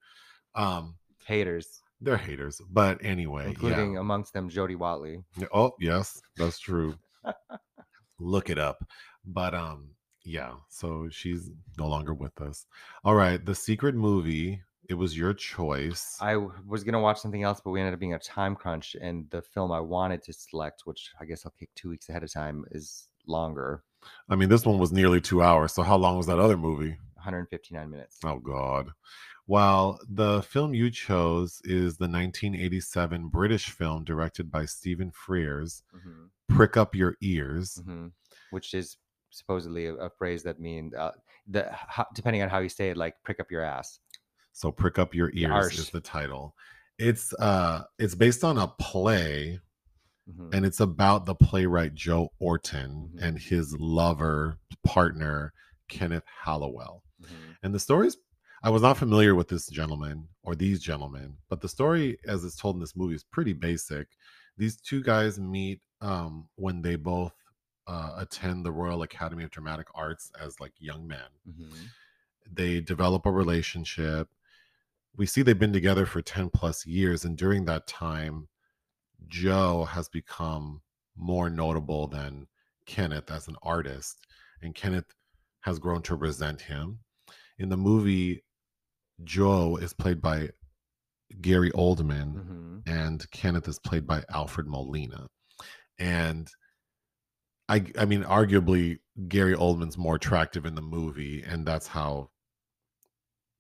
um 0.55 0.95
Haters, 1.27 1.81
they're 2.01 2.17
haters 2.19 2.61
but 2.71 2.99
anyway 3.03 3.47
including 3.49 3.95
yeah. 3.95 4.01
amongst 4.01 4.35
them 4.35 4.49
Jody 4.51 4.77
Watley. 4.77 5.25
Oh 5.53 5.73
yes 5.81 6.21
that's 6.37 6.59
true 6.59 6.95
look 8.21 8.51
it 8.51 8.59
up 8.59 8.85
but 9.25 9.55
um 9.55 9.89
yeah 10.25 10.53
so 10.69 11.09
she's 11.11 11.51
no 11.79 11.87
longer 11.87 12.15
with 12.15 12.41
us 12.41 12.67
all 13.05 13.15
right 13.15 13.45
the 13.45 13.55
secret 13.55 13.95
movie 13.95 14.61
it 14.89 14.95
was 14.95 15.17
your 15.17 15.33
choice 15.33 16.19
I 16.21 16.33
w- 16.35 16.53
was 16.67 16.85
gonna 16.85 17.01
watch 17.01 17.19
something 17.19 17.43
else, 17.43 17.59
but 17.65 17.71
we 17.71 17.81
ended 17.81 17.95
up 17.95 18.01
being 18.01 18.13
a 18.13 18.19
time 18.19 18.55
crunch, 18.55 18.95
and 19.01 19.27
the 19.31 19.41
film 19.41 19.73
I 19.73 19.81
wanted 19.81 20.23
to 20.25 20.33
select, 20.35 20.83
which 20.85 21.11
I 21.19 21.25
guess 21.25 21.47
I'll 21.47 21.55
kick 21.59 21.71
two 21.75 21.89
weeks 21.89 22.11
ahead 22.11 22.23
of 22.23 22.31
time, 22.31 22.67
is 22.71 23.09
longer, 23.27 23.83
i 24.29 24.37
mean 24.37 24.51
this 24.51 24.67
one 24.67 24.79
was 24.79 24.93
nearly 24.93 25.19
two 25.23 25.41
hours 25.43 25.73
so 25.73 25.83
how 25.83 25.97
long 25.97 26.19
was 26.19 26.27
that 26.27 26.39
other 26.39 26.59
movie 26.59 26.99
159 27.15 27.89
minutes. 27.91 28.19
Oh 28.23 28.39
God. 28.39 28.91
Well, 29.47 29.99
the 30.11 30.43
film 30.43 30.75
you 30.75 30.91
chose 30.91 31.63
is 31.65 31.97
the 31.97 32.05
1987 32.09 33.29
British 33.29 33.71
film 33.71 34.05
directed 34.05 34.51
by 34.51 34.67
Stephen 34.67 35.11
Frears, 35.11 35.83
Mhm, 35.97 36.29
Prick 36.49 36.77
Up 36.77 36.95
Your 36.95 37.17
Ears. 37.23 37.81
mhm. 37.87 38.13
Which 38.51 38.75
is 38.75 38.99
supposedly 39.35 39.87
a, 39.87 39.95
a 39.95 40.11
phrase 40.11 40.43
that 40.45 40.61
means 40.61 40.95
uh, 40.95 41.13
the 41.49 41.71
depending 42.15 42.43
on 42.43 42.49
how 42.49 42.59
you 42.61 42.69
say 42.69 42.91
it, 42.91 42.97
like 42.97 43.15
prick 43.23 43.41
up 43.41 43.51
your 43.51 43.63
ass. 43.63 44.01
So 44.53 44.71
Prick 44.71 44.99
Up 45.01 45.15
Your 45.15 45.31
Ears 45.35 45.51
arse. 45.53 45.79
is 45.79 45.91
the 45.91 46.01
title. 46.01 46.55
It's 46.99 47.35
uh 47.35 47.83
it's 47.99 48.15
based 48.15 48.45
on 48.45 48.57
a 48.59 48.69
play 48.69 49.61
Mhm. 50.31 50.55
and 50.55 50.65
it's 50.65 50.81
about 50.81 51.27
the 51.27 51.35
playwright 51.35 51.93
Joe 51.95 52.31
Orton 52.39 53.11
Mhm. 53.15 53.23
and 53.23 53.39
his 53.39 53.77
lover 53.79 54.59
partner 54.85 55.53
Kenneth 55.89 56.25
Halliwell. 56.45 57.03
Mhm. 57.21 57.57
And 57.63 57.75
the 57.75 57.81
story's 57.81 58.17
I 58.63 58.71
was 58.71 58.81
not 58.81 58.97
familiar 58.97 59.35
with 59.35 59.49
this 59.49 59.67
gentleman 59.67 60.29
or 60.43 60.55
these 60.55 60.81
gentlemen, 60.81 61.37
but 61.51 61.61
the 61.61 61.69
story, 61.69 62.17
as 62.27 62.43
it's 62.45 62.57
told 62.57 62.77
in 62.77 62.81
this 62.81 62.97
movie, 62.97 63.15
is 63.15 63.23
pretty 63.25 63.53
basic. 63.53 64.09
These 64.57 64.81
two 64.81 65.03
guys 65.03 65.39
meet 65.39 65.83
um, 66.01 66.49
when 66.55 66.81
they 66.81 66.97
both 66.97 67.33
uh, 67.87 68.15
attend 68.17 68.65
the 68.65 68.73
Royal 68.73 69.03
Academy 69.03 69.45
of 69.45 69.51
Dramatic 69.51 69.87
Arts 69.95 70.31
as 70.41 70.59
like 70.61 70.73
young 70.79 71.07
men. 71.07 71.29
Mhm. 71.49 71.89
They 72.51 72.81
develop 72.81 73.27
a 73.27 73.31
relationship. 73.33 74.29
We 75.17 75.27
see 75.27 75.43
they've 75.43 75.59
been 75.59 75.73
together 75.73 76.07
for 76.07 76.23
10 76.23 76.51
plus 76.51 76.87
years. 76.87 77.25
And 77.25 77.37
during 77.37 77.65
that 77.67 77.87
time, 77.87 78.49
Joe 79.29 79.85
has 79.85 80.09
become 80.09 80.83
more 81.17 81.49
notable 81.49 82.09
than 82.09 82.49
Kenneth 82.87 83.31
as 83.31 83.49
an 83.49 83.57
artist. 83.63 84.27
And 84.61 84.75
Kenneth 84.75 85.15
has 85.61 85.79
grown 85.79 86.03
to 86.03 86.17
resent 86.17 86.63
him. 86.63 87.01
In 87.59 87.69
the 87.69 87.77
movie, 87.77 88.45
Joe 89.23 89.77
is 89.77 89.95
played 89.95 90.21
by 90.21 90.51
Gary 91.41 91.71
Oldman 91.71 92.35
Mhm. 92.35 92.83
and 92.89 93.31
Kenneth 93.31 93.69
is 93.69 93.79
played 93.79 94.07
by 94.07 94.25
Alfred 94.29 94.67
Molina. 94.67 95.29
And 95.99 96.51
I 97.69 97.87
I 97.99 98.05
mean 98.05 98.23
arguably 98.25 98.99
Gary 99.29 99.55
Oldman's 99.55 99.97
more 99.99 100.17
attractive 100.17 100.67
in 100.67 100.75
the 100.75 100.83
movie 100.83 101.43
and 101.43 101.67
that's 101.67 101.87
how 101.87 102.31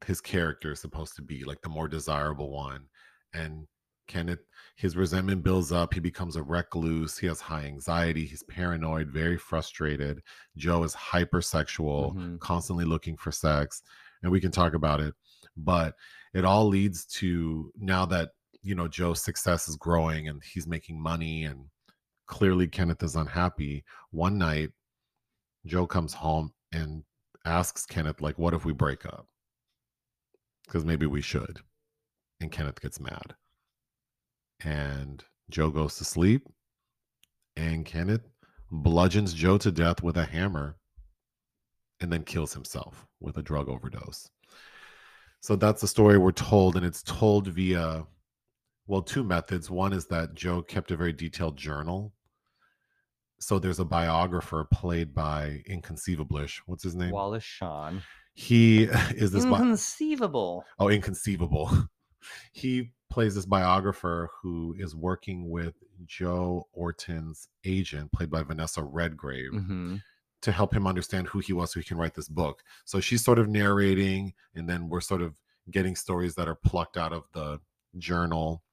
his 0.04 0.20
character 0.20 0.72
is 0.72 0.80
supposed 0.80 1.16
to 1.16 1.22
be 1.22 1.44
like 1.44 1.60
the 1.62 1.68
more 1.68 1.88
desirable 1.88 2.50
one. 2.50 2.86
And 3.32 3.66
Kenneth 4.06 4.40
his 4.76 4.96
resentment 4.96 5.42
builds 5.42 5.72
up 5.72 5.94
he 5.94 6.00
becomes 6.00 6.36
a 6.36 6.42
recluse 6.42 7.16
he 7.16 7.26
has 7.26 7.40
high 7.40 7.64
anxiety 7.64 8.26
he's 8.26 8.42
paranoid 8.42 9.08
very 9.10 9.38
frustrated. 9.38 10.22
Joe 10.56 10.82
is 10.84 10.94
hypersexual 10.94 12.14
Mhm. 12.14 12.40
constantly 12.40 12.84
looking 12.84 13.16
for 13.16 13.32
sex 13.32 13.82
and 14.22 14.30
we 14.30 14.40
can 14.40 14.50
talk 14.50 14.74
about 14.74 15.00
it. 15.00 15.14
But 15.56 15.94
it 16.34 16.44
all 16.44 16.66
leads 16.68 17.06
to 17.20 17.72
now 17.76 18.04
that 18.06 18.32
you 18.62 18.74
know 18.74 18.88
Joe's 18.88 19.22
success 19.22 19.68
is 19.68 19.76
growing 19.76 20.28
and 20.28 20.42
he's 20.44 20.66
making 20.66 21.00
money 21.00 21.44
and 21.44 21.70
clearly 22.26 22.66
Kenneth 22.66 23.02
is 23.02 23.16
unhappy. 23.16 23.84
One 24.10 24.38
night 24.38 24.70
Joe 25.66 25.86
comes 25.86 26.14
home 26.14 26.52
and 26.72 27.04
asks 27.44 27.86
Kenneth 27.86 28.20
like 28.20 28.38
what 28.38 28.54
if 28.54 28.64
we 28.64 28.72
break 28.72 29.04
up? 29.06 29.26
Cuz 30.68 30.84
maybe 30.84 31.06
we 31.06 31.20
should. 31.20 31.60
And 32.40 32.50
Kenneth 32.50 32.80
gets 32.80 33.00
mad. 33.00 33.34
And 34.60 35.24
Joe 35.50 35.70
goes 35.70 35.96
to 35.96 36.04
sleep 36.04 36.48
and 37.56 37.84
Kenneth 37.84 38.28
bludgeons 38.70 39.34
Joe 39.34 39.58
to 39.58 39.70
death 39.70 40.02
with 40.02 40.16
a 40.16 40.24
hammer 40.24 40.76
and 42.00 42.12
then 42.12 42.24
kills 42.24 42.52
himself 42.52 43.06
with 43.20 43.36
a 43.36 43.42
drug 43.42 43.68
overdose. 43.68 44.28
So 45.40 45.56
that's 45.56 45.80
the 45.80 45.88
story 45.88 46.18
we're 46.18 46.32
told, 46.32 46.76
and 46.76 46.84
it's 46.84 47.02
told 47.02 47.48
via, 47.48 48.06
well, 48.86 49.02
two 49.02 49.24
methods. 49.24 49.70
One 49.70 49.92
is 49.92 50.06
that 50.06 50.34
Joe 50.34 50.62
kept 50.62 50.90
a 50.90 50.96
very 50.96 51.12
detailed 51.12 51.56
journal. 51.56 52.12
So 53.38 53.58
there's 53.58 53.80
a 53.80 53.84
biographer 53.84 54.64
played 54.72 55.14
by 55.14 55.62
Inconceivablish. 55.68 56.60
What's 56.66 56.82
his 56.84 56.94
name? 56.94 57.10
Wallace 57.10 57.44
Shawn. 57.44 58.02
He 58.34 58.84
is 59.14 59.32
this. 59.32 59.44
Bi- 59.44 59.58
Inconceivable. 59.58 60.64
oh, 60.78 60.88
inconceivable. 60.88 61.70
he 62.52 62.92
plays 63.10 63.34
this 63.34 63.46
biographer 63.46 64.28
who 64.42 64.74
is 64.78 64.96
working 64.96 65.48
with 65.50 65.74
Joe 66.04 66.66
Orton's 66.72 67.48
agent, 67.64 68.10
played 68.12 68.30
by 68.30 68.42
Vanessa 68.42 68.82
Redgrave 68.82 69.52
Mhm. 69.52 70.02
to 70.42 70.52
help 70.52 70.74
him 70.74 70.86
understand 70.86 71.28
who 71.28 71.38
he 71.38 71.52
was 71.52 71.72
so 71.72 71.78
he 71.80 71.84
can 71.84 71.96
write 71.98 72.14
this 72.14 72.28
book. 72.28 72.62
So 72.84 72.98
she's 72.98 73.22
sort 73.24 73.38
of 73.38 73.48
narrating, 73.48 74.32
and 74.54 74.68
then 74.68 74.88
we're 74.88 75.00
sort 75.00 75.22
of 75.22 75.38
getting 75.70 75.94
stories 75.94 76.34
that 76.34 76.48
are 76.48 76.56
plucked 76.56 76.96
out 76.96 77.12
of 77.12 77.24
the 77.34 77.60
journal. 77.98 78.63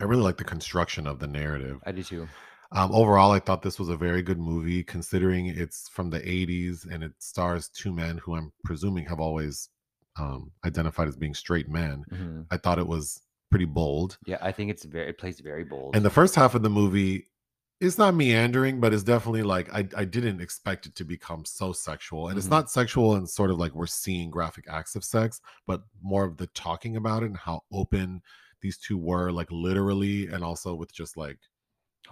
I 0.00 0.04
really 0.04 0.22
like 0.22 0.36
the 0.38 0.44
construction 0.44 1.06
of 1.06 1.18
the 1.18 1.26
narrative. 1.26 1.78
I 1.84 1.92
do 1.92 2.02
too. 2.02 2.28
Um, 2.72 2.92
overall, 2.92 3.32
I 3.32 3.40
thought 3.40 3.62
this 3.62 3.78
was 3.80 3.88
a 3.88 3.96
very 3.96 4.22
good 4.22 4.38
movie, 4.38 4.84
considering 4.84 5.46
it's 5.46 5.88
from 5.88 6.08
the 6.10 6.20
80s 6.20 6.86
and 6.90 7.02
it 7.02 7.12
stars 7.18 7.68
two 7.68 7.92
men 7.92 8.18
who 8.18 8.36
I'm 8.36 8.52
presuming 8.64 9.06
have 9.06 9.18
always 9.20 9.68
um, 10.18 10.52
identified 10.64 11.08
as 11.08 11.16
being 11.16 11.34
straight 11.34 11.68
men. 11.68 12.04
Mhm. 12.12 12.46
I 12.50 12.56
thought 12.56 12.78
it 12.78 12.86
was 12.86 13.20
pretty 13.50 13.64
bold. 13.64 14.18
Yeah, 14.26 14.38
I 14.40 14.52
think 14.52 14.70
it's 14.70 14.84
very. 14.84 15.08
It 15.08 15.18
plays 15.18 15.40
very 15.40 15.64
bold. 15.64 15.96
And 15.96 16.04
the 16.04 16.10
first 16.10 16.34
half 16.34 16.54
of 16.54 16.62
the 16.62 16.70
movie 16.70 17.26
is 17.80 17.96
not 17.96 18.14
meandering, 18.14 18.78
but 18.78 18.92
it's 18.92 19.02
definitely 19.02 19.42
like 19.42 19.72
I, 19.74 19.88
I 19.96 20.04
didn't 20.04 20.40
expect 20.40 20.86
it 20.86 20.94
to 20.96 21.04
become 21.04 21.44
so 21.44 21.72
sexual. 21.72 22.28
And 22.28 22.36
it's 22.38 22.46
Mhm. 22.46 22.50
not 22.50 22.70
sexual 22.70 23.14
and 23.16 23.28
sort 23.28 23.50
of 23.50 23.58
like 23.58 23.74
we're 23.74 23.86
seeing 23.86 24.30
graphic 24.30 24.66
acts 24.68 24.94
of 24.94 25.02
sex, 25.04 25.40
but 25.66 25.82
more 26.02 26.24
of 26.24 26.36
the 26.36 26.46
talking 26.48 26.96
about 26.96 27.22
it 27.22 27.26
and 27.26 27.36
how 27.36 27.62
open 27.72 28.20
these 28.60 28.78
two 28.78 28.98
were, 28.98 29.30
like 29.32 29.50
literally, 29.50 30.26
and 30.28 30.44
also 30.44 30.74
with 30.74 30.92
just 30.92 31.16
like 31.16 31.38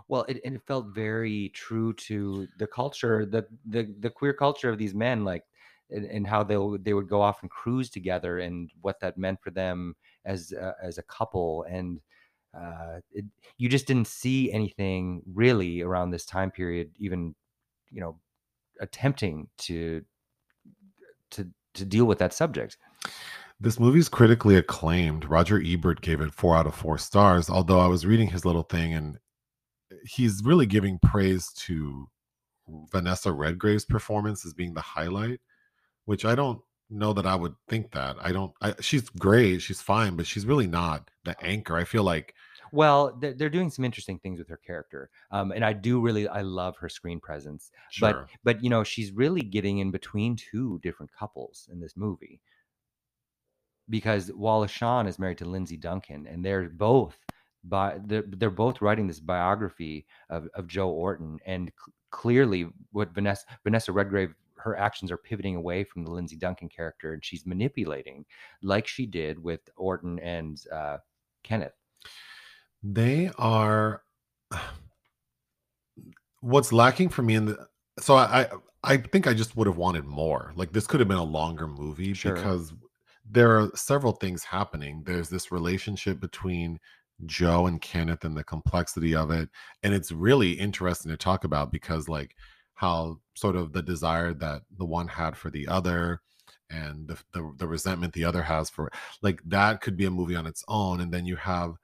Well, 0.08 0.24
it, 0.28 0.40
and 0.44 0.54
it 0.56 0.62
felt 0.66 0.94
very 0.94 1.50
true 1.50 1.92
to 1.94 2.48
the 2.58 2.66
culture, 2.66 3.24
the 3.26 3.46
the 3.64 3.94
the 3.98 4.10
queer 4.10 4.32
culture 4.32 4.68
of 4.70 4.78
these 4.78 4.94
men, 4.94 5.24
like 5.24 5.44
and, 5.90 6.04
and 6.04 6.26
how 6.26 6.44
they 6.44 6.56
they 6.80 6.94
would 6.94 7.08
go 7.08 7.20
off 7.22 7.42
and 7.42 7.50
cruise 7.50 7.90
together, 7.90 8.38
and 8.38 8.70
what 8.80 9.00
that 9.00 9.18
meant 9.18 9.40
for 9.42 9.50
them 9.50 9.96
as 10.24 10.52
uh, 10.52 10.74
as 10.82 10.98
a 10.98 11.02
couple, 11.02 11.64
and 11.64 12.00
uh, 12.54 13.00
it, 13.12 13.24
you 13.58 13.68
just 13.68 13.86
didn't 13.86 14.06
see 14.08 14.52
anything 14.52 15.22
really 15.26 15.82
around 15.82 16.10
this 16.10 16.26
time 16.26 16.50
period, 16.50 16.92
even 16.98 17.34
you 17.90 18.00
know, 18.00 18.20
attempting 18.80 19.48
to 19.58 20.04
to 21.30 21.50
to 21.74 21.84
deal 21.84 22.04
with 22.06 22.18
that 22.18 22.32
subject. 22.32 22.76
This 23.60 23.80
movie's 23.80 24.08
critically 24.08 24.54
acclaimed. 24.54 25.28
Roger 25.28 25.60
Ebert 25.64 26.00
gave 26.00 26.20
it 26.20 26.32
four 26.32 26.56
out 26.56 26.66
of 26.66 26.74
four 26.74 26.96
stars, 26.96 27.50
although 27.50 27.80
I 27.80 27.88
was 27.88 28.06
reading 28.06 28.28
his 28.28 28.44
little 28.44 28.62
thing 28.62 28.94
and 28.94 29.18
he's 30.04 30.42
really 30.44 30.66
giving 30.66 30.98
praise 31.00 31.48
to 31.54 32.08
Vanessa 32.92 33.32
Redgrave's 33.32 33.84
performance 33.84 34.46
as 34.46 34.54
being 34.54 34.74
the 34.74 34.80
highlight, 34.80 35.40
which 36.04 36.24
I 36.24 36.34
don't 36.34 36.60
know 36.90 37.12
that 37.12 37.26
I 37.26 37.34
would 37.34 37.54
think 37.68 37.92
that. 37.92 38.16
I 38.20 38.32
don't, 38.32 38.52
I, 38.62 38.74
she's 38.80 39.08
great, 39.08 39.60
she's 39.60 39.80
fine, 39.80 40.16
but 40.16 40.26
she's 40.26 40.46
really 40.46 40.66
not 40.66 41.10
the 41.24 41.36
anchor. 41.44 41.76
I 41.76 41.84
feel 41.84 42.04
like, 42.04 42.34
Well, 42.70 43.16
they're, 43.20 43.50
doing 43.50 43.70
some 43.70 43.84
interesting 43.84 44.18
things 44.18 44.38
with 44.38 44.48
her 44.48 44.56
character, 44.58 45.10
um, 45.30 45.52
and 45.52 45.64
I 45.64 45.72
do 45.72 46.00
really 46.00 46.28
I 46.28 46.42
love 46.42 46.76
her 46.76 46.88
screen 46.88 47.18
presence. 47.18 47.70
sure. 47.90 48.12
but 48.12 48.28
but 48.44 48.64
you 48.64 48.70
know 48.70 48.84
she's 48.84 49.10
really 49.10 49.42
getting 49.42 49.78
in 49.78 49.90
between 49.90 50.36
two 50.36 50.78
different 50.82 51.10
couples 51.12 51.68
in 51.72 51.80
this 51.80 51.96
movie 51.96 52.40
because 53.90 54.30
Wallace 54.32 54.70
Shawn 54.70 55.06
is 55.06 55.18
married 55.18 55.38
to 55.38 55.44
Lindsay 55.44 55.76
Duncan 55.76 56.26
and 56.26 56.44
they're 56.44 56.68
both 56.68 57.16
by 57.64 57.98
they're, 58.06 58.24
they're 58.26 58.50
both 58.50 58.80
writing 58.80 59.06
this 59.06 59.20
biography 59.20 60.06
of, 60.30 60.48
of 60.54 60.66
Joe 60.66 60.90
Orton 60.90 61.38
and 61.46 61.68
c- 61.84 61.92
clearly 62.10 62.68
what 62.92 63.12
Vanessa 63.14 63.44
Vanessa 63.64 63.92
Redgrave 63.92 64.34
her 64.56 64.76
actions 64.76 65.10
are 65.12 65.16
pivoting 65.16 65.54
away 65.56 65.84
from 65.84 66.04
the 66.04 66.10
Lindsay 66.10 66.36
Duncan 66.36 66.68
character 66.68 67.12
and 67.14 67.24
she's 67.24 67.46
manipulating 67.46 68.24
like 68.62 68.86
she 68.86 69.06
did 69.06 69.42
with 69.42 69.60
Orton 69.76 70.18
and 70.20 70.60
uh, 70.72 70.98
Kenneth 71.42 71.74
they 72.82 73.30
are 73.38 74.02
what's 76.40 76.72
lacking 76.72 77.08
for 77.08 77.22
me 77.22 77.34
in 77.34 77.46
the 77.46 77.66
so 77.98 78.14
I, 78.14 78.42
I 78.42 78.48
I 78.84 78.96
think 78.96 79.26
I 79.26 79.34
just 79.34 79.56
would 79.56 79.66
have 79.66 79.76
wanted 79.76 80.04
more. 80.04 80.52
Like 80.54 80.72
this 80.72 80.86
could 80.86 81.00
have 81.00 81.08
been 81.08 81.16
a 81.18 81.24
longer 81.24 81.66
movie 81.66 82.14
Sure. 82.14 82.34
because 82.34 82.72
there 83.30 83.58
are 83.58 83.70
several 83.74 84.12
things 84.12 84.44
happening. 84.44 85.02
There's 85.04 85.28
this 85.28 85.52
relationship 85.52 86.20
between 86.20 86.78
Joe 87.26 87.66
and 87.66 87.80
Kenneth 87.80 88.24
and 88.24 88.36
the 88.36 88.44
complexity 88.44 89.14
of 89.14 89.30
it. 89.30 89.48
And 89.82 89.92
it's 89.92 90.12
really 90.12 90.52
interesting 90.52 91.10
to 91.10 91.16
talk 91.16 91.44
about 91.44 91.72
because 91.72 92.08
like 92.08 92.34
how 92.74 93.18
sort 93.34 93.56
of 93.56 93.72
the 93.72 93.82
desire 93.82 94.32
that 94.34 94.62
the 94.78 94.84
one 94.84 95.08
had 95.08 95.36
for 95.36 95.50
the 95.50 95.66
other 95.66 96.20
and 96.70 97.08
the, 97.08 97.18
the 97.32 97.52
the 97.56 97.66
resentment 97.66 98.12
the 98.12 98.24
other 98.24 98.42
has 98.42 98.70
for 98.70 98.90
like 99.22 99.40
that 99.46 99.80
could 99.80 99.96
be 99.96 100.04
a 100.04 100.10
movie 100.10 100.36
on 100.36 100.46
its 100.46 100.64
own. 100.68 101.00
And 101.00 101.12
then 101.12 101.26
you 101.26 101.36
have 101.36 101.74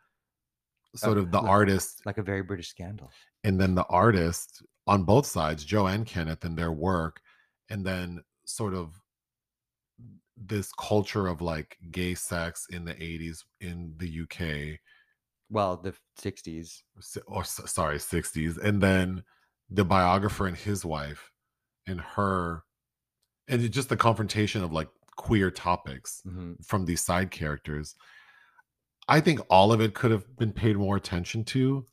sort 0.94 1.18
of 1.18 1.30
the 1.32 1.40
like- 1.40 1.50
artist 1.50 2.02
like 2.06 2.18
a 2.18 2.22
very 2.22 2.42
British 2.42 2.68
scandal 2.68 3.10
and 3.42 3.60
then 3.60 3.74
the 3.74 3.84
artist 3.84 4.62
on 4.86 5.04
both 5.04 5.26
sides, 5.26 5.64
Joe 5.64 5.86
and 5.86 6.06
Kenneth, 6.06 6.44
and 6.44 6.56
their 6.56 6.72
work, 6.72 7.20
and 7.70 7.84
then 7.84 8.22
sort 8.44 8.74
of 8.74 9.00
this 10.36 10.72
culture 10.72 11.26
of 11.28 11.40
like 11.42 11.78
gay 11.90 12.14
sex 12.14 12.66
in 12.70 12.84
the 12.84 12.94
80s 13.02 13.44
in 13.60 13.94
the 13.98 14.08
UK, 14.08 14.78
well 15.50 15.76
the 15.76 15.94
60s 16.16 16.82
or 17.26 17.44
sorry, 17.44 17.98
60s, 17.98 18.58
and 18.58 18.82
then 18.82 19.22
the 19.70 19.84
biographer 19.84 20.46
and 20.46 20.56
his 20.56 20.84
wife 20.84 21.30
and 21.86 22.00
her, 22.00 22.64
and 23.48 23.70
just 23.72 23.88
the 23.90 23.96
confrontation 23.96 24.64
of 24.64 24.72
like 24.72 24.88
queer 25.16 25.50
topics 25.50 26.24
Mhm. 26.24 26.56
from 26.64 26.86
these 26.86 27.04
side 27.04 27.30
characters. 27.30 27.96
I 29.08 29.20
think 29.20 29.40
all 29.50 29.72
of 29.72 29.80
it 29.80 29.94
could 29.94 30.10
have 30.10 30.36
been 30.36 30.52
paid 30.52 30.76
more 30.76 30.96
attention 30.96 31.44
to. 31.46 31.86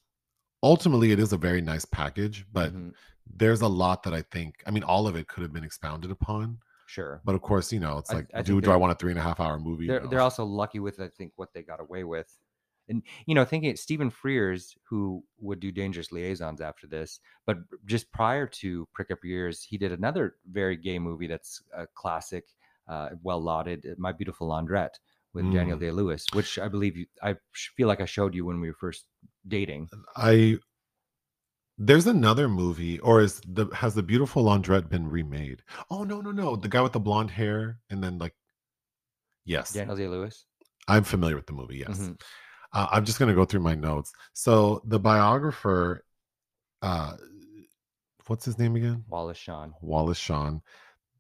Ultimately, 0.63 1.11
it 1.11 1.19
is 1.19 1.33
a 1.33 1.37
very 1.37 1.61
nice 1.61 1.85
package, 1.85 2.45
but 2.51 2.73
Mhm. 2.73 2.93
there's 3.27 3.61
a 3.61 3.67
lot 3.69 4.03
that 4.03 4.13
I 4.13 4.23
think, 4.23 4.63
I 4.67 4.71
mean, 4.71 4.83
all 4.83 5.07
of 5.07 5.15
it 5.15 5.27
could 5.27 5.43
have 5.43 5.53
been 5.53 5.63
expounded 5.65 6.11
upon. 6.11 6.59
Sure. 6.91 7.21
But 7.23 7.35
of 7.35 7.41
course, 7.41 7.71
you 7.71 7.79
know, 7.79 7.99
it's 7.99 8.11
I- 8.11 8.15
like, 8.15 8.27
I 8.33 8.37
think 8.37 8.47
do, 8.47 8.61
do 8.61 8.71
I 8.71 8.75
want 8.75 8.91
a 8.91 8.95
three 8.95 9.11
and 9.11 9.19
a 9.19 9.23
half 9.23 9.39
hour 9.39 9.57
movie? 9.57 9.87
They're 9.87 10.01
No. 10.01 10.09
they're 10.09 10.19
also 10.19 10.43
lucky 10.43 10.79
with 10.79 10.99
I 10.99 11.07
think 11.07 11.31
what 11.37 11.53
they 11.53 11.61
got 11.63 11.79
away 11.79 12.03
with. 12.03 12.29
And 12.89 13.01
you 13.25 13.33
know, 13.35 13.45
thinking 13.45 13.73
Stephen 13.77 14.11
Frears, 14.11 14.75
who 14.89 15.23
would 15.39 15.61
do 15.61 15.71
Dangerous 15.71 16.11
Liaisons 16.11 16.59
after 16.59 16.87
this, 16.87 17.21
but 17.45 17.59
just 17.85 18.11
prior 18.11 18.45
to 18.61 18.87
Prick 18.93 19.09
Up 19.09 19.19
Your 19.23 19.37
Ears, 19.45 19.63
he 19.63 19.77
did 19.77 19.93
another 19.93 20.35
very 20.51 20.75
gay 20.75 20.99
movie 20.99 21.27
that's 21.27 21.63
a 21.73 21.87
classic, 21.87 22.43
uh, 22.89 23.11
well 23.23 23.39
lauded, 23.41 23.85
My 23.97 24.11
Beautiful 24.11 24.49
Laundrette 24.49 24.95
with 25.33 25.45
Daniel 25.53 25.77
Mm. 25.77 25.81
Day 25.81 25.91
Lewis, 25.91 26.25
which 26.33 26.59
I 26.59 26.67
believe 26.67 26.97
you, 26.97 27.05
I 27.23 27.37
sh- 27.53 27.69
feel 27.77 27.87
like 27.87 28.01
I 28.01 28.05
showed 28.05 28.35
you 28.35 28.43
when 28.43 28.59
we 28.59 28.67
were 28.67 28.75
first 28.77 29.05
dating. 29.47 29.87
I 30.17 30.57
there's 31.83 32.05
another 32.05 32.47
movie, 32.47 32.99
or 32.99 33.21
is 33.21 33.41
the 33.47 33.65
has 33.73 33.95
the 33.95 34.03
beautiful 34.03 34.43
laundrette 34.43 34.87
been 34.87 35.09
remade? 35.09 35.63
Oh 35.89 36.03
no, 36.03 36.21
no, 36.21 36.31
no. 36.31 36.55
The 36.55 36.67
guy 36.67 36.81
with 36.81 36.91
the 36.93 36.99
blonde 36.99 37.31
hair 37.31 37.79
and 37.89 38.03
then 38.03 38.19
like 38.19 38.35
yes. 39.45 39.73
Daniel 39.73 39.95
Day 39.95 40.07
Lewis. 40.07 40.45
I'm 40.87 41.03
familiar 41.03 41.35
with 41.35 41.47
the 41.47 41.53
movie, 41.53 41.77
yes. 41.79 41.99
Mhm. 41.99 42.21
Uh, 42.73 42.87
I'm 42.91 43.03
just 43.03 43.17
gonna 43.17 43.33
go 43.33 43.45
through 43.45 43.61
my 43.61 43.73
notes. 43.73 44.13
So 44.33 44.81
the 44.85 44.99
biographer, 44.99 46.05
uh 46.83 47.17
what's 48.27 48.45
his 48.45 48.59
name 48.59 48.75
again? 48.75 49.03
Wallace 49.09 49.37
Shawn. 49.37 49.73
Wallace 49.81 50.19
Shawn. 50.19 50.61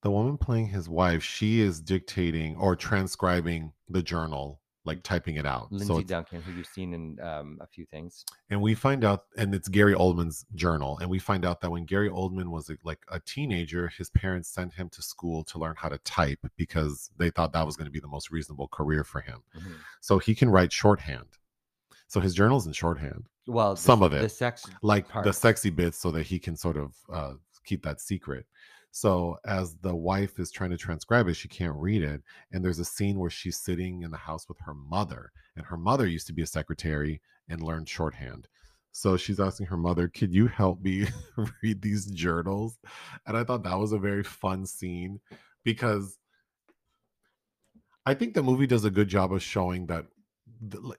The 0.03 0.11
woman 0.11 0.37
playing 0.37 0.67
his 0.67 0.87
wife, 0.87 1.23
she 1.23 1.59
is 1.59 1.81
dictating 1.81 2.55
or 2.55 2.75
transcribing 2.75 3.73
the 3.89 4.03
journal, 4.03 4.61
like 4.83 5.03
typing 5.03 5.35
it 5.35 5.45
out. 5.45 5.71
Lindsay 5.71 5.87
so 5.87 6.01
Duncan, 6.01 6.41
who 6.41 6.51
you've 6.53 6.65
seen 6.65 6.93
in 6.93 7.19
um, 7.21 7.59
a 7.61 7.67
few 7.67 7.85
things. 7.85 8.25
and 8.49 8.59
we 8.61 8.73
find 8.73 9.03
out 9.05 9.25
and 9.37 9.53
it's 9.53 9.67
gary 9.67 9.93
oldman's 9.93 10.43
journal 10.55 10.97
and 10.99 11.09
we 11.09 11.19
find 11.19 11.45
out 11.45 11.61
that 11.61 11.69
when 11.69 11.85
gary 11.85 12.09
oldman 12.09 12.47
was 12.47 12.69
a, 12.71 12.77
like 12.83 12.99
a 13.11 13.19
teenager 13.19 13.87
his 13.97 14.09
parents 14.09 14.49
sent 14.49 14.73
him 14.73 14.89
to 14.89 15.01
school 15.01 15.43
to 15.43 15.59
learn 15.59 15.75
how 15.77 15.87
to 15.87 15.99
type 15.99 16.39
because 16.57 17.11
they 17.17 17.29
thought 17.29 17.53
that 17.53 17.65
was 17.65 17.77
going 17.77 17.85
to 17.85 17.91
be 17.91 17.99
the 17.99 18.07
most 18.07 18.31
reasonable 18.31 18.67
career 18.69 19.03
for 19.03 19.21
him 19.21 19.39
Mhm. 19.55 19.75
so 20.01 20.17
he 20.17 20.33
can 20.33 20.49
write 20.49 20.71
shorthand 20.73 21.27
so 22.07 22.19
his 22.19 22.33
journal's 22.33 22.65
in 22.65 22.73
shorthand 22.73 23.25
Well, 23.47 23.75
the- 23.75 23.81
Some 23.81 24.01
of 24.01 24.11
the 24.11 24.23
it. 24.25 24.29
sex 24.29 24.65
like 24.81 25.05
the 25.23 25.31
sexy 25.33 25.69
bits 25.69 25.97
so 25.99 26.09
that 26.11 26.23
he 26.23 26.39
can 26.39 26.55
sort 26.55 26.77
of 26.77 26.95
uh, 27.13 27.33
keep 27.65 27.83
that 27.83 28.01
secret 28.01 28.45
so 28.91 29.37
as 29.45 29.75
the 29.81 29.95
wife 29.95 30.37
is 30.39 30.51
trying 30.51 30.69
to 30.69 30.77
transcribe 30.77 31.27
it 31.27 31.33
she 31.33 31.47
can't 31.47 31.75
read 31.75 32.03
it 32.03 32.21
and 32.51 32.63
there's 32.63 32.79
a 32.79 32.85
scene 32.85 33.17
where 33.17 33.29
she's 33.29 33.57
sitting 33.57 34.03
in 34.03 34.11
the 34.11 34.17
house 34.17 34.47
with 34.47 34.59
her 34.59 34.73
mother 34.73 35.31
and 35.55 35.65
her 35.65 35.77
mother 35.77 36.05
used 36.05 36.27
to 36.27 36.33
be 36.33 36.41
a 36.41 36.47
secretary 36.47 37.21
and 37.49 37.61
learned 37.61 37.89
shorthand. 37.89 38.47
So 38.93 39.17
she's 39.17 39.39
asking 39.39 39.67
her 39.67 39.77
mother 39.77 40.07
could 40.07 40.33
you 40.33 40.47
help 40.47 40.81
me 40.81 41.07
read 41.63 41.81
these 41.81 42.05
journals? 42.07 42.77
And 43.25 43.37
i 43.37 43.43
thought 43.43 43.63
that 43.63 43.79
was 43.79 43.91
a 43.91 43.99
very 43.99 44.23
fun 44.23 44.65
scene 44.65 45.19
because 45.63 46.17
i 48.05 48.13
think 48.13 48.33
the 48.33 48.43
movie 48.43 48.67
does 48.67 48.85
a 48.85 48.91
good 48.91 49.07
job 49.07 49.31
of 49.31 49.41
showing 49.41 49.85
that 49.87 50.05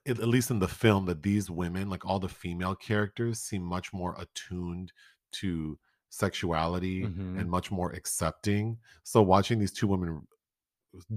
at 0.07 0.19
at 0.19 0.27
least 0.27 0.51
in 0.51 0.59
the 0.59 0.67
film 0.67 1.05
that 1.05 1.21
these 1.21 1.49
women 1.49 1.89
like 1.89 2.05
all 2.05 2.19
the 2.19 2.29
female 2.29 2.75
characters 2.75 3.39
seem 3.39 3.61
much 3.61 3.93
more 3.93 4.15
attuned 4.17 4.91
to 5.31 5.77
sexuality 6.13 7.09
Mhm. 7.09 7.35
and 7.35 7.49
much 7.49 7.71
more 7.71 7.91
accepting 7.93 8.77
so 9.03 9.21
watching 9.21 9.59
these 9.59 9.71
two 9.73 9.87
women 9.87 10.27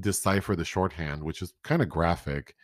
decipher 0.01 0.57
the 0.57 0.65
shorthand 0.65 1.23
which 1.23 1.43
is 1.43 1.53
kind 1.63 1.83
of 1.83 1.89
graphic 1.89 2.57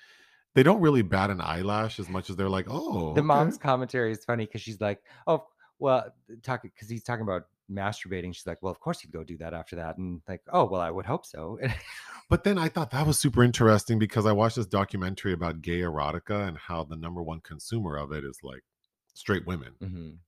they 0.55 0.63
don't 0.63 0.81
really 0.81 1.03
bat 1.03 1.31
an 1.31 1.41
eyelash 1.41 2.01
as 2.01 2.09
much 2.09 2.31
as 2.31 2.37
they're 2.37 2.49
like 2.51 2.67
oh 2.71 3.15
the 3.15 3.23
okay." 3.23 3.23
mom's 3.23 3.59
commentary 3.59 4.13
is 4.13 4.25
funny 4.25 4.47
because 4.47 4.61
she's 4.63 4.81
like, 4.81 5.03
"Oh, 5.27 5.47
well, 5.79 6.15
talking 6.43 6.71
because 6.75 6.89
he's 6.89 7.05
talking 7.05 7.23
about 7.23 7.49
masturbating." 7.71 8.35
She's 8.35 8.47
like, 8.47 8.63
"Well, 8.63 8.71
of 8.73 8.81
course 8.81 9.01
he'd 9.01 9.13
go 9.13 9.25
do 9.25 9.37
that 9.39 9.55
after 9.55 9.77
that," 9.77 9.99
and 9.99 10.23
like, 10.29 10.43
"Oh, 10.53 10.65
well, 10.67 10.81
I 10.81 10.91
would 10.91 11.07
hope 11.07 11.27
so." 11.27 11.59
But 12.29 12.43
then 12.45 12.59
I 12.59 12.69
thought 12.69 12.91
that 12.91 13.07
was 13.07 13.19
super 13.21 13.43
interesting 13.45 13.99
because 13.99 14.27
I 14.27 14.33
watched 14.33 14.57
this 14.57 14.67
documentary 14.67 15.33
about 15.33 15.63
gay 15.63 15.81
erotica 15.81 16.49
and 16.49 16.59
how 16.59 16.83
the 16.85 16.97
number 16.97 17.23
one 17.23 17.41
consumer 17.41 17.97
of 17.97 18.11
it 18.13 18.25
is 18.25 18.39
like 18.43 18.65
straight 19.15 19.47
women 19.47 19.77
Mhm, 19.81 20.21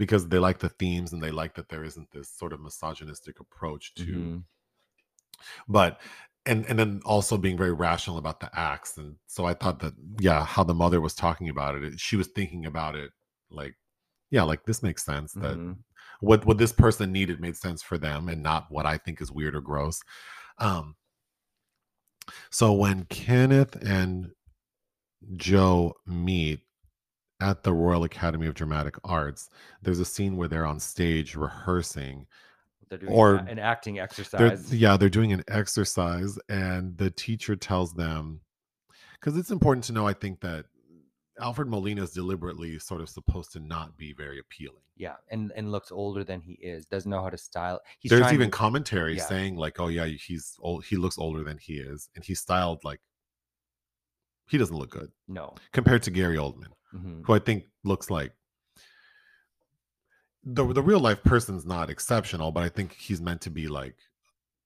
because 0.00 0.26
they 0.28 0.38
like 0.38 0.58
the 0.60 0.70
themes 0.70 1.12
and 1.12 1.22
they 1.22 1.30
like 1.30 1.54
that 1.54 1.68
there 1.68 1.84
isn't 1.84 2.10
this 2.10 2.30
sort 2.30 2.54
of 2.54 2.60
misogynistic 2.60 3.38
approach 3.38 3.92
to 3.94 4.06
mhm. 4.06 4.42
but 5.68 6.00
and 6.46 6.64
and 6.70 6.78
then 6.78 7.02
also 7.04 7.36
being 7.36 7.58
very 7.58 7.74
rational 7.74 8.16
about 8.16 8.40
the 8.40 8.50
acts 8.58 8.96
and 8.96 9.16
so 9.26 9.44
I 9.44 9.52
thought 9.52 9.78
that 9.80 9.92
yeah 10.18 10.42
how 10.42 10.64
the 10.64 10.72
mother 10.72 11.02
was 11.02 11.14
talking 11.14 11.50
about 11.50 11.74
it, 11.74 12.00
she 12.00 12.16
was 12.16 12.28
thinking 12.28 12.64
about 12.64 12.96
it 12.96 13.10
like 13.50 13.74
yeah 14.30 14.42
like 14.42 14.64
this 14.64 14.82
makes 14.82 15.04
sense 15.04 15.34
that 15.34 15.58
Mhm. 15.58 15.76
what 16.20 16.46
what 16.46 16.56
this 16.56 16.72
person 16.72 17.12
needed 17.12 17.38
made 17.38 17.56
sense 17.58 17.82
for 17.82 17.98
them 17.98 18.30
and 18.30 18.42
not 18.42 18.70
what 18.70 18.86
I 18.86 18.96
think 18.96 19.20
is 19.20 19.30
weird 19.30 19.54
or 19.54 19.60
gross. 19.60 20.00
Um 20.56 20.96
so 22.50 22.72
when 22.72 23.04
Kenneth 23.04 23.76
and 23.82 24.30
Joe 25.36 25.92
meet 26.06 26.60
at 27.40 27.62
the 27.62 27.72
Royal 27.72 28.04
Academy 28.04 28.46
of 28.46 28.54
Dramatic 28.54 28.96
Arts, 29.04 29.50
there's 29.82 30.00
a 30.00 30.04
scene 30.04 30.36
where 30.36 30.48
they're 30.48 30.66
on 30.66 30.80
stage 30.80 31.34
rehearsing. 31.36 32.26
They're 32.88 32.98
doing 32.98 33.12
Or 33.12 33.36
an 33.36 33.58
acting 33.58 33.94
They're, 33.96 34.04
exercise. 34.04 34.74
yeah, 34.74 34.96
they're 34.96 35.08
doing 35.08 35.32
an 35.32 35.44
exercise, 35.48 36.38
and 36.48 36.96
the 36.96 37.10
teacher 37.10 37.54
tells 37.56 37.94
them 37.94 38.40
because 39.14 39.36
it's 39.36 39.50
important 39.50 39.84
to 39.84 39.92
know, 39.92 40.06
I 40.06 40.12
think, 40.14 40.40
that 40.40 40.66
Alfred 41.40 41.68
Molina 41.68 42.02
is 42.02 42.10
deliberately 42.12 42.78
sort 42.78 43.00
of 43.00 43.08
supposed 43.08 43.52
to 43.52 43.60
not 43.60 43.96
be 43.96 44.12
very 44.12 44.38
appealing. 44.38 44.82
Yeah, 44.96 45.14
and 45.30 45.52
and 45.56 45.70
looks 45.72 45.90
older 45.92 46.24
than 46.24 46.40
he 46.42 46.52
is. 46.54 46.84
Doesn't 46.84 47.10
know 47.10 47.22
how 47.22 47.30
to 47.30 47.38
style. 47.38 47.80
He's 47.98 48.10
There's 48.10 48.32
even 48.32 48.50
to- 48.50 48.56
commentary 48.56 49.16
yeah. 49.16 49.24
saying 49.24 49.56
like, 49.56 49.80
"Oh 49.80 49.88
yeah, 49.88 50.04
he's 50.06 50.56
old. 50.60 50.84
He 50.84 50.96
looks 50.96 51.16
older 51.16 51.42
than 51.42 51.56
he 51.58 51.74
is, 51.74 52.10
and 52.14 52.24
he's 52.24 52.40
styled 52.40 52.84
like 52.84 53.00
he 54.48 54.58
doesn't 54.58 54.76
look 54.76 54.90
good 54.90 55.12
no. 55.28 55.54
compared 55.72 56.02
to 56.02 56.10
Gary 56.10 56.36
Oldman, 56.36 56.72
Mhm. 56.94 57.22
who 57.24 57.32
I 57.34 57.38
think 57.38 57.64
looks 57.84 58.10
like 58.10 58.32
the 60.44 60.64
the 60.72 60.82
real 60.82 61.00
life 61.00 61.22
person's 61.22 61.64
not 61.66 61.90
exceptional, 61.90 62.50
but 62.52 62.62
I 62.62 62.68
think 62.68 62.92
he's 62.94 63.20
meant 63.20 63.42
to 63.42 63.50
be 63.50 63.68
like 63.68 63.96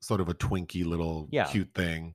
sort 0.01 0.21
of 0.21 0.29
a 0.29 0.35
twinky 0.35 0.85
little 0.85 1.29
Yeah. 1.33 1.47
cute 1.51 1.73
thing. 1.75 2.15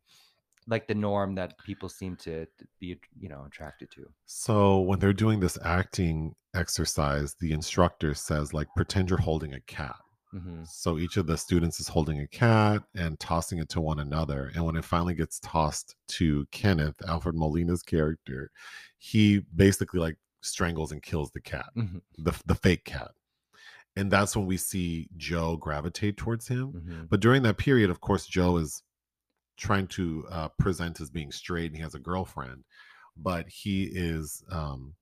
Like 0.68 0.88
the 0.88 0.94
norm 0.96 1.36
that 1.36 1.58
people 1.66 1.90
seem 1.90 2.16
to 2.18 2.46
be, 2.80 3.00
you 3.20 3.28
know, 3.30 3.44
attracted 3.46 3.90
to. 3.92 4.06
So 4.26 4.80
when 4.80 5.00
they're 5.00 5.14
doing 5.14 5.40
this 5.40 5.58
acting 5.64 6.36
exercise, 6.54 7.36
the 7.40 7.52
instructor 7.52 8.14
says 8.14 8.54
like, 8.54 8.68
pretend 8.76 9.10
you're 9.10 9.20
holding 9.20 9.54
a 9.54 9.62
cat. 9.62 9.96
Hmm 10.32 10.64
So 10.64 10.98
each 11.00 11.18
of 11.18 11.26
the 11.26 11.38
students 11.38 11.80
is 11.80 11.88
holding 11.88 12.20
a 12.20 12.28
cat 12.28 12.84
and 12.96 13.20
tossing 13.20 13.60
it 13.60 13.70
to 13.70 13.82
one 13.82 14.00
another. 14.00 14.52
And 14.54 14.64
when 14.64 14.76
it 14.76 14.86
finally 14.86 15.16
gets 15.16 15.40
tossed 15.40 15.96
to 16.10 16.46
Kenneth, 16.52 17.02
Alfred 17.08 17.36
Molina's 17.36 17.82
character, 17.84 18.52
he 19.00 19.40
basically 19.56 20.00
like 20.00 20.18
strangles 20.42 20.92
and 20.92 21.02
kills 21.02 21.32
the 21.32 21.42
cat, 21.42 21.70
Mhm. 21.76 22.02
the, 22.18 22.40
the 22.46 22.56
fake 22.56 22.86
cat. 22.86 23.12
And 23.96 24.12
that's 24.12 24.36
when 24.36 24.46
we 24.46 24.58
see 24.58 25.10
Joe 25.18 25.58
gravitate 25.58 26.18
towards 26.18 26.48
him. 26.48 26.72
hmm 26.72 27.06
But 27.10 27.20
during 27.22 27.44
that 27.44 27.58
period, 27.58 27.90
of 27.90 28.02
course, 28.02 28.26
Joe 28.28 28.58
is 28.58 28.84
trying 29.58 29.88
to 29.88 30.26
uh, 30.30 30.50
present 30.60 31.02
as 31.02 31.10
being 31.10 31.32
straight 31.32 31.68
and 31.68 31.76
he 31.76 31.82
has 31.84 31.96
a 31.96 32.00
girlfriend, 32.00 32.66
but 33.18 33.50
he 33.50 33.86
is, 33.86 34.44
um, 34.52 34.96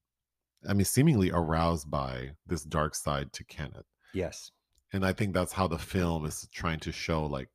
I 0.68 0.74
mean, 0.74 0.86
seemingly 0.86 1.32
aroused 1.32 1.90
by 1.92 2.32
this 2.48 2.64
dark 2.64 2.96
side 2.96 3.34
to 3.34 3.44
Kenneth 3.46 3.86
Yes. 4.14 4.52
And 4.94 5.06
i 5.06 5.12
think 5.14 5.34
that's 5.34 5.54
how 5.54 5.68
the 5.68 5.78
film 5.78 6.26
is 6.26 6.48
trying 6.54 6.80
to 6.80 6.92
show 6.92 7.26
like 7.26 7.50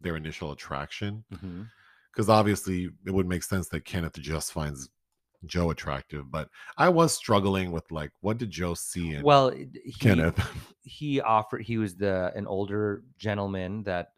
their 0.00 0.16
initial 0.16 0.52
attraction 0.52 1.24
because 2.12 2.28
obviously 2.28 2.88
it 3.06 3.12
would 3.12 3.26
make 3.28 3.42
sense 3.42 3.68
that 3.68 3.84
kenneth 3.84 4.18
just 4.18 4.52
finds 4.52 4.88
joe 5.44 5.70
attractive 5.70 6.30
but 6.30 6.48
i 6.76 6.88
was 6.88 7.12
struggling 7.12 7.70
with 7.70 7.90
like 7.90 8.10
what 8.20 8.38
did 8.38 8.50
joe 8.50 8.74
see 8.74 9.14
in 9.14 9.22
Well, 9.22 9.50
he, 9.50 9.92
kenneth 10.00 10.38
he 10.82 11.20
offered. 11.20 11.62
He 11.62 11.78
was 11.78 11.96
the 11.96 12.32
an 12.34 12.46
older 12.46 13.02
gentleman 13.18 13.82
that, 13.84 14.12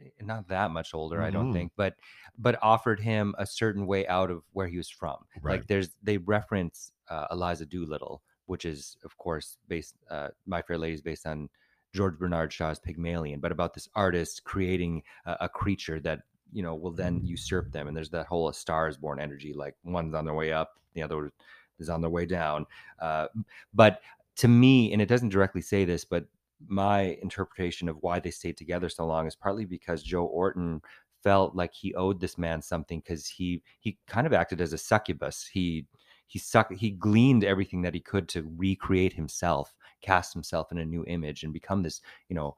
eh, 0.00 0.08
not 0.22 0.48
that 0.48 0.70
much 0.70 0.94
older, 0.94 1.22
I 1.22 1.30
don't 1.30 1.50
Mhm. 1.50 1.52
think, 1.52 1.72
but 1.76 1.94
but 2.38 2.58
offered 2.62 2.98
him 3.00 3.34
a 3.38 3.46
certain 3.46 3.86
way 3.86 4.06
out 4.08 4.30
of 4.30 4.42
where 4.52 4.66
he 4.66 4.76
was 4.78 4.88
from. 4.90 5.16
Right. 5.42 5.52
Like 5.60 5.66
there's 5.68 5.90
they 6.02 6.16
reference 6.18 6.92
uh, 7.08 7.26
Eliza 7.30 7.66
Doolittle, 7.66 8.22
which 8.46 8.64
is 8.64 8.96
of 9.04 9.16
course 9.18 9.58
based. 9.68 9.94
Uh, 10.10 10.28
My 10.46 10.60
Fair 10.62 10.78
Lady 10.78 10.94
is 10.94 11.02
based 11.02 11.26
on 11.26 11.48
George 11.94 12.18
Bernard 12.18 12.52
Shaw's 12.52 12.78
Pygmalion, 12.78 13.40
but 13.40 13.52
about 13.52 13.72
this 13.72 13.88
artist 13.94 14.44
creating 14.44 15.02
a, 15.24 15.36
a 15.42 15.48
creature 15.48 16.00
that 16.00 16.20
you 16.52 16.62
know 16.62 16.74
will 16.74 16.92
then 16.92 17.20
usurp 17.24 17.72
them. 17.72 17.88
And 17.88 17.96
there's 17.96 18.10
that 18.10 18.26
whole 18.26 18.48
A 18.48 18.54
Star 18.54 18.88
is 18.88 18.96
Born 18.96 19.20
energy. 19.20 19.54
Like 19.54 19.74
one's 19.84 20.14
on 20.14 20.24
their 20.24 20.34
way 20.34 20.52
up, 20.52 20.78
the 20.94 21.02
other 21.02 21.32
is 21.78 21.88
on 21.88 22.00
their 22.00 22.10
way 22.10 22.26
down. 22.26 22.66
Uh, 23.00 23.28
but 23.72 24.00
to 24.36 24.48
me, 24.48 24.92
and 24.92 25.00
it 25.00 25.08
doesn't 25.08 25.28
directly 25.28 25.60
say 25.60 25.84
this, 25.84 26.04
but 26.04 26.26
my 26.66 27.18
interpretation 27.22 27.88
of 27.88 27.96
why 28.00 28.18
they 28.18 28.30
stayed 28.30 28.56
together 28.56 28.88
so 28.88 29.06
long 29.06 29.26
is 29.26 29.36
partly 29.36 29.64
because 29.64 30.02
Joe 30.02 30.24
Orton 30.24 30.80
felt 31.22 31.54
like 31.54 31.72
he 31.72 31.94
owed 31.94 32.20
this 32.20 32.36
man 32.36 32.60
something 32.60 33.00
because 33.00 33.26
he 33.26 33.62
he 33.80 33.98
kind 34.06 34.26
of 34.26 34.32
acted 34.32 34.60
as 34.60 34.72
a 34.72 34.78
succubus. 34.78 35.48
He 35.50 35.86
he 36.34 36.38
suck 36.40 36.72
he 36.72 36.90
gleaned 36.90 37.44
everything 37.44 37.82
that 37.82 37.94
he 37.94 38.00
could 38.00 38.28
to 38.30 38.42
recreate 38.56 39.12
himself, 39.12 39.76
cast 40.02 40.32
himself 40.34 40.72
in 40.72 40.78
a 40.78 40.84
new 40.84 41.04
image, 41.06 41.44
and 41.44 41.52
become 41.52 41.82
this 41.84 42.00
you 42.28 42.34
know 42.34 42.56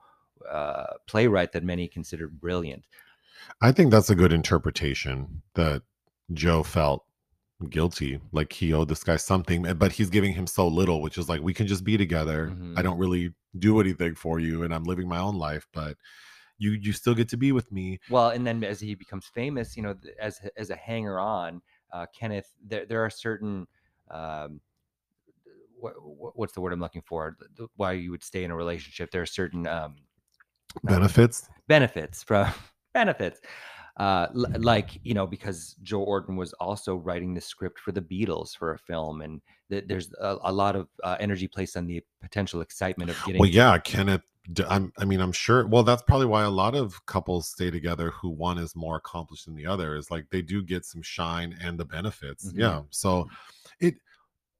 uh, 0.50 0.94
playwright 1.06 1.52
that 1.52 1.62
many 1.62 1.86
consider 1.86 2.26
brilliant. 2.26 2.86
I 3.60 3.72
think 3.72 3.90
that's 3.90 4.08
a 4.08 4.14
good 4.14 4.32
interpretation 4.32 5.42
that 5.54 5.82
Joe 6.32 6.62
felt 6.62 7.04
guilty, 7.68 8.20
like 8.32 8.52
he 8.52 8.72
owed 8.72 8.88
this 8.88 9.04
guy 9.04 9.16
something, 9.16 9.66
eh, 9.66 9.74
but 9.74 9.92
he's 9.92 10.10
giving 10.10 10.32
him 10.32 10.46
so 10.46 10.68
little, 10.68 11.02
which 11.02 11.18
is 11.18 11.28
like 11.28 11.42
we 11.42 11.54
can 11.54 11.66
just 11.66 11.84
be 11.84 11.98
together. 11.98 12.54
I 12.76 12.82
Mhm. 12.82 12.82
don't 12.82 12.98
really 12.98 13.34
do 13.58 13.80
anything 13.80 14.14
for 14.14 14.40
you, 14.40 14.62
and 14.62 14.74
I'm 14.74 14.84
living 14.84 15.08
my 15.08 15.18
own 15.18 15.36
life, 15.36 15.66
but 15.72 15.98
you 16.58 16.72
you 16.72 16.92
still 16.92 17.14
get 17.14 17.28
to 17.30 17.36
be 17.36 17.52
with 17.52 17.70
me. 17.72 18.00
Well, 18.08 18.30
and 18.30 18.46
then 18.46 18.64
as 18.64 18.80
he 18.80 18.94
becomes 18.94 19.26
famous, 19.26 19.76
you 19.76 19.82
know, 19.82 19.94
as 20.18 20.40
as 20.56 20.70
a 20.70 20.76
hanger 20.76 21.18
on, 21.20 21.62
uh, 21.92 22.06
Kenneth, 22.18 22.52
there 22.66 22.86
there 22.86 23.04
are 23.04 23.10
certain. 23.10 23.66
Um, 24.10 24.60
what, 25.78 25.94
what's 26.36 26.54
the 26.54 26.60
word 26.60 26.72
I'm 26.72 26.80
looking 26.80 27.02
for? 27.02 27.36
Why 27.76 27.92
you 27.92 28.10
would 28.10 28.24
stay 28.24 28.44
in 28.44 28.50
a 28.50 28.56
relationship? 28.56 29.10
There 29.10 29.20
are 29.20 29.26
certain 29.26 29.66
um, 29.66 29.96
Benefits. 30.84 31.48
benefits 31.68 32.22
from 32.22 32.50
benefits 32.94 33.40
uh 33.98 34.26
l- 34.34 34.46
like 34.58 35.00
you 35.04 35.14
know 35.14 35.26
because 35.26 35.74
joe 35.82 36.02
orton 36.02 36.36
was 36.36 36.52
also 36.54 36.96
writing 36.96 37.32
the 37.32 37.40
script 37.40 37.80
for 37.80 37.92
the 37.92 38.00
beatles 38.00 38.54
for 38.56 38.72
a 38.72 38.78
film 38.78 39.22
and 39.22 39.40
th- 39.70 39.84
there's 39.86 40.12
a, 40.20 40.36
a 40.42 40.52
lot 40.52 40.76
of 40.76 40.88
uh, 41.02 41.16
energy 41.20 41.48
placed 41.48 41.76
on 41.76 41.86
the 41.86 42.02
potential 42.20 42.60
excitement 42.60 43.10
of 43.10 43.16
getting 43.24 43.40
Well, 43.40 43.50
yeah, 43.50 43.78
Kenneth. 43.78 44.22
I'm, 44.68 44.92
I 44.96 45.04
mean, 45.04 45.20
I'm 45.20 45.32
sure. 45.32 45.66
Well, 45.66 45.82
that's 45.82 46.02
probably 46.02 46.26
why 46.26 46.44
a 46.44 46.50
lot 46.50 46.76
of 46.76 47.04
couples 47.06 47.48
stay 47.48 47.70
together 47.70 48.10
who 48.10 48.30
one 48.30 48.58
is 48.58 48.76
more 48.76 48.96
accomplished 48.96 49.46
than 49.46 49.56
the 49.56 49.66
other. 49.66 49.96
Is 49.96 50.10
like 50.10 50.26
they 50.30 50.42
do 50.42 50.62
get 50.62 50.84
some 50.84 51.02
shine 51.02 51.56
and 51.60 51.78
the 51.78 51.84
benefits. 51.84 52.52
Mhm. 52.52 52.58
Yeah. 52.58 52.82
So, 52.90 53.28
it 53.80 53.96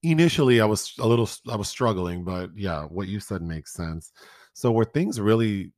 initially 0.03 0.61
I 0.61 0.65
was 0.65 0.93
a 0.99 1.07
little, 1.07 1.29
I 1.49 1.57
was 1.57 1.69
struggling, 1.69 2.25
but 2.25 2.51
yeah, 2.57 2.85
what 2.85 3.09
you 3.09 3.21
said 3.21 3.43
makes 3.43 3.73
sense. 3.73 4.13
So 4.55 4.73
where 4.73 4.85
things 4.85 5.21
really 5.21 5.73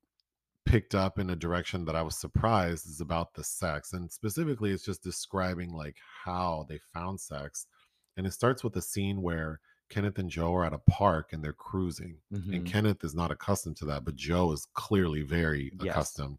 picked 0.68 0.94
up 0.94 1.18
in 1.18 1.30
a 1.30 1.36
direction 1.36 1.84
that 1.86 1.96
I 1.96 2.02
was 2.02 2.16
surprised 2.18 2.86
is 2.86 3.00
about 3.00 3.34
the 3.34 3.44
sex, 3.44 3.92
and 3.94 4.10
specifically, 4.10 4.70
it's 4.72 4.84
just 4.84 5.02
describing 5.02 5.72
like 5.72 5.96
how 6.24 6.66
they 6.68 6.78
found 6.92 7.20
sex, 7.20 7.66
and 8.16 8.26
it 8.26 8.32
starts 8.32 8.62
with 8.64 8.76
a 8.76 8.82
scene 8.82 9.22
where 9.22 9.60
Kenneth 9.88 10.18
and 10.18 10.28
Joe 10.30 10.54
are 10.54 10.64
at 10.66 10.74
a 10.74 10.78
park 10.78 11.32
and 11.32 11.42
they're 11.42 11.54
cruising 11.54 12.20
and 12.52 12.62
Mhm. 12.62 12.66
Kenneth 12.66 13.02
is 13.04 13.14
not 13.14 13.30
accustomed 13.30 13.76
to 13.78 13.86
that, 13.86 14.04
but 14.04 14.16
Joe 14.16 14.52
is 14.52 14.66
clearly 14.74 15.22
very 15.22 15.72
Yes. 15.72 16.12
accustomed. 16.12 16.38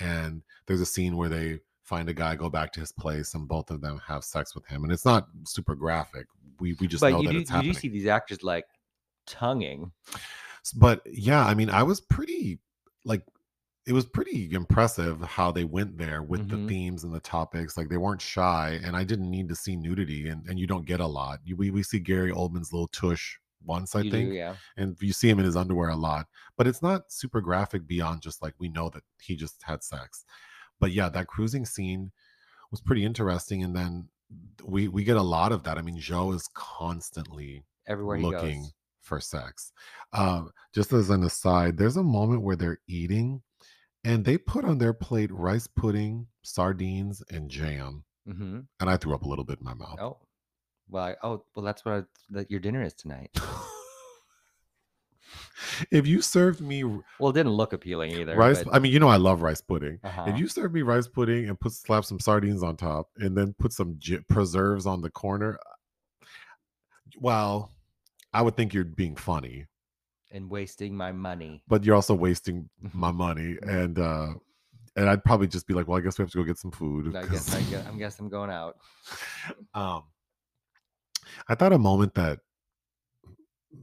And 0.00 0.42
there's 0.66 0.80
a 0.80 0.86
scene 0.86 1.16
where 1.16 1.28
they 1.28 1.60
find 1.84 2.08
a 2.08 2.14
guy 2.14 2.34
go 2.36 2.48
back 2.50 2.72
to 2.72 2.80
his 2.80 2.92
place, 2.92 3.34
and 3.34 3.46
both 3.48 3.70
of 3.70 3.80
them 3.80 3.98
have 4.06 4.24
sex 4.24 4.54
with 4.54 4.66
him, 4.66 4.82
and 4.84 4.92
it's 4.92 5.04
not 5.04 5.28
super 5.44 5.74
graphic. 5.76 6.26
We 6.58 6.72
we 6.74 6.88
just 6.88 7.02
but 7.02 7.10
know 7.10 7.22
that 7.22 7.30
do, 7.30 7.38
it's 7.38 7.50
you 7.50 7.54
happening. 7.56 7.74
do 7.74 7.78
see 7.80 7.88
these 7.88 8.06
actors 8.06 8.42
like 8.42 8.66
tonguing 9.26 9.92
But 10.76 11.02
yeah, 11.06 11.44
I 11.46 11.54
mean, 11.54 11.70
I 11.70 11.82
was 11.82 12.00
pretty 12.00 12.60
like 13.04 13.24
it 13.88 13.92
was 13.92 14.04
pretty 14.06 14.52
impressive 14.52 15.20
how 15.22 15.50
they 15.50 15.64
went 15.64 15.98
there 15.98 16.22
with 16.22 16.46
Mhm. 16.46 16.50
the 16.50 16.68
themes 16.68 17.04
and 17.04 17.12
the 17.14 17.20
topics. 17.20 17.76
Like 17.76 17.88
they 17.88 17.96
weren't 17.96 18.20
shy, 18.22 18.78
and 18.84 18.96
I 18.96 19.04
didn't 19.04 19.30
need 19.30 19.48
to 19.48 19.56
see 19.56 19.76
nudity, 19.76 20.28
and 20.28 20.46
and 20.48 20.58
you 20.58 20.66
don't 20.66 20.86
get 20.86 21.00
a 21.00 21.06
lot. 21.06 21.40
You, 21.44 21.56
we 21.56 21.70
we 21.70 21.82
see 21.82 21.98
Gary 21.98 22.30
Oldman's 22.32 22.72
little 22.72 22.88
tush 22.88 23.38
once, 23.64 23.96
I 23.96 24.02
you 24.02 24.10
think. 24.10 24.30
do, 24.30 24.34
yeah 24.36 24.54
and 24.76 24.96
you 25.00 25.12
see 25.12 25.28
him 25.28 25.40
in 25.40 25.44
his 25.44 25.56
underwear 25.56 25.88
a 25.90 25.96
lot 25.96 26.28
but 26.56 26.68
it's 26.68 26.80
not 26.80 27.10
super 27.12 27.40
graphic 27.40 27.88
beyond 27.88 28.22
just 28.22 28.40
like 28.40 28.54
we 28.60 28.68
know 28.68 28.88
that 28.90 29.02
he 29.20 29.34
just 29.34 29.60
had 29.64 29.82
sex 29.82 30.24
but 30.78 30.92
yeah 30.92 31.08
that 31.08 31.26
cruising 31.26 31.66
scene 31.66 32.12
was 32.70 32.80
pretty 32.80 33.04
interesting 33.04 33.64
and 33.64 33.74
then 33.74 34.08
we 34.64 34.86
we 34.86 35.02
get 35.02 35.16
a 35.16 35.22
lot 35.22 35.50
of 35.50 35.64
that 35.64 35.76
i 35.76 35.82
mean 35.82 35.98
joe 35.98 36.30
is 36.32 36.48
constantly 36.54 37.64
everywhere 37.88 38.16
he 38.16 38.22
looking 38.22 38.62
goes 38.62 38.72
for 39.00 39.20
sex 39.20 39.72
um 40.12 40.50
just 40.72 40.92
as 40.92 41.10
an 41.10 41.24
aside 41.24 41.76
there's 41.76 41.96
a 41.96 42.02
moment 42.02 42.42
where 42.42 42.56
they're 42.56 42.78
eating 42.86 43.42
and 44.04 44.24
they 44.24 44.38
put 44.38 44.64
on 44.64 44.78
their 44.78 44.92
plate 44.92 45.30
rice 45.32 45.66
pudding 45.66 46.26
sardines 46.42 47.22
and 47.30 47.50
jam 47.50 48.04
hmm 48.26 48.60
and 48.80 48.90
i 48.90 48.96
threw 48.96 49.14
up 49.14 49.22
a 49.22 49.28
little 49.28 49.44
bit 49.44 49.58
in 49.58 49.64
my 49.64 49.74
mouth. 49.74 49.98
Oh 50.00 50.18
well 50.88 51.04
I, 51.04 51.16
oh 51.22 51.44
well 51.54 51.64
that's 51.64 51.84
what 51.84 51.94
I, 51.94 52.02
that 52.30 52.50
your 52.50 52.60
dinner 52.60 52.82
is 52.82 52.94
tonight. 52.94 53.30
If 55.90 56.06
you 56.06 56.22
served 56.22 56.60
me 56.60 56.82
well 56.84 57.30
it 57.30 57.34
didn't 57.34 57.52
look 57.52 57.72
appealing 57.72 58.12
either 58.12 58.34
rice 58.36 58.64
but, 58.64 58.74
i 58.74 58.78
mean 58.78 58.92
you 58.92 58.98
know 58.98 59.08
i 59.08 59.16
love 59.16 59.42
rice 59.42 59.60
pudding. 59.60 59.98
Uh-huh. 60.02 60.24
If 60.26 60.38
you 60.38 60.48
served 60.48 60.72
me 60.74 60.82
rice 60.82 61.06
pudding 61.06 61.48
and 61.48 61.58
put 61.60 61.72
slap 61.72 62.04
some 62.04 62.18
sardines 62.18 62.62
on 62.62 62.76
top 62.76 63.10
and 63.18 63.36
then 63.36 63.54
put 63.58 63.72
some 63.72 63.96
j- 63.98 64.20
preserves 64.28 64.86
on 64.86 65.02
the 65.02 65.10
corner, 65.10 65.58
well, 67.18 67.72
I 68.32 68.42
would 68.42 68.56
think 68.56 68.72
you're 68.72 68.84
being 68.84 69.16
funny, 69.16 69.66
and 70.30 70.48
wasting 70.50 70.96
my 70.96 71.12
money 71.12 71.62
but 71.68 71.84
you're 71.84 71.94
also 71.94 72.14
wasting 72.14 72.68
my 72.92 73.10
money 73.10 73.56
and 73.62 73.98
uh 73.98 74.28
and 74.96 75.08
I'd 75.08 75.22
probably 75.22 75.46
just 75.46 75.68
be 75.68 75.74
like, 75.74 75.86
well, 75.86 75.96
I 75.96 76.00
guess 76.00 76.18
we 76.18 76.24
have 76.24 76.32
to 76.32 76.38
go 76.38 76.42
get 76.42 76.58
some 76.58 76.72
food. 76.72 77.14
I 77.14 77.24
guess 77.26 77.54
I 77.54 77.60
guess, 77.62 77.86
I'm 77.86 77.98
guess 77.98 78.18
I'm 78.18 78.28
going 78.28 78.50
out. 78.50 78.78
um 79.74 80.02
I 81.48 81.54
thought 81.54 81.72
a 81.72 81.78
moment 81.78 82.14
that 82.14 82.40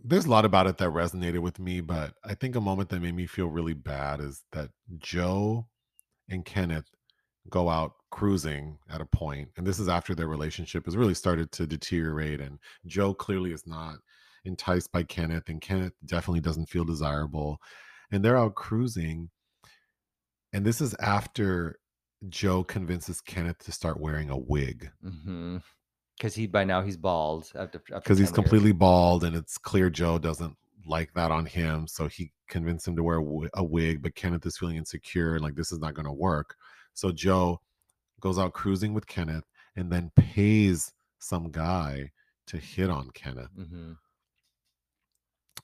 there's 0.03 0.25
a 0.25 0.29
lot 0.29 0.45
about 0.45 0.67
it 0.67 0.77
that 0.77 0.89
resonated 0.89 1.39
with 1.39 1.59
me, 1.59 1.79
but 1.79 2.13
I 2.23 2.33
think 2.33 2.55
a 2.55 2.61
moment 2.61 2.89
that 2.89 3.01
made 3.01 3.15
me 3.15 3.27
feel 3.27 3.47
really 3.47 3.73
bad 3.73 4.19
is 4.19 4.43
that 4.51 4.69
Joe 4.97 5.67
and 6.29 6.43
Kenneth 6.43 6.89
go 7.49 7.69
out 7.69 7.93
cruising 8.09 8.79
at 8.89 9.01
a 9.01 9.05
point, 9.05 9.49
and 9.57 9.65
this 9.65 9.79
is 9.79 9.87
after 9.87 10.15
their 10.15 10.27
relationship 10.27 10.85
has 10.85 10.97
really 10.97 11.13
started 11.13 11.51
to 11.53 11.67
deteriorate, 11.67 12.41
and 12.41 12.59
Joe 12.87 13.13
clearly 13.13 13.51
is 13.51 13.67
not 13.67 13.97
enticed 14.45 14.91
by 14.91 15.03
Kenneth, 15.03 15.49
and 15.49 15.59
Kenneth 15.61 15.93
definitely 16.05 16.41
doesn't 16.41 16.69
feel 16.69 16.85
desirable, 16.85 17.59
and 18.11 18.23
they're 18.23 18.37
out 18.37 18.55
cruising, 18.55 19.29
and 20.53 20.65
this 20.65 20.79
is 20.81 20.95
after 20.99 21.79
Joe 22.29 22.63
convinces 22.63 23.21
Kenneth 23.21 23.59
to 23.59 23.71
start 23.71 23.99
wearing 23.99 24.29
a 24.29 24.37
wig 24.37 24.89
Mm-hmm. 25.03 25.57
Because 26.17 26.33
he 26.33 26.47
by 26.47 26.63
now 26.63 26.81
he's 26.81 26.95
bald 26.95 27.51
after 27.55 27.77
because 27.87 28.17
he's 28.17 28.31
10 28.31 28.35
years. 28.39 28.49
completely 28.49 28.71
bald 28.71 29.25
and 29.25 29.35
it's 29.35 29.57
clear 29.57 29.89
Joe 29.89 30.17
doesn't 30.17 30.55
like 30.87 31.13
that 31.13 31.29
on 31.29 31.45
him. 31.45 31.87
So 31.87 32.07
he 32.07 32.31
convinced 32.47 32.87
him 32.87 32.95
to 32.95 33.03
wear 33.03 33.21
a 33.53 33.63
wig, 33.63 34.01
but 34.01 34.15
Kenneth 34.15 34.45
is 34.45 34.57
feeling 34.57 34.77
insecure 34.77 35.33
and 35.33 35.43
like 35.43 35.55
this 35.55 35.73
is 35.73 35.79
not 35.79 35.93
going 35.93 36.05
to 36.05 36.13
work. 36.13 36.55
So 36.93 37.11
Joe 37.11 37.59
goes 38.21 38.39
out 38.39 38.53
cruising 38.53 38.93
with 38.93 39.05
Kenneth 39.07 39.43
and 39.75 39.91
then 39.91 40.09
pays 40.15 40.93
some 41.19 41.51
guy 41.51 42.11
to 42.47 42.57
hit 42.57 42.89
on 42.89 43.09
Kenneth, 43.13 43.51
Mhm. 43.59 43.97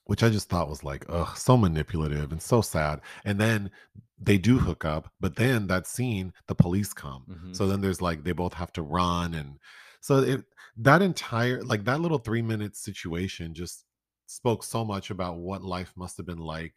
Which 0.04 0.22
I 0.22 0.28
just 0.30 0.48
thought 0.48 0.68
was 0.68 0.84
like, 0.84 1.04
ugh, 1.08 1.36
so 1.36 1.56
manipulative 1.56 2.32
and 2.32 2.42
so 2.42 2.60
sad. 2.60 3.00
And 3.24 3.40
then 3.40 3.70
they 4.18 4.38
do 4.38 4.58
hook 4.58 4.84
up, 4.84 5.10
but 5.20 5.36
then 5.36 5.66
that 5.68 5.86
scene, 5.86 6.32
the 6.48 6.54
police 6.54 6.92
come. 6.92 7.24
Mhm. 7.28 7.56
So 7.56 7.66
then 7.66 7.80
there's 7.80 8.02
like 8.02 8.24
they 8.24 8.32
both 8.32 8.54
have 8.54 8.72
to 8.74 8.82
run 8.82 9.34
and 9.34 9.58
so 10.00 10.18
it 10.18 10.44
that 10.78 11.02
entire 11.02 11.62
like 11.62 11.84
that 11.84 12.00
little 12.00 12.18
3 12.18 12.42
minute 12.42 12.76
situation 12.76 13.54
just 13.54 13.84
spoke 14.26 14.64
so 14.64 14.84
much 14.84 15.10
about 15.10 15.36
what 15.36 15.62
life 15.62 15.92
must 15.96 16.16
have 16.16 16.26
been 16.26 16.38
like 16.38 16.74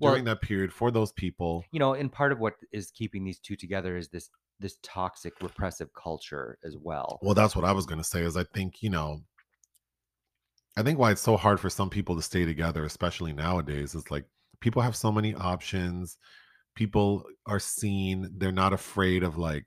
Well- 0.00 0.12
during 0.12 0.24
that 0.24 0.40
period 0.40 0.72
for 0.72 0.90
those 0.90 1.12
people. 1.12 1.64
You 1.70 1.78
know, 1.78 1.94
and 1.94 2.10
part 2.10 2.32
of 2.32 2.38
what 2.40 2.54
is 2.72 2.90
keeping 2.90 3.24
these 3.24 3.38
two 3.38 3.56
together 3.56 3.96
is 3.96 4.08
this 4.08 4.30
this 4.60 4.76
toxic 4.82 5.40
repressive 5.40 5.92
culture 5.94 6.58
as 6.64 6.76
well. 6.76 7.20
Well, 7.22 7.34
that's 7.34 7.54
what 7.54 7.64
I 7.64 7.70
was 7.70 7.86
going 7.86 7.98
to 8.00 8.04
say 8.04 8.22
is 8.22 8.36
I 8.36 8.42
think, 8.42 8.82
you 8.82 8.90
know, 8.90 9.22
I 10.78 10.82
think 10.84 10.96
why 10.96 11.10
it's 11.10 11.20
so 11.20 11.36
hard 11.36 11.58
for 11.58 11.68
some 11.68 11.90
people 11.90 12.14
to 12.14 12.22
stay 12.22 12.44
together, 12.44 12.84
especially 12.84 13.32
nowadays, 13.32 13.96
is 13.96 14.12
like 14.12 14.26
people 14.60 14.80
have 14.80 14.94
so 14.94 15.10
many 15.10 15.34
options. 15.34 16.16
People 16.76 17.24
are 17.46 17.58
seen, 17.58 18.30
they're 18.36 18.52
not 18.52 18.72
afraid 18.72 19.24
of 19.24 19.36
like 19.36 19.66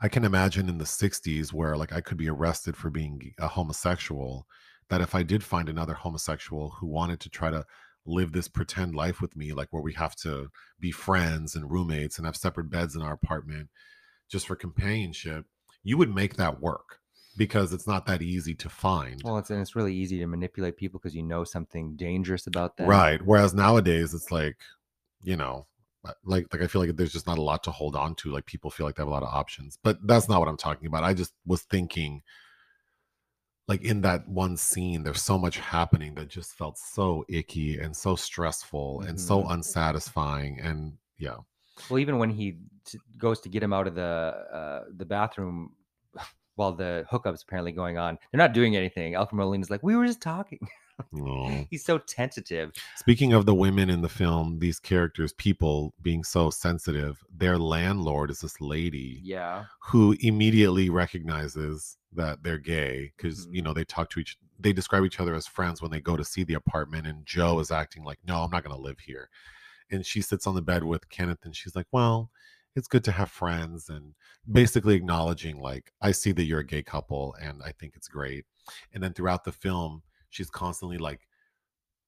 I 0.00 0.08
can 0.08 0.24
imagine 0.24 0.70
in 0.70 0.78
the 0.78 0.84
60s 0.84 1.52
where 1.52 1.76
like 1.76 1.92
I 1.92 2.00
could 2.00 2.16
be 2.16 2.30
arrested 2.30 2.74
for 2.74 2.88
being 2.88 3.34
a 3.38 3.48
homosexual 3.48 4.46
that 4.88 5.02
if 5.02 5.14
I 5.14 5.22
did 5.22 5.44
find 5.44 5.68
another 5.68 5.94
homosexual 5.94 6.70
who 6.80 6.86
wanted 6.86 7.20
to 7.20 7.28
try 7.28 7.50
to 7.50 7.66
live 8.06 8.32
this 8.32 8.48
pretend 8.48 8.94
life 8.94 9.20
with 9.20 9.36
me 9.36 9.52
like 9.52 9.68
where 9.72 9.82
we 9.82 9.92
have 9.92 10.16
to 10.16 10.48
be 10.80 10.90
friends 10.90 11.54
and 11.54 11.70
roommates 11.70 12.16
and 12.16 12.24
have 12.26 12.36
separate 12.36 12.70
beds 12.70 12.96
in 12.96 13.02
our 13.02 13.12
apartment 13.12 13.68
just 14.30 14.46
for 14.46 14.56
companionship, 14.56 15.44
you 15.82 15.98
would 15.98 16.14
make 16.14 16.36
that 16.36 16.62
work 16.62 17.00
because 17.36 17.72
it's 17.72 17.86
not 17.86 18.06
that 18.06 18.22
easy 18.22 18.54
to 18.54 18.68
find. 18.68 19.20
Well, 19.24 19.38
it's 19.38 19.50
and 19.50 19.60
it's 19.60 19.76
really 19.76 19.94
easy 19.94 20.18
to 20.18 20.26
manipulate 20.26 20.76
people 20.76 21.00
because 21.00 21.14
you 21.14 21.22
know 21.22 21.44
something 21.44 21.96
dangerous 21.96 22.46
about 22.46 22.76
them. 22.76 22.88
Right. 22.88 23.20
Whereas 23.24 23.54
nowadays 23.54 24.14
it's 24.14 24.30
like, 24.30 24.56
you 25.22 25.36
know, 25.36 25.66
uh, 26.04 26.12
like 26.24 26.52
like 26.52 26.62
I 26.62 26.66
feel 26.66 26.80
like 26.82 26.96
there's 26.96 27.12
just 27.12 27.26
not 27.26 27.38
a 27.38 27.42
lot 27.42 27.62
to 27.64 27.70
hold 27.70 27.96
on 27.96 28.14
to. 28.16 28.30
Like 28.30 28.46
people 28.46 28.70
feel 28.70 28.86
like 28.86 28.96
they 28.96 29.00
have 29.02 29.08
a 29.08 29.12
lot 29.12 29.22
of 29.22 29.28
options. 29.34 29.78
But 29.82 29.98
that's 30.06 30.28
not 30.28 30.40
what 30.40 30.48
I'm 30.48 30.56
talking 30.56 30.86
about. 30.86 31.04
I 31.04 31.14
just 31.14 31.32
was 31.46 31.62
thinking 31.62 32.22
like 33.66 33.82
in 33.82 34.02
that 34.02 34.28
one 34.28 34.56
scene, 34.58 35.02
there's 35.02 35.22
so 35.22 35.38
much 35.38 35.56
happening 35.58 36.14
that 36.16 36.28
just 36.28 36.52
felt 36.54 36.76
so 36.76 37.24
icky 37.28 37.78
and 37.78 37.96
so 37.96 38.14
stressful 38.14 39.00
and 39.02 39.18
so 39.18 39.42
Mhm. 39.42 39.50
unsatisfying. 39.52 40.60
And 40.60 40.98
yeah. 41.16 41.38
Well, 41.88 41.98
even 41.98 42.18
when 42.18 42.30
he 42.30 42.58
t- 42.84 42.98
goes 43.16 43.40
to 43.40 43.48
get 43.48 43.62
him 43.62 43.72
out 43.72 43.86
of 43.86 43.94
the 43.94 44.02
uh, 44.02 44.84
the 44.94 45.06
bathroom 45.06 45.72
while 46.56 46.72
the 46.72 47.04
hookup's 47.10 47.42
apparently 47.42 47.72
going 47.72 47.98
on, 47.98 48.18
they're 48.30 48.38
not 48.38 48.52
doing 48.52 48.76
anything. 48.76 49.14
Alfred 49.14 49.36
Molina's 49.36 49.70
like, 49.70 49.82
"We 49.82 49.96
were 49.96 50.06
just 50.06 50.20
talking." 50.20 50.60
Oh. 51.20 51.64
He's 51.70 51.84
so 51.84 51.98
tentative. 51.98 52.72
Speaking 52.96 53.32
of 53.32 53.46
the 53.46 53.54
women 53.54 53.90
in 53.90 54.00
the 54.02 54.08
film, 54.08 54.60
these 54.60 54.78
characters, 54.78 55.32
people 55.32 55.92
being 56.00 56.22
so 56.22 56.50
sensitive, 56.50 57.18
their 57.36 57.58
landlord 57.58 58.30
is 58.30 58.40
this 58.40 58.60
lady 58.60 59.20
Yeah. 59.24 59.64
who 59.80 60.14
immediately 60.20 60.90
recognizes 60.90 61.96
that 62.12 62.44
they're 62.44 62.58
gay 62.58 63.12
because 63.16 63.46
Mhm. 63.48 63.54
you 63.56 63.62
know 63.62 63.72
they 63.74 63.84
talk 63.84 64.08
to 64.10 64.20
each 64.20 64.38
they 64.60 64.72
describe 64.72 65.04
each 65.04 65.18
other 65.18 65.34
as 65.34 65.48
friends 65.48 65.82
when 65.82 65.90
they 65.90 66.00
go 66.00 66.16
to 66.16 66.24
see 66.24 66.44
the 66.44 66.54
apartment 66.54 67.08
and 67.08 67.26
joe 67.26 67.58
is 67.58 67.72
acting 67.72 68.04
like 68.04 68.20
no 68.24 68.44
i'm 68.44 68.50
not 68.52 68.62
going 68.62 68.74
to 68.74 68.80
live 68.80 69.00
here 69.00 69.28
and 69.90 70.06
she 70.06 70.22
sits 70.22 70.46
on 70.46 70.54
the 70.54 70.62
bed 70.62 70.84
with 70.84 71.08
kenneth 71.08 71.44
and 71.44 71.56
she's 71.56 71.74
like 71.74 71.88
well 71.90 72.30
it's 72.76 72.88
good 72.88 73.04
to 73.04 73.12
have 73.12 73.30
friends 73.30 73.88
and 73.88 74.14
basically 74.50 74.94
acknowledging 74.94 75.60
like 75.60 75.92
i 76.00 76.10
see 76.10 76.32
that 76.32 76.44
you're 76.44 76.60
a 76.60 76.66
gay 76.66 76.82
couple 76.82 77.34
and 77.40 77.62
i 77.64 77.72
think 77.72 77.94
it's 77.96 78.08
great 78.08 78.44
and 78.92 79.02
then 79.02 79.12
throughout 79.12 79.44
the 79.44 79.52
film 79.52 80.02
she's 80.30 80.50
constantly 80.50 80.98
like 80.98 81.26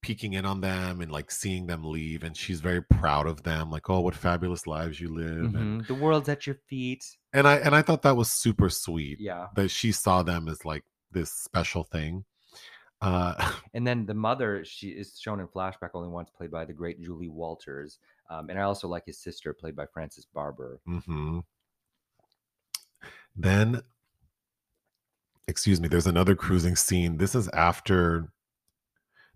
peeking 0.02 0.34
in 0.34 0.44
on 0.44 0.60
them 0.60 1.00
and 1.00 1.10
like 1.10 1.30
seeing 1.30 1.66
them 1.66 1.82
leave 1.82 2.22
and 2.22 2.36
she's 2.36 2.60
very 2.60 2.82
proud 2.82 3.26
of 3.26 3.42
them 3.42 3.70
like 3.70 3.88
oh 3.90 4.00
what 4.00 4.14
fabulous 4.14 4.66
lives 4.66 5.00
you 5.00 5.08
live 5.12 5.54
and 5.54 5.82
Mhm. 5.82 5.86
The 5.86 5.94
world's 5.94 6.28
at 6.28 6.46
your 6.46 6.56
feet. 6.68 7.04
and 7.32 7.48
i 7.48 7.56
and 7.56 7.74
i 7.74 7.82
thought 7.82 8.02
that 8.02 8.16
was 8.16 8.30
super 8.30 8.68
sweet 8.68 9.18
Yeah. 9.20 9.46
that 9.56 9.68
she 9.70 9.90
saw 9.92 10.22
them 10.22 10.48
as 10.48 10.64
like 10.64 10.84
this 11.10 11.32
special 11.32 11.82
thing 11.82 12.24
uh 13.00 13.34
And 13.74 13.86
then 13.86 14.06
the 14.06 14.14
mother, 14.14 14.64
she 14.64 14.88
is 14.88 15.18
shown 15.20 15.38
in 15.40 15.46
flashback 15.48 15.90
only 15.94 16.08
once, 16.08 16.30
played 16.30 16.50
by 16.50 16.64
the 16.64 16.72
great 16.72 16.98
Julie 17.00 17.28
Walters. 17.28 17.98
Um, 18.30 18.50
and 18.50 18.58
I 18.58 18.62
also 18.62 18.88
like 18.88 19.06
his 19.06 19.18
sister, 19.18 19.52
played 19.52 19.76
by 19.76 19.86
Frances 19.86 20.26
Barber. 20.32 20.80
mhm. 20.88 21.42
then 23.36 23.82
excuse 25.48 25.80
me 25.80 25.88
there's 25.88 26.06
another 26.06 26.34
cruising 26.34 26.74
scene. 26.76 27.18
This 27.18 27.34
is 27.34 27.48
after 27.50 28.32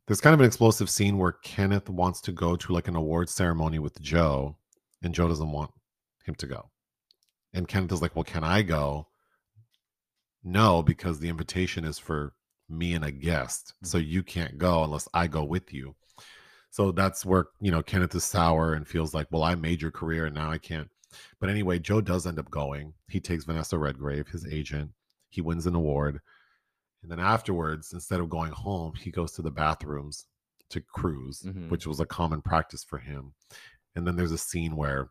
there's 0.07 0.21
kind 0.21 0.35
of 0.35 0.41
an 0.41 0.47
explosive 0.47 0.91
scene 0.91 1.19
where 1.19 1.33
kenneth 1.33 1.89
wants 1.89 2.21
to 2.23 2.33
go 2.33 2.57
to 2.57 2.73
like 2.73 2.89
an 2.89 2.97
award 2.97 3.29
ceremony 3.29 3.79
with 3.79 4.01
joe 4.01 4.57
and 5.03 5.15
joe 5.15 5.29
doesn't 5.29 5.53
want 5.53 5.71
him 6.25 6.35
to 6.37 6.47
go. 6.47 6.71
And 7.55 7.69
kenneth 7.69 7.93
is 7.93 8.03
like 8.03 8.17
well 8.17 8.25
can 8.25 8.43
i 8.45 8.63
go? 8.63 9.07
No 10.43 10.83
because 10.83 11.21
the 11.21 11.29
invitation 11.29 11.85
is 11.85 11.99
for 11.99 12.33
me 12.69 12.95
and 12.95 13.05
a 13.05 13.11
guest 13.13 13.75
so 13.83 13.99
you 13.99 14.23
can't 14.23 14.57
go 14.59 14.83
unless 14.85 15.07
i 15.15 15.27
go 15.27 15.45
with 15.45 15.73
you 15.73 15.95
so 16.71 16.93
that's 16.93 17.25
where 17.27 17.47
you 17.61 17.71
know 17.71 17.83
kenneth 17.83 18.15
is 18.15 18.25
sour 18.25 18.75
and 18.75 18.87
feels 18.87 19.13
like 19.15 19.27
well 19.31 19.43
i 19.43 19.55
made 19.55 19.83
your 19.83 19.91
career 19.91 20.27
and 20.27 20.35
now 20.35 20.51
i 20.51 20.59
can't. 20.59 20.89
But 21.41 21.51
anyway 21.51 21.79
joe 21.81 22.01
does 22.01 22.27
end 22.27 22.39
up 22.39 22.51
going. 22.51 22.95
He 23.09 23.21
takes 23.21 23.45
vanessa 23.45 23.77
redgrave 23.79 24.29
his 24.29 24.47
agent. 24.47 24.91
He 25.29 25.41
wins 25.41 25.67
an 25.67 25.75
award. 25.75 26.21
And 27.03 27.11
then 27.11 27.19
afterwards 27.21 27.93
instead 27.93 28.21
of 28.21 28.29
going 28.31 28.53
home 28.53 28.95
he 28.95 29.11
goes 29.11 29.33
to 29.33 29.43
the 29.43 29.51
bathrooms 29.51 30.27
to 30.71 30.81
cruise 30.81 31.43
Mhm. 31.43 31.69
which 31.69 31.87
was 31.87 31.99
a 32.01 32.07
common 32.07 32.41
practice 32.43 32.85
for 32.85 32.99
him. 32.99 33.35
And 33.97 34.07
then 34.07 34.15
there's 34.17 34.31
a 34.33 34.39
scene 34.39 34.77
where 34.77 35.11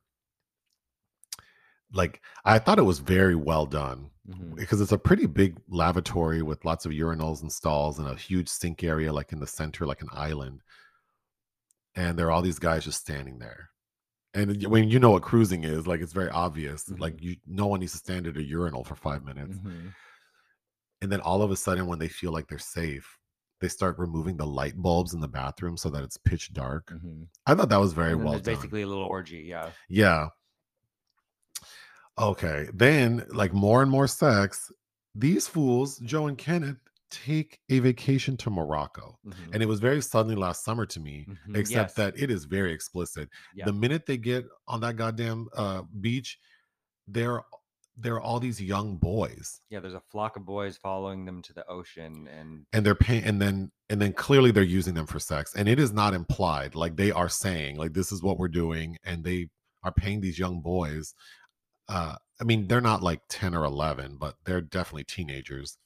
like 1.91 2.21
i 2.45 2.59
thought 2.59 2.79
it 2.79 2.83
was 2.83 2.99
very 2.99 3.35
well 3.35 3.65
done 3.65 4.11
Mhm. 4.29 4.55
because 4.55 4.79
it's 4.79 4.91
a 4.91 4.97
pretty 4.97 5.25
big 5.25 5.59
lavatory 5.67 6.41
with 6.43 6.63
lots 6.63 6.85
of 6.85 6.91
urinals 6.91 7.41
and 7.41 7.51
stalls 7.51 7.97
and 7.99 8.07
a 8.07 8.15
huge 8.15 8.47
sink 8.47 8.83
area 8.83 9.11
like 9.11 9.33
in 9.33 9.39
the 9.39 9.47
center 9.47 9.85
like 9.87 10.01
an 10.03 10.09
island 10.13 10.61
and 11.99 12.17
there 12.17 12.27
are 12.27 12.31
all 12.31 12.41
these 12.41 12.59
guys 12.67 12.83
just 12.85 13.01
standing 13.01 13.37
there 13.39 13.69
and 14.33 14.63
when 14.67 14.87
you 14.89 14.99
know 14.99 15.11
what 15.11 15.23
cruising 15.23 15.63
is 15.63 15.87
like 15.87 16.01
it's 16.01 16.13
very 16.13 16.29
obvious 16.29 16.89
like 17.05 17.15
you 17.21 17.35
no 17.45 17.67
one 17.67 17.79
needs 17.79 17.91
to 17.93 17.97
stand 17.97 18.27
at 18.27 18.37
a 18.37 18.43
urinal 18.43 18.83
for 18.83 18.95
five 18.95 19.23
minutes 19.23 19.57
Mhm. 19.57 19.93
and 21.01 21.11
then 21.11 21.21
all 21.21 21.41
of 21.41 21.51
a 21.51 21.55
sudden 21.55 21.87
when 21.87 21.99
they 21.99 22.07
feel 22.19 22.31
like 22.31 22.47
they're 22.47 22.59
safe 22.81 23.07
they 23.61 23.67
start 23.67 23.97
removing 23.99 24.37
the 24.37 24.45
light 24.59 24.77
bulbs 24.77 25.13
in 25.15 25.19
the 25.19 25.27
bathroom 25.27 25.75
so 25.77 25.89
that 25.89 26.03
it's 26.03 26.17
pitch 26.29 26.53
dark 26.53 26.85
Mhm. 26.91 27.27
i 27.47 27.55
thought 27.55 27.69
that 27.69 27.79
was 27.85 27.93
very 27.93 28.15
well 28.15 28.33
done 28.39 28.53
basically 28.55 28.83
a 28.83 28.87
little 28.87 29.03
orgy. 29.17 29.41
Yeah. 29.53 29.71
yeah. 29.89 30.27
Okay. 32.17 32.67
Then, 32.73 33.25
like 33.29 33.53
more 33.53 33.81
and 33.81 33.89
more 33.89 34.07
sex, 34.07 34.71
these 35.15 35.47
fools, 35.47 35.99
Joe 35.99 36.27
and 36.27 36.37
Kenneth, 36.37 36.77
take 37.09 37.59
a 37.69 37.79
vacation 37.79 38.37
to 38.37 38.49
Morocco. 38.49 39.17
Mhm. 39.25 39.53
And 39.53 39.63
it 39.63 39.65
was 39.67 39.79
very 39.79 40.01
suddenly 40.01 40.35
last 40.35 40.63
summer 40.63 40.85
to 40.87 40.99
me, 40.99 41.25
Mhm. 41.27 41.55
except 41.57 41.89
Yes. 41.89 41.93
that 41.95 42.17
it 42.19 42.29
is 42.31 42.45
very 42.45 42.71
explicit. 42.73 43.29
Yeah. 43.55 43.65
The 43.65 43.73
minute 43.73 44.05
they 44.05 44.17
get 44.17 44.45
on 44.67 44.79
that 44.81 44.95
goddamn 44.95 45.47
uh, 45.53 45.83
beach, 45.99 46.37
there, 47.07 47.41
there 47.97 48.13
are 48.15 48.21
all 48.21 48.39
these 48.39 48.61
young 48.61 48.95
boys. 48.97 49.59
Yeah, 49.69 49.79
there's 49.81 49.93
a 49.93 49.99
flock 50.11 50.37
of 50.37 50.45
boys 50.45 50.77
following 50.77 51.25
them 51.25 51.41
to 51.41 51.53
the 51.53 51.67
ocean, 51.67 52.27
and 52.27 52.65
and 52.71 52.85
they're 52.85 52.95
paying 52.95 53.23
and 53.25 53.41
then 53.41 53.71
and 53.89 53.99
then 54.01 54.13
clearly 54.13 54.51
they're 54.51 54.63
using 54.63 54.93
them 54.93 55.05
for 55.07 55.19
sex 55.19 55.53
and 55.55 55.67
it 55.67 55.79
is 55.79 55.91
not 55.91 56.13
implied 56.13 56.75
like 56.75 56.95
they 56.95 57.11
are 57.11 57.27
saying 57.27 57.75
like 57.75 57.91
this 57.93 58.11
is 58.11 58.21
what 58.23 58.37
we're 58.37 58.47
doing 58.47 58.97
and 59.03 59.23
they 59.23 59.49
are 59.83 59.91
paying 59.91 60.21
these 60.21 60.37
young 60.37 60.61
boys 60.61 61.13
uh 61.87 62.15
i 62.39 62.43
mean 62.43 62.67
they're 62.67 62.79
not 62.81 63.01
like 63.01 63.19
10 63.29 63.55
or 63.55 63.63
11 63.65 64.15
but 64.17 64.35
they're 64.45 64.61
definitely 64.61 65.03
teenagers 65.03 65.77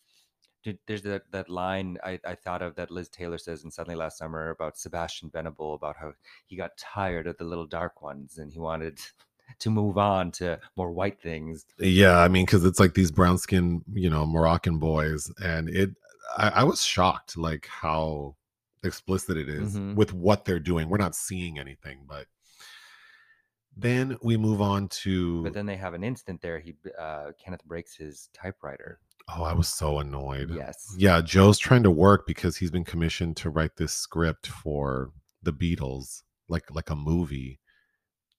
there's 0.88 1.02
that 1.04 1.24
that 1.32 1.50
line 1.50 1.98
I, 2.04 2.20
I 2.26 2.36
thought 2.36 2.62
of 2.62 2.76
that 2.76 2.92
Liz 2.92 3.10
Taylor 3.10 3.38
says 3.38 3.64
in 3.64 3.72
Suddenly 3.72 3.96
Last 3.96 4.18
Summer 4.18 4.50
about 4.50 4.78
Sebastian 4.78 5.30
Venable 5.30 5.74
about 5.74 5.98
how 5.98 6.14
he 6.46 6.56
got 6.56 6.78
tired 6.78 7.28
of 7.28 7.38
the 7.38 7.44
little 7.44 7.66
dark 7.66 8.02
ones 8.02 8.38
and 8.38 8.52
he 8.52 8.60
wanted 8.60 9.00
to 9.60 9.70
move 9.70 9.98
on 9.98 10.32
to 10.32 10.60
more 10.76 10.92
white 10.92 11.22
things. 11.22 11.66
yeah 11.80 12.20
i 12.20 12.28
mean 12.28 12.46
because 12.46 12.64
it's 12.66 12.80
like 12.80 12.94
these 12.94 13.12
brown 13.12 13.38
skin 13.38 13.84
you 13.94 14.10
know 14.10 14.26
moroccan 14.26 14.80
boys 14.80 15.30
and 15.44 15.70
it 15.70 15.92
I, 16.38 16.48
I 16.50 16.64
was 16.64 16.82
shocked 16.84 17.38
like 17.38 17.68
how 17.68 18.36
explicit 18.84 19.38
it 19.38 19.50
is 19.50 19.76
Mhm. 19.78 19.96
with 19.96 20.14
what 20.14 20.46
they're 20.46 20.60
doing 20.60 20.90
we're 20.90 20.98
not 20.98 21.14
seeing 21.16 21.60
anything 21.60 22.06
but 22.08 22.26
then 23.76 24.18
we 24.22 24.38
move 24.38 24.62
on 24.62 24.88
to 24.88 25.44
But 25.44 25.54
then 25.54 25.66
they 25.66 25.78
have 25.78 25.94
an 25.96 26.04
instant 26.04 26.42
there. 26.42 26.60
He 26.60 26.76
uh, 27.00 27.32
Kenneth 27.44 27.66
breaks 27.66 27.96
his 27.96 28.30
typewriter. 28.34 29.00
Oh 29.30 29.44
i 29.44 29.54
was 29.54 29.68
so 29.68 30.00
annoyed 30.00 30.50
Yes. 30.54 30.94
Yeah, 30.98 31.22
Joe's 31.22 31.58
trying 31.58 31.84
to 31.84 31.92
work 31.92 32.26
because 32.28 32.58
he's 32.58 32.72
been 32.72 32.84
commissioned 32.84 33.38
to 33.38 33.50
write 33.50 33.78
this 33.78 33.94
script 33.94 34.48
for 34.48 35.12
the 35.42 35.54
Beatles, 35.54 36.24
like 36.50 36.64
like 36.72 36.90
a 36.90 36.96
movie. 36.96 37.60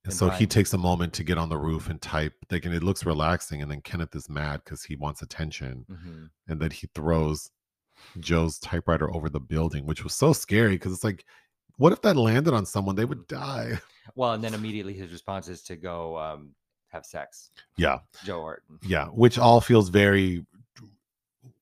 And 0.05 0.11
And 0.13 0.15
so 0.19 0.29
he 0.29 0.47
takes 0.47 0.73
a 0.75 0.79
moment 0.79 1.13
to 1.15 1.25
get 1.25 1.39
on 1.39 1.49
the 1.49 1.57
roof 1.59 1.89
and 1.89 2.01
type. 2.01 2.35
Like, 2.51 2.65
and 2.67 2.75
it 2.75 2.83
looks 2.83 3.07
relaxing. 3.07 3.63
And 3.63 3.71
then 3.71 3.81
Kenneth 3.81 4.15
is 4.15 4.29
mad 4.29 4.61
because 4.65 4.85
he 4.85 4.97
wants 4.97 5.23
attention, 5.23 5.87
Mhm. 5.91 6.31
and 6.49 6.61
then 6.61 6.71
he 6.71 6.89
throws 6.95 7.51
Joe's 8.21 8.59
typewriter 8.59 9.11
over 9.15 9.29
the 9.31 9.41
building, 9.41 9.87
which 9.87 10.05
was 10.05 10.15
so 10.15 10.33
scary 10.35 10.75
because 10.75 10.93
it's 10.93 11.05
like, 11.05 11.25
what 11.79 11.93
if 11.93 12.03
that 12.03 12.17
landed 12.17 12.53
on 12.55 12.67
someone? 12.67 12.97
They 12.97 13.05
would 13.07 13.27
die. 13.27 13.81
Well, 14.17 14.33
and 14.35 14.45
then 14.45 14.53
immediately 14.53 14.93
his 14.93 15.11
response 15.13 15.49
is 15.49 15.63
to 15.63 15.77
go 15.77 16.19
um, 16.19 16.55
have 16.89 17.07
sex. 17.07 17.51
Yeah, 17.79 18.01
Joe 18.23 18.43
Orton. 18.43 18.79
yeah, 18.83 19.07
which 19.07 19.39
all 19.39 19.63
feels 19.63 19.89
very, 19.89 20.45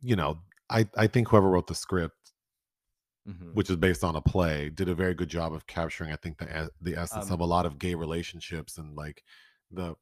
you 0.02 0.16
know. 0.16 0.42
I 0.70 0.88
I 0.96 1.06
think 1.06 1.28
whoever 1.28 1.50
wrote 1.50 1.66
the 1.66 1.74
script 1.74 2.32
Mhm. 3.26 3.52
which 3.52 3.68
is 3.68 3.76
based 3.76 4.02
on 4.02 4.16
a 4.16 4.22
play, 4.22 4.70
did 4.70 4.88
a 4.88 4.94
very 4.94 5.14
good 5.14 5.28
job 5.28 5.52
of 5.52 5.66
capturing, 5.66 6.10
I 6.12 6.16
think, 6.16 6.38
the 6.38 6.70
the 6.80 6.96
essence 6.96 7.30
Um, 7.30 7.30
of 7.30 7.40
a 7.40 7.44
lot 7.44 7.66
of 7.66 7.78
gay 7.78 7.94
relationships 7.94 8.78
and 8.78 8.94
like 8.96 9.24
the 9.70 9.94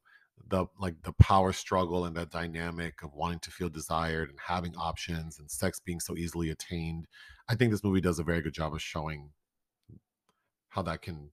the 0.47 0.65
like 0.79 1.01
the 1.03 1.13
power 1.13 1.51
struggle 1.53 2.05
and 2.05 2.15
that 2.15 2.31
dynamic 2.31 3.03
of 3.03 3.13
wanting 3.13 3.39
to 3.41 3.51
feel 3.51 3.69
desired 3.69 4.29
and 4.29 4.39
having 4.39 4.75
options 4.77 5.37
and 5.39 5.51
sex 5.51 5.79
being 5.79 5.99
so 5.99 6.15
easily 6.17 6.49
attained. 6.49 7.07
I 7.49 7.55
think 7.55 7.71
this 7.71 7.83
movie 7.83 8.01
does 8.01 8.19
a 8.19 8.23
very 8.23 8.41
good 8.41 8.53
job 8.53 8.73
of 8.73 8.81
showing 8.81 9.33
how 10.69 10.81
that 10.83 11.01
can 11.01 11.31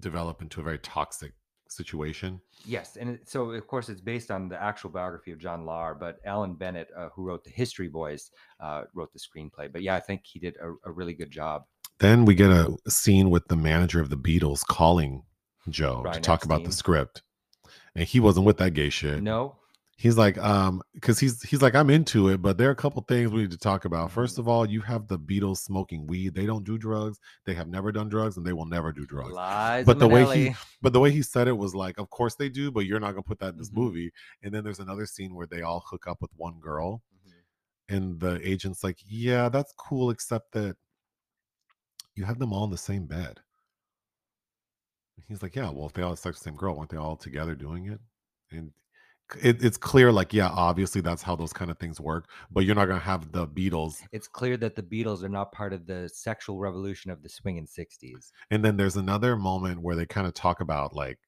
develop 0.00 0.42
into 0.42 0.60
a 0.60 0.64
very 0.64 0.78
toxic 0.78 1.34
situation. 1.72 2.40
Yes, 2.64 2.96
and 2.96 3.10
it, 3.10 3.28
so 3.28 3.50
of 3.50 3.66
course 3.66 3.88
it's 3.88 4.00
based 4.00 4.30
on 4.30 4.48
the 4.48 4.60
actual 4.60 4.90
biography 4.90 5.32
of 5.32 5.38
John 5.38 5.64
Lahr, 5.64 5.98
but 5.98 6.18
Alan 6.24 6.54
Bennett, 6.54 6.88
uh, 6.96 7.08
who 7.14 7.22
wrote 7.22 7.44
the 7.44 7.50
History 7.50 7.88
Boys, 7.88 8.30
uh, 8.60 8.82
wrote 8.94 9.12
the 9.12 9.18
screenplay. 9.18 9.72
But 9.72 9.82
yeah, 9.82 9.94
I 9.94 10.00
think 10.00 10.22
he 10.24 10.38
did 10.38 10.56
a, 10.56 10.88
a 10.88 10.92
really 10.92 11.14
good 11.14 11.30
job. 11.30 11.64
Then 11.98 12.24
we 12.24 12.34
get 12.34 12.50
a 12.50 12.76
scene 12.88 13.30
with 13.30 13.48
the 13.48 13.56
manager 13.56 14.00
of 14.00 14.08
the 14.08 14.16
Beatles 14.16 14.64
calling 14.64 15.22
Joe 15.68 16.02
to 16.12 16.20
talk 16.20 16.44
about 16.44 16.64
the 16.64 16.72
script. 16.72 17.22
And 17.94 18.06
he 18.06 18.20
wasn't 18.20 18.46
with 18.46 18.56
that 18.58 18.72
gay 18.72 18.88
shit. 18.88 19.22
No, 19.22 19.56
he's 20.02 20.16
like 20.16 20.38
um 20.38 20.80
because 20.94 21.18
he's 21.20 21.42
he's 21.42 21.60
like 21.60 21.74
i'm 21.74 21.90
into 21.90 22.28
it 22.28 22.40
but 22.40 22.56
there 22.56 22.68
are 22.68 22.72
a 22.72 22.76
couple 22.76 23.02
things 23.06 23.30
we 23.30 23.42
need 23.42 23.50
to 23.50 23.58
talk 23.58 23.84
about 23.84 24.10
first 24.10 24.32
Mm-hmm. 24.34 24.40
of 24.40 24.48
all 24.48 24.64
you 24.66 24.80
have 24.80 25.06
the 25.08 25.18
beatles 25.18 25.58
smoking 25.58 26.06
weed 26.06 26.34
they 26.34 26.46
don't 26.46 26.64
do 26.64 26.78
drugs 26.78 27.18
they 27.44 27.52
have 27.52 27.68
never 27.68 27.92
done 27.92 28.08
drugs 28.08 28.38
and 28.38 28.46
they 28.46 28.54
will 28.54 28.64
never 28.64 28.92
do 28.92 29.04
drugs 29.04 29.34
lies. 29.34 29.84
but 29.84 29.98
the 29.98 30.08
way 30.08 30.24
he 30.34 30.54
but 30.82 30.94
the 30.94 31.00
way 31.00 31.10
he 31.10 31.20
said 31.20 31.48
it 31.48 31.56
was 31.56 31.74
like 31.74 31.98
of 31.98 32.08
course 32.08 32.34
they 32.36 32.48
do 32.48 32.70
but 32.70 32.86
you're 32.86 32.98
not 32.98 33.10
gonna 33.10 33.22
put 33.22 33.38
that 33.40 33.52
in 33.52 33.58
this 33.58 33.68
Mhm. 33.70 33.76
movie 33.76 34.10
and 34.42 34.54
then 34.54 34.64
there's 34.64 34.80
another 34.80 35.04
scene 35.04 35.34
where 35.34 35.46
they 35.46 35.60
all 35.60 35.84
hook 35.90 36.06
up 36.06 36.22
with 36.22 36.30
one 36.34 36.58
girl 36.60 37.02
Mhm. 37.28 37.94
and 37.94 38.20
the 38.20 38.40
agent's 38.48 38.82
like 38.82 38.96
yeah 39.06 39.50
that's 39.50 39.74
cool 39.76 40.08
except 40.10 40.52
that 40.52 40.76
you 42.14 42.24
have 42.24 42.38
them 42.38 42.54
all 42.54 42.64
in 42.64 42.70
the 42.70 42.78
same 42.78 43.04
bed 43.06 43.40
he's 45.28 45.42
like 45.42 45.54
yeah 45.54 45.68
well 45.70 45.86
if 45.86 45.92
they 45.92 46.00
all 46.02 46.10
have 46.10 46.18
sex 46.18 46.36
with 46.36 46.44
the 46.44 46.50
same 46.50 46.56
girl 46.56 46.74
weren't 46.74 46.88
they 46.90 46.96
all 46.96 47.16
together 47.16 47.54
doing 47.54 47.86
it 47.86 48.00
and 48.50 48.72
it, 49.42 49.62
it's 49.62 49.76
clear 49.76 50.10
like 50.12 50.32
yeah 50.32 50.48
obviously 50.48 51.00
that's 51.00 51.22
how 51.22 51.36
those 51.36 51.52
kind 51.52 51.70
of 51.70 51.78
things 51.78 52.00
work 52.00 52.28
but 52.50 52.64
you're 52.64 52.74
not 52.74 52.86
gonna 52.86 52.98
have 52.98 53.30
the 53.32 53.46
beatles 53.46 54.02
It's 54.12 54.28
clear 54.28 54.56
that 54.58 54.74
the 54.76 54.82
Beatles 54.82 55.22
are 55.22 55.28
not 55.28 55.52
part 55.52 55.72
of 55.72 55.86
the 55.86 56.08
sexual 56.12 56.58
revolution 56.58 57.10
of 57.10 57.22
the 57.22 57.28
swinging 57.28 57.66
60s. 57.66 58.32
and 58.50 58.64
then 58.64 58.76
there's 58.76 58.96
another 58.96 59.36
moment 59.36 59.82
where 59.82 59.96
they 59.96 60.06
kind 60.06 60.26
of 60.26 60.34
talk 60.34 60.60
about 60.60 60.94
like 60.94 61.18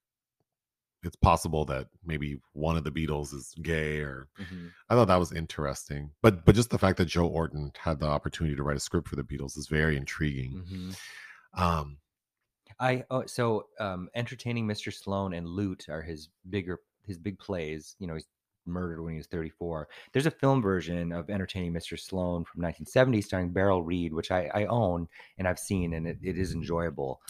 it's 1.05 1.17
possible 1.17 1.65
that 1.65 1.89
maybe 2.05 2.39
one 2.53 2.77
of 2.77 2.85
the 2.85 2.91
beatles 2.93 3.35
is 3.35 3.55
gay 3.61 3.99
or 4.01 4.29
Mhm. 4.41 4.71
i 4.89 4.95
thought 4.95 5.09
that 5.09 5.17
was 5.19 5.33
interesting 5.33 6.11
but 6.23 6.45
but 6.45 6.55
just 6.55 6.71
the 6.71 6.79
fact 6.79 6.97
that 6.99 7.07
joe 7.07 7.27
orton 7.27 7.73
had 7.79 7.99
the 7.99 8.07
opportunity 8.07 8.55
to 8.57 8.63
write 8.63 8.77
a 8.77 8.81
script 8.81 9.09
for 9.09 9.17
the 9.17 9.25
beatles 9.25 9.57
is 9.59 9.67
very 9.69 9.97
intriguing 9.97 10.65
Mhm. 10.65 10.97
um 11.61 11.99
I 12.81 13.05
oh, 13.11 13.27
so 13.27 13.67
um, 13.79 14.09
entertaining 14.15 14.67
Mr. 14.67 14.93
Sloane 14.93 15.35
and 15.35 15.47
Loot 15.47 15.89
are 15.89 16.03
his 16.03 16.31
bigger 16.51 16.81
his 17.07 17.19
big 17.19 17.39
plays. 17.39 17.97
You 17.99 18.07
know, 18.07 18.15
he's 18.15 18.27
murdered 18.67 19.03
when 19.03 19.13
he 19.13 19.19
was 19.19 19.27
34. 19.27 19.89
There's 20.13 20.27
a 20.27 20.31
film 20.31 20.63
version 20.63 21.13
of 21.13 21.29
Entertaining 21.31 21.73
Mr. 21.73 21.99
Sloane 21.99 22.45
from 22.45 22.63
1970 22.63 23.21
starring 23.23 23.51
Beryl 23.51 23.83
Reid, 23.83 24.13
which 24.13 24.31
I, 24.31 24.51
I 24.55 24.67
own 24.67 25.09
and 25.39 25.49
I've 25.49 25.59
seen, 25.59 25.95
and 25.95 26.07
it, 26.07 26.19
it 26.23 26.39
is 26.39 26.53
enjoyable. 26.55 27.21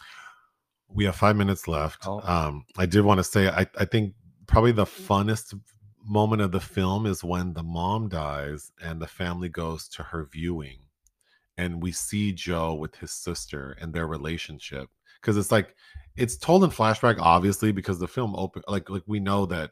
we 0.88 1.04
have 1.06 1.16
five 1.16 1.36
minutes 1.36 1.66
left 1.68 2.06
Oh. 2.06 2.20
um 2.20 2.66
i 2.76 2.84
did 2.86 3.02
want 3.02 3.18
to 3.18 3.24
say 3.24 3.48
i 3.48 3.66
i 3.78 3.84
think 3.86 4.12
probably 4.46 4.72
the 4.72 4.84
funnest 4.84 5.58
moment 6.04 6.42
of 6.42 6.52
the 6.52 6.60
film 6.60 7.06
is 7.06 7.24
when 7.24 7.54
the 7.54 7.62
mom 7.62 8.08
dies 8.10 8.72
and 8.82 9.00
the 9.00 9.06
family 9.06 9.48
goes 9.48 9.88
to 9.88 10.02
her 10.02 10.28
viewing 10.30 10.80
and 11.56 11.82
we 11.82 11.92
see 11.92 12.30
joe 12.32 12.74
with 12.74 12.96
his 12.96 13.12
sister 13.12 13.74
and 13.80 13.94
their 13.94 14.06
relationship 14.06 14.90
because 15.20 15.36
it's 15.38 15.52
like 15.52 15.74
it's 16.16 16.36
told 16.36 16.62
in 16.64 16.70
flashback 16.70 17.18
obviously 17.18 17.72
because 17.72 17.98
the 17.98 18.08
film 18.08 18.34
open 18.36 18.62
like 18.68 18.88
like 18.90 19.02
we 19.06 19.20
know 19.20 19.46
that 19.46 19.70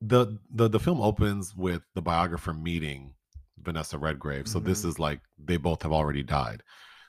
the 0.00 0.38
the 0.50 0.68
the 0.68 0.80
film 0.80 1.00
opens 1.00 1.54
with 1.54 1.82
the 1.94 2.02
biographer 2.02 2.52
meeting 2.52 3.14
Vanessa 3.58 3.98
Redgrave. 3.98 4.48
So 4.48 4.58
this 4.58 4.80
mm-hmm. 4.80 4.88
is 4.88 4.98
like 4.98 5.20
they 5.42 5.56
both 5.56 5.82
have 5.82 5.92
already 5.92 6.22
died. 6.22 6.62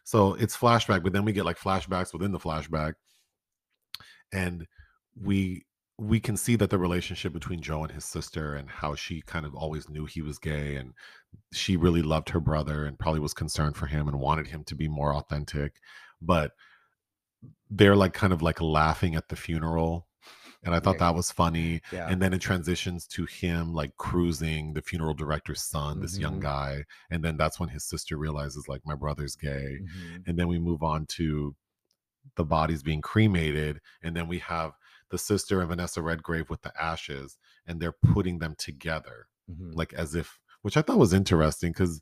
So 0.04 0.34
it's 0.36 0.56
flashback, 0.58 1.04
but 1.04 1.14
then 1.14 1.26
we 1.26 1.34
get 1.34 1.46
like 1.46 1.60
flashbacks 1.60 2.14
within 2.14 2.32
the 2.32 2.40
flashback, 2.40 2.94
and 4.32 4.66
we 5.22 5.66
we 6.00 6.20
can 6.20 6.38
see 6.38 6.56
that 6.56 6.70
the 6.70 6.78
relationship 6.78 7.34
between 7.34 7.62
Joe 7.62 7.84
and 7.84 7.92
his 7.92 8.06
sister 8.06 8.56
and 8.56 8.70
how 8.70 8.94
she 8.94 9.22
kind 9.22 9.46
of 9.46 9.56
always 9.56 9.90
knew 9.90 10.06
he 10.06 10.22
was 10.22 10.38
gay 10.38 10.76
and 10.76 10.94
she 11.54 11.76
really 11.76 12.04
loved 12.04 12.30
her 12.30 12.40
brother 12.40 12.86
and 12.86 13.00
probably 13.00 13.20
was 13.20 13.34
concerned 13.34 13.76
for 13.76 13.88
him 13.88 14.08
and 14.08 14.20
wanted 14.20 14.46
him 14.46 14.64
to 14.66 14.76
be 14.76 14.88
more 14.88 15.16
authentic, 15.16 15.78
but 16.22 16.52
they're 17.70 17.96
like 17.96 18.14
kind 18.14 18.34
of 18.34 18.42
like 18.42 18.62
laughing 18.62 19.16
at 19.16 19.30
the 19.30 19.36
funeral. 19.36 20.08
And 20.64 20.74
I 20.74 20.80
thought 20.80 20.96
Yeah. 20.96 21.08
that 21.12 21.16
was 21.16 21.32
funny 21.32 21.82
Yeah. 21.92 22.08
and 22.10 22.22
then 22.22 22.34
it 22.34 22.40
transitions 22.42 23.06
to 23.10 23.26
him 23.26 23.74
like 23.74 23.96
cruising 23.98 24.74
the 24.74 24.82
funeral 24.82 25.14
director's 25.14 25.62
son 25.62 26.02
this 26.02 26.18
young 26.18 26.38
Mhm. 26.40 26.42
guy 26.42 26.84
and 27.12 27.24
then 27.24 27.38
that's 27.38 27.60
when 27.60 27.70
his 27.70 27.84
sister 27.84 28.18
realizes 28.18 28.68
like 28.68 28.82
my 28.86 28.96
brother's 28.96 29.36
gay 29.36 29.80
Mhm. 29.82 30.28
and 30.28 30.38
then 30.40 30.48
we 30.48 30.60
move 30.60 30.82
on 30.84 31.06
to 31.18 31.56
the 32.36 32.44
bodies 32.44 32.84
being 32.84 33.02
cremated 33.02 33.80
and 34.02 34.16
then 34.16 34.28
we 34.28 34.40
have 34.40 34.74
the 35.10 35.18
sister 35.18 35.60
and 35.62 35.70
vanessa 35.70 36.02
redgrave 36.02 36.50
with 36.50 36.64
the 36.64 36.74
ashes 36.82 37.38
and 37.66 37.80
they're 37.80 37.94
putting 38.14 38.40
them 38.40 38.56
together 38.58 39.28
Mhm. 39.50 39.74
like 39.76 39.94
as 39.94 40.16
if 40.16 40.40
which 40.64 40.76
i 40.76 40.82
thought 40.82 40.98
was 40.98 41.14
interesting 41.14 41.72
because 41.72 42.02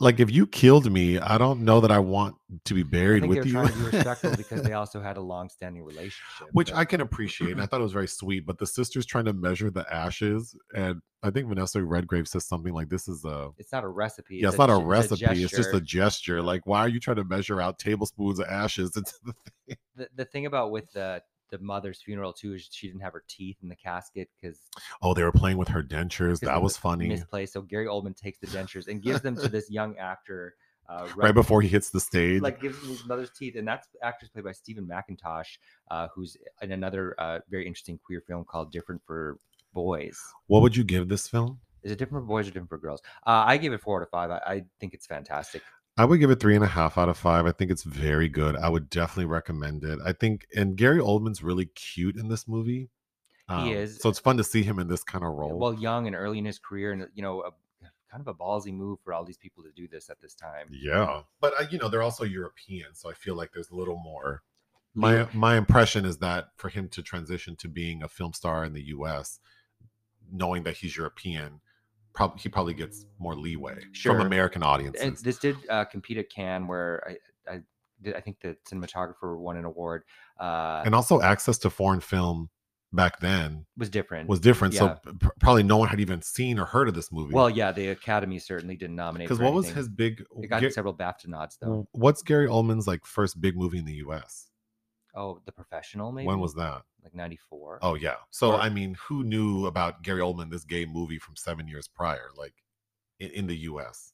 like 0.00 0.20
if 0.20 0.30
you 0.30 0.46
killed 0.46 0.90
me 0.90 1.18
i 1.18 1.36
don't 1.38 1.60
know 1.60 1.80
that 1.80 1.90
i 1.90 1.98
want 1.98 2.34
to 2.64 2.74
be 2.74 2.80
I 2.80 2.84
buried 2.84 3.24
with 3.26 3.44
you 3.44 3.52
trying 3.52 3.68
to 3.68 3.74
be 3.74 3.84
respectful 3.96 4.34
because 4.36 4.62
they 4.62 4.72
also 4.72 5.00
had 5.00 5.16
a 5.16 5.20
long-standing 5.20 5.82
relationship. 5.84 6.48
which 6.52 6.70
but- 6.70 6.78
I 6.78 6.84
can 6.84 7.00
appreciate. 7.00 7.52
And 7.52 7.60
I 7.60 7.66
thought 7.66 7.80
it 7.80 7.82
was 7.84 7.92
very 7.92 8.08
sweet. 8.08 8.46
But 8.46 8.58
the 8.58 8.66
sister's 8.66 9.04
trying 9.04 9.26
to 9.26 9.32
measure 9.34 9.70
the 9.70 9.84
ashes, 9.92 10.56
and 10.74 11.02
I 11.22 11.30
think 11.30 11.48
Vanessa 11.48 11.82
Redgrave 11.82 12.26
says 12.26 12.46
something 12.46 12.72
like, 12.72 12.88
"This 12.88 13.06
is 13.06 13.24
a 13.24 13.50
it's 13.58 13.72
not 13.72 13.84
a 13.84 13.88
recipe. 13.88 14.36
yeah, 14.36 14.48
it's 14.48 14.56
not 14.58 14.70
a 14.70 14.80
ge- 14.80 14.84
recipe. 14.84 15.24
It's 15.42 15.54
just 15.54 15.74
a 15.74 15.80
gesture. 15.80 15.80
gesture. 16.38 16.42
Like, 16.42 16.66
why 16.66 16.80
are 16.80 16.88
you 16.88 17.00
trying 17.00 17.16
to 17.16 17.24
measure 17.24 17.60
out 17.60 17.78
tablespoons 17.78 18.38
of 18.38 18.46
ashes 18.46 18.96
into 18.96 19.12
the 19.24 19.32
thing?" 19.68 19.76
the, 19.96 20.08
the 20.14 20.24
thing 20.24 20.46
about 20.46 20.70
with 20.70 20.90
the 20.92 21.22
the 21.50 21.58
mother's 21.58 22.00
funeral 22.02 22.32
too 22.32 22.54
is 22.54 22.68
she 22.70 22.86
didn't 22.88 23.02
have 23.02 23.12
her 23.12 23.24
teeth 23.28 23.56
in 23.62 23.68
the 23.68 23.76
casket 23.76 24.28
because 24.40 24.58
Oh, 25.02 25.14
they 25.14 25.22
were 25.22 25.32
playing 25.32 25.56
with 25.58 25.68
her 25.68 25.82
dentures. 25.82 26.40
That 26.40 26.62
was 26.62 26.76
funny. 26.76 27.08
misplaced. 27.08 27.52
So 27.52 27.62
Gary 27.62 27.86
Oldman 27.86 28.16
takes 28.16 28.38
the 28.38 28.46
dentures 28.48 28.88
and 28.88 29.02
gives 29.02 29.20
them 29.22 29.36
to 29.36 29.48
this 29.56 29.70
young 29.70 29.96
actor 29.98 30.54
uh, 30.88 31.06
Right 31.16 31.34
before 31.34 31.60
he 31.60 31.68
hits 31.68 31.90
the 31.90 32.00
stage. 32.00 32.40
like 32.40 32.60
gives 32.62 32.82
him 32.82 32.88
his 32.88 33.04
mother's 33.04 33.30
teeth, 33.30 33.56
and 33.56 33.68
that's 33.68 33.86
actress 34.02 34.30
played 34.30 34.44
by 34.44 34.52
Steven 34.52 34.86
Mackintosh, 34.88 35.58
uh, 35.90 36.08
who's 36.14 36.36
in 36.62 36.72
another 36.72 37.14
uh, 37.18 37.40
very 37.50 37.66
interesting 37.66 37.98
queer 38.02 38.22
film 38.26 38.44
called 38.44 38.72
Different 38.72 39.02
for 39.06 39.38
Boys. 39.74 40.18
what 40.46 40.62
would 40.62 40.74
you 40.74 40.84
give 40.84 41.08
this 41.08 41.28
film? 41.28 41.58
Is 41.82 41.92
it 41.92 41.98
different 41.98 42.24
for 42.24 42.28
boys 42.28 42.46
or 42.48 42.50
different 42.50 42.70
for 42.70 42.78
girls? 42.78 43.02
Uh, 43.26 43.44
I 43.46 43.56
give 43.58 43.72
it 43.74 43.80
four 43.82 44.00
out 44.00 44.02
of 44.02 44.10
five. 44.10 44.30
I, 44.30 44.38
I 44.46 44.64
think 44.80 44.94
it's 44.94 45.06
fantastic. 45.06 45.62
I 45.98 46.04
would 46.04 46.20
give 46.20 46.30
it 46.30 46.38
three 46.38 46.54
and 46.54 46.64
a 46.64 46.68
half 46.68 46.96
out 46.96 47.08
of 47.08 47.18
five. 47.18 47.44
I 47.44 47.52
think 47.52 47.72
it's 47.72 47.82
very 47.82 48.28
good. 48.28 48.56
I 48.56 48.68
would 48.68 48.88
definitely 48.88 49.26
recommend 49.26 49.82
it. 49.84 49.98
I 50.04 50.12
think, 50.12 50.46
and 50.54 50.76
Gary 50.76 51.00
Oldman's 51.00 51.42
really 51.42 51.66
cute 51.66 52.16
in 52.16 52.28
this 52.28 52.46
movie. 52.46 52.88
Um, 53.48 53.68
is. 53.68 53.98
So 54.00 54.08
it's 54.08 54.18
fun 54.18 54.36
to 54.36 54.44
see 54.44 54.62
him 54.62 54.78
in 54.78 54.88
this 54.88 55.02
kind 55.02 55.24
of 55.24 55.34
role. 55.34 55.58
Well, 55.58 55.74
young 55.74 56.06
and 56.06 56.14
early 56.14 56.38
in 56.38 56.44
his 56.44 56.58
career, 56.58 56.92
and 56.92 57.08
you 57.14 57.22
know, 57.22 57.40
a, 57.40 57.50
kind 58.10 58.20
of 58.20 58.28
a 58.28 58.34
ballsy 58.34 58.72
move 58.72 58.98
for 59.04 59.12
all 59.12 59.24
these 59.24 59.36
people 59.36 59.62
to 59.64 59.70
do 59.72 59.88
this 59.88 60.08
at 60.10 60.20
this 60.20 60.34
time. 60.34 60.68
Yeah, 60.70 61.22
but 61.40 61.54
uh, 61.60 61.64
you 61.70 61.78
know 61.78 61.88
they're 61.88 62.02
also 62.02 62.24
European, 62.24 62.94
so 62.94 63.10
I 63.10 63.14
feel 63.14 63.34
like 63.34 63.52
there's 63.52 63.70
a 63.70 63.76
little 63.76 63.98
more. 63.98 64.42
My 64.94 65.28
my 65.32 65.56
impression 65.56 66.04
is 66.04 66.18
that 66.18 66.48
for 66.56 66.68
him 66.68 66.88
to 66.90 67.02
transition 67.02 67.56
to 67.56 67.68
being 67.68 68.02
a 68.02 68.08
film 68.08 68.32
star 68.32 68.64
in 68.64 68.72
the 68.72 68.86
U.S., 68.88 69.38
knowing 70.30 70.62
that 70.64 70.76
he's 70.76 70.96
European, 70.96 71.60
probably 72.14 72.40
he 72.40 72.48
probably 72.48 72.74
gets 72.74 73.06
more 73.18 73.34
leeway 73.36 73.78
Sure. 73.92 74.14
from 74.16 74.26
American 74.26 74.62
and 74.62 74.68
audiences. 74.70 75.22
this 75.22 75.38
did 75.38 75.56
uh, 75.68 75.84
compete 75.84 76.18
at 76.18 76.30
Cannes, 76.30 76.66
where 76.66 77.02
I, 77.48 77.52
I, 77.54 77.60
did, 78.02 78.14
I 78.16 78.20
think 78.20 78.38
the 78.40 78.56
cinematographer 78.70 79.38
won 79.38 79.56
an 79.56 79.64
award. 79.64 80.04
Uh, 80.40 80.82
and 80.84 80.94
also 80.94 81.20
access 81.20 81.58
to 81.58 81.70
foreign 81.70 82.00
film 82.00 82.50
back 82.92 83.20
then 83.20 83.66
was 83.76 83.90
different. 83.90 84.28
was 84.28 84.40
different. 84.40 84.72
Yeah. 84.74 84.96
So 85.04 85.12
p- 85.20 85.28
probably 85.40 85.62
no 85.62 85.76
one 85.76 85.88
had 85.88 86.00
even 86.00 86.22
seen 86.22 86.58
or 86.58 86.64
heard 86.64 86.88
of 86.88 86.94
this 86.94 87.12
movie. 87.12 87.34
well, 87.34 87.50
yeah, 87.50 87.70
the 87.72 87.88
Academy 87.88 88.38
certainly 88.38 88.76
didn't 88.76 88.96
nominate. 88.96 89.28
because 89.28 89.40
what 89.42 89.52
was 89.52 89.68
his 89.68 89.88
big? 89.88 90.24
It 90.42 90.48
got 90.48 90.62
Ga- 90.62 90.70
several 90.70 90.94
BAFTA 90.94 91.28
nods 91.28 91.58
though. 91.60 91.86
what's 91.92 92.22
Gary 92.22 92.46
Oldman's 92.48 92.86
like 92.86 93.04
first 93.04 93.40
big 93.40 93.56
movie 93.56 93.78
in 93.78 93.84
the 93.84 93.94
U.S.? 93.94 94.47
Oh, 95.18 95.40
The 95.46 95.52
Professional, 95.52 96.12
maybe. 96.12 96.26
When 96.28 96.38
was 96.40 96.54
that? 96.54 96.82
like 97.02 97.14
'94? 97.14 97.80
Oh 97.82 97.94
yeah. 97.94 98.16
So 98.30 98.52
Or- 98.52 98.60
I 98.60 98.68
mean, 98.68 98.94
who 99.08 99.24
knew 99.24 99.66
about 99.66 100.02
Gary 100.02 100.20
Oldman, 100.20 100.50
this 100.50 100.64
gay 100.64 100.84
movie 100.86 101.18
from 101.18 101.34
seven 101.36 101.66
years 101.68 101.88
prior, 101.88 102.28
like 102.36 102.54
in, 103.20 103.30
in 103.32 103.46
the 103.46 103.56
U.S. 103.70 104.12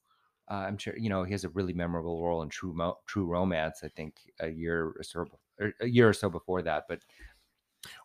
uh, 0.50 0.54
I'm 0.68 0.78
sure 0.78 0.96
you 0.96 1.08
know 1.10 1.22
he 1.24 1.32
has 1.32 1.44
a 1.44 1.48
really 1.50 1.72
memorable 1.74 2.22
role 2.24 2.42
in 2.42 2.48
True 2.48 2.72
Mo- 2.74 2.98
True 3.06 3.26
Romance. 3.26 3.80
I 3.84 3.88
think 3.88 4.12
a 4.40 4.48
year 4.48 4.94
or 4.98 5.02
so, 5.02 5.26
or 5.60 5.72
a 5.80 5.86
year 5.86 6.08
or 6.08 6.12
so 6.14 6.28
before 6.30 6.62
that. 6.62 6.84
But 6.88 7.00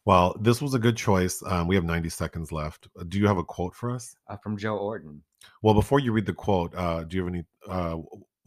Well, 0.06 0.36
this 0.42 0.62
was 0.62 0.74
a 0.74 0.80
good 0.80 0.98
choice. 0.98 1.42
Um, 1.46 1.68
we 1.68 1.76
have 1.76 1.86
90 1.86 2.10
seconds 2.10 2.52
left. 2.52 2.90
Uh, 3.00 3.04
Do 3.08 3.18
you 3.18 3.28
have 3.28 3.38
a 3.38 3.44
quote 3.46 3.76
for 3.76 3.90
us? 3.92 4.16
uh, 4.28 4.36
from 4.38 4.58
Joe 4.58 4.78
Orton, 4.78 5.24
Well, 5.62 5.74
before 5.74 6.00
you 6.00 6.12
read 6.12 6.26
the 6.26 6.34
quote, 6.34 6.76
uh, 6.76 7.04
do 7.06 7.16
you 7.18 7.24
have 7.26 7.34
any? 7.34 7.46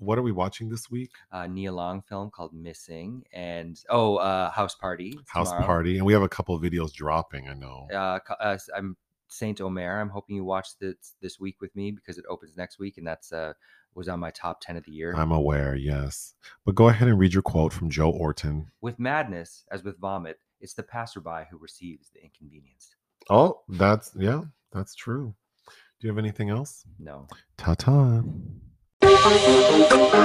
Uh, 0.02 0.04
what 0.04 0.18
are 0.18 0.22
we 0.22 0.32
watching 0.32 0.68
this 0.68 0.90
week? 0.90 1.10
a 1.30 1.48
Nia 1.48 1.72
Long 1.72 2.02
film 2.02 2.30
called 2.30 2.52
Missing, 2.52 3.24
and 3.32 3.78
oh, 3.88 4.16
uh, 4.16 4.50
House 4.50 4.74
Party. 4.74 5.18
House 5.28 5.50
tomorrow. 5.50 5.66
Party, 5.66 5.96
and 5.96 6.06
we 6.06 6.12
have 6.12 6.22
a 6.22 6.28
couple 6.28 6.54
of 6.54 6.62
videos 6.62 6.92
dropping. 6.92 7.48
I 7.48 7.54
know. 7.54 7.88
Uh, 7.92 8.18
uh, 8.40 8.58
I'm 8.76 8.96
Saint 9.28 9.60
Omer. 9.60 10.00
I'm 10.00 10.10
hoping 10.10 10.36
you 10.36 10.44
watch 10.44 10.78
this 10.78 11.14
this 11.20 11.38
week 11.40 11.60
with 11.60 11.74
me 11.76 11.90
because 11.90 12.18
it 12.18 12.24
opens 12.28 12.56
next 12.56 12.78
week, 12.78 12.98
and 12.98 13.06
that's 13.06 13.32
uh 13.32 13.52
was 13.94 14.08
on 14.08 14.20
my 14.20 14.30
top 14.30 14.60
ten 14.60 14.76
of 14.76 14.84
the 14.84 14.92
year. 14.92 15.14
I'm 15.14 15.32
aware, 15.32 15.74
yes. 15.74 16.34
But 16.64 16.74
go 16.74 16.88
ahead 16.88 17.08
and 17.08 17.18
read 17.18 17.34
your 17.34 17.42
quote 17.42 17.72
from 17.72 17.90
Joe 17.90 18.10
Orton. 18.10 18.70
with 18.80 18.98
madness, 18.98 19.64
as 19.70 19.84
with 19.84 19.98
vomit, 19.98 20.38
it's 20.60 20.74
the 20.74 20.82
passerby 20.82 21.46
who 21.50 21.58
receives 21.58 22.10
the 22.10 22.22
inconvenience. 22.22 22.94
Oh, 23.30 23.60
that's 23.68 24.12
yeah, 24.18 24.42
that's 24.72 24.94
true. 24.94 25.34
Do 26.00 26.08
you 26.08 26.10
have 26.10 26.18
anything 26.18 26.50
else? 26.50 26.84
No. 26.98 27.28
Ta 27.56 27.74
ta. 27.74 28.22
Huh. 29.24 30.22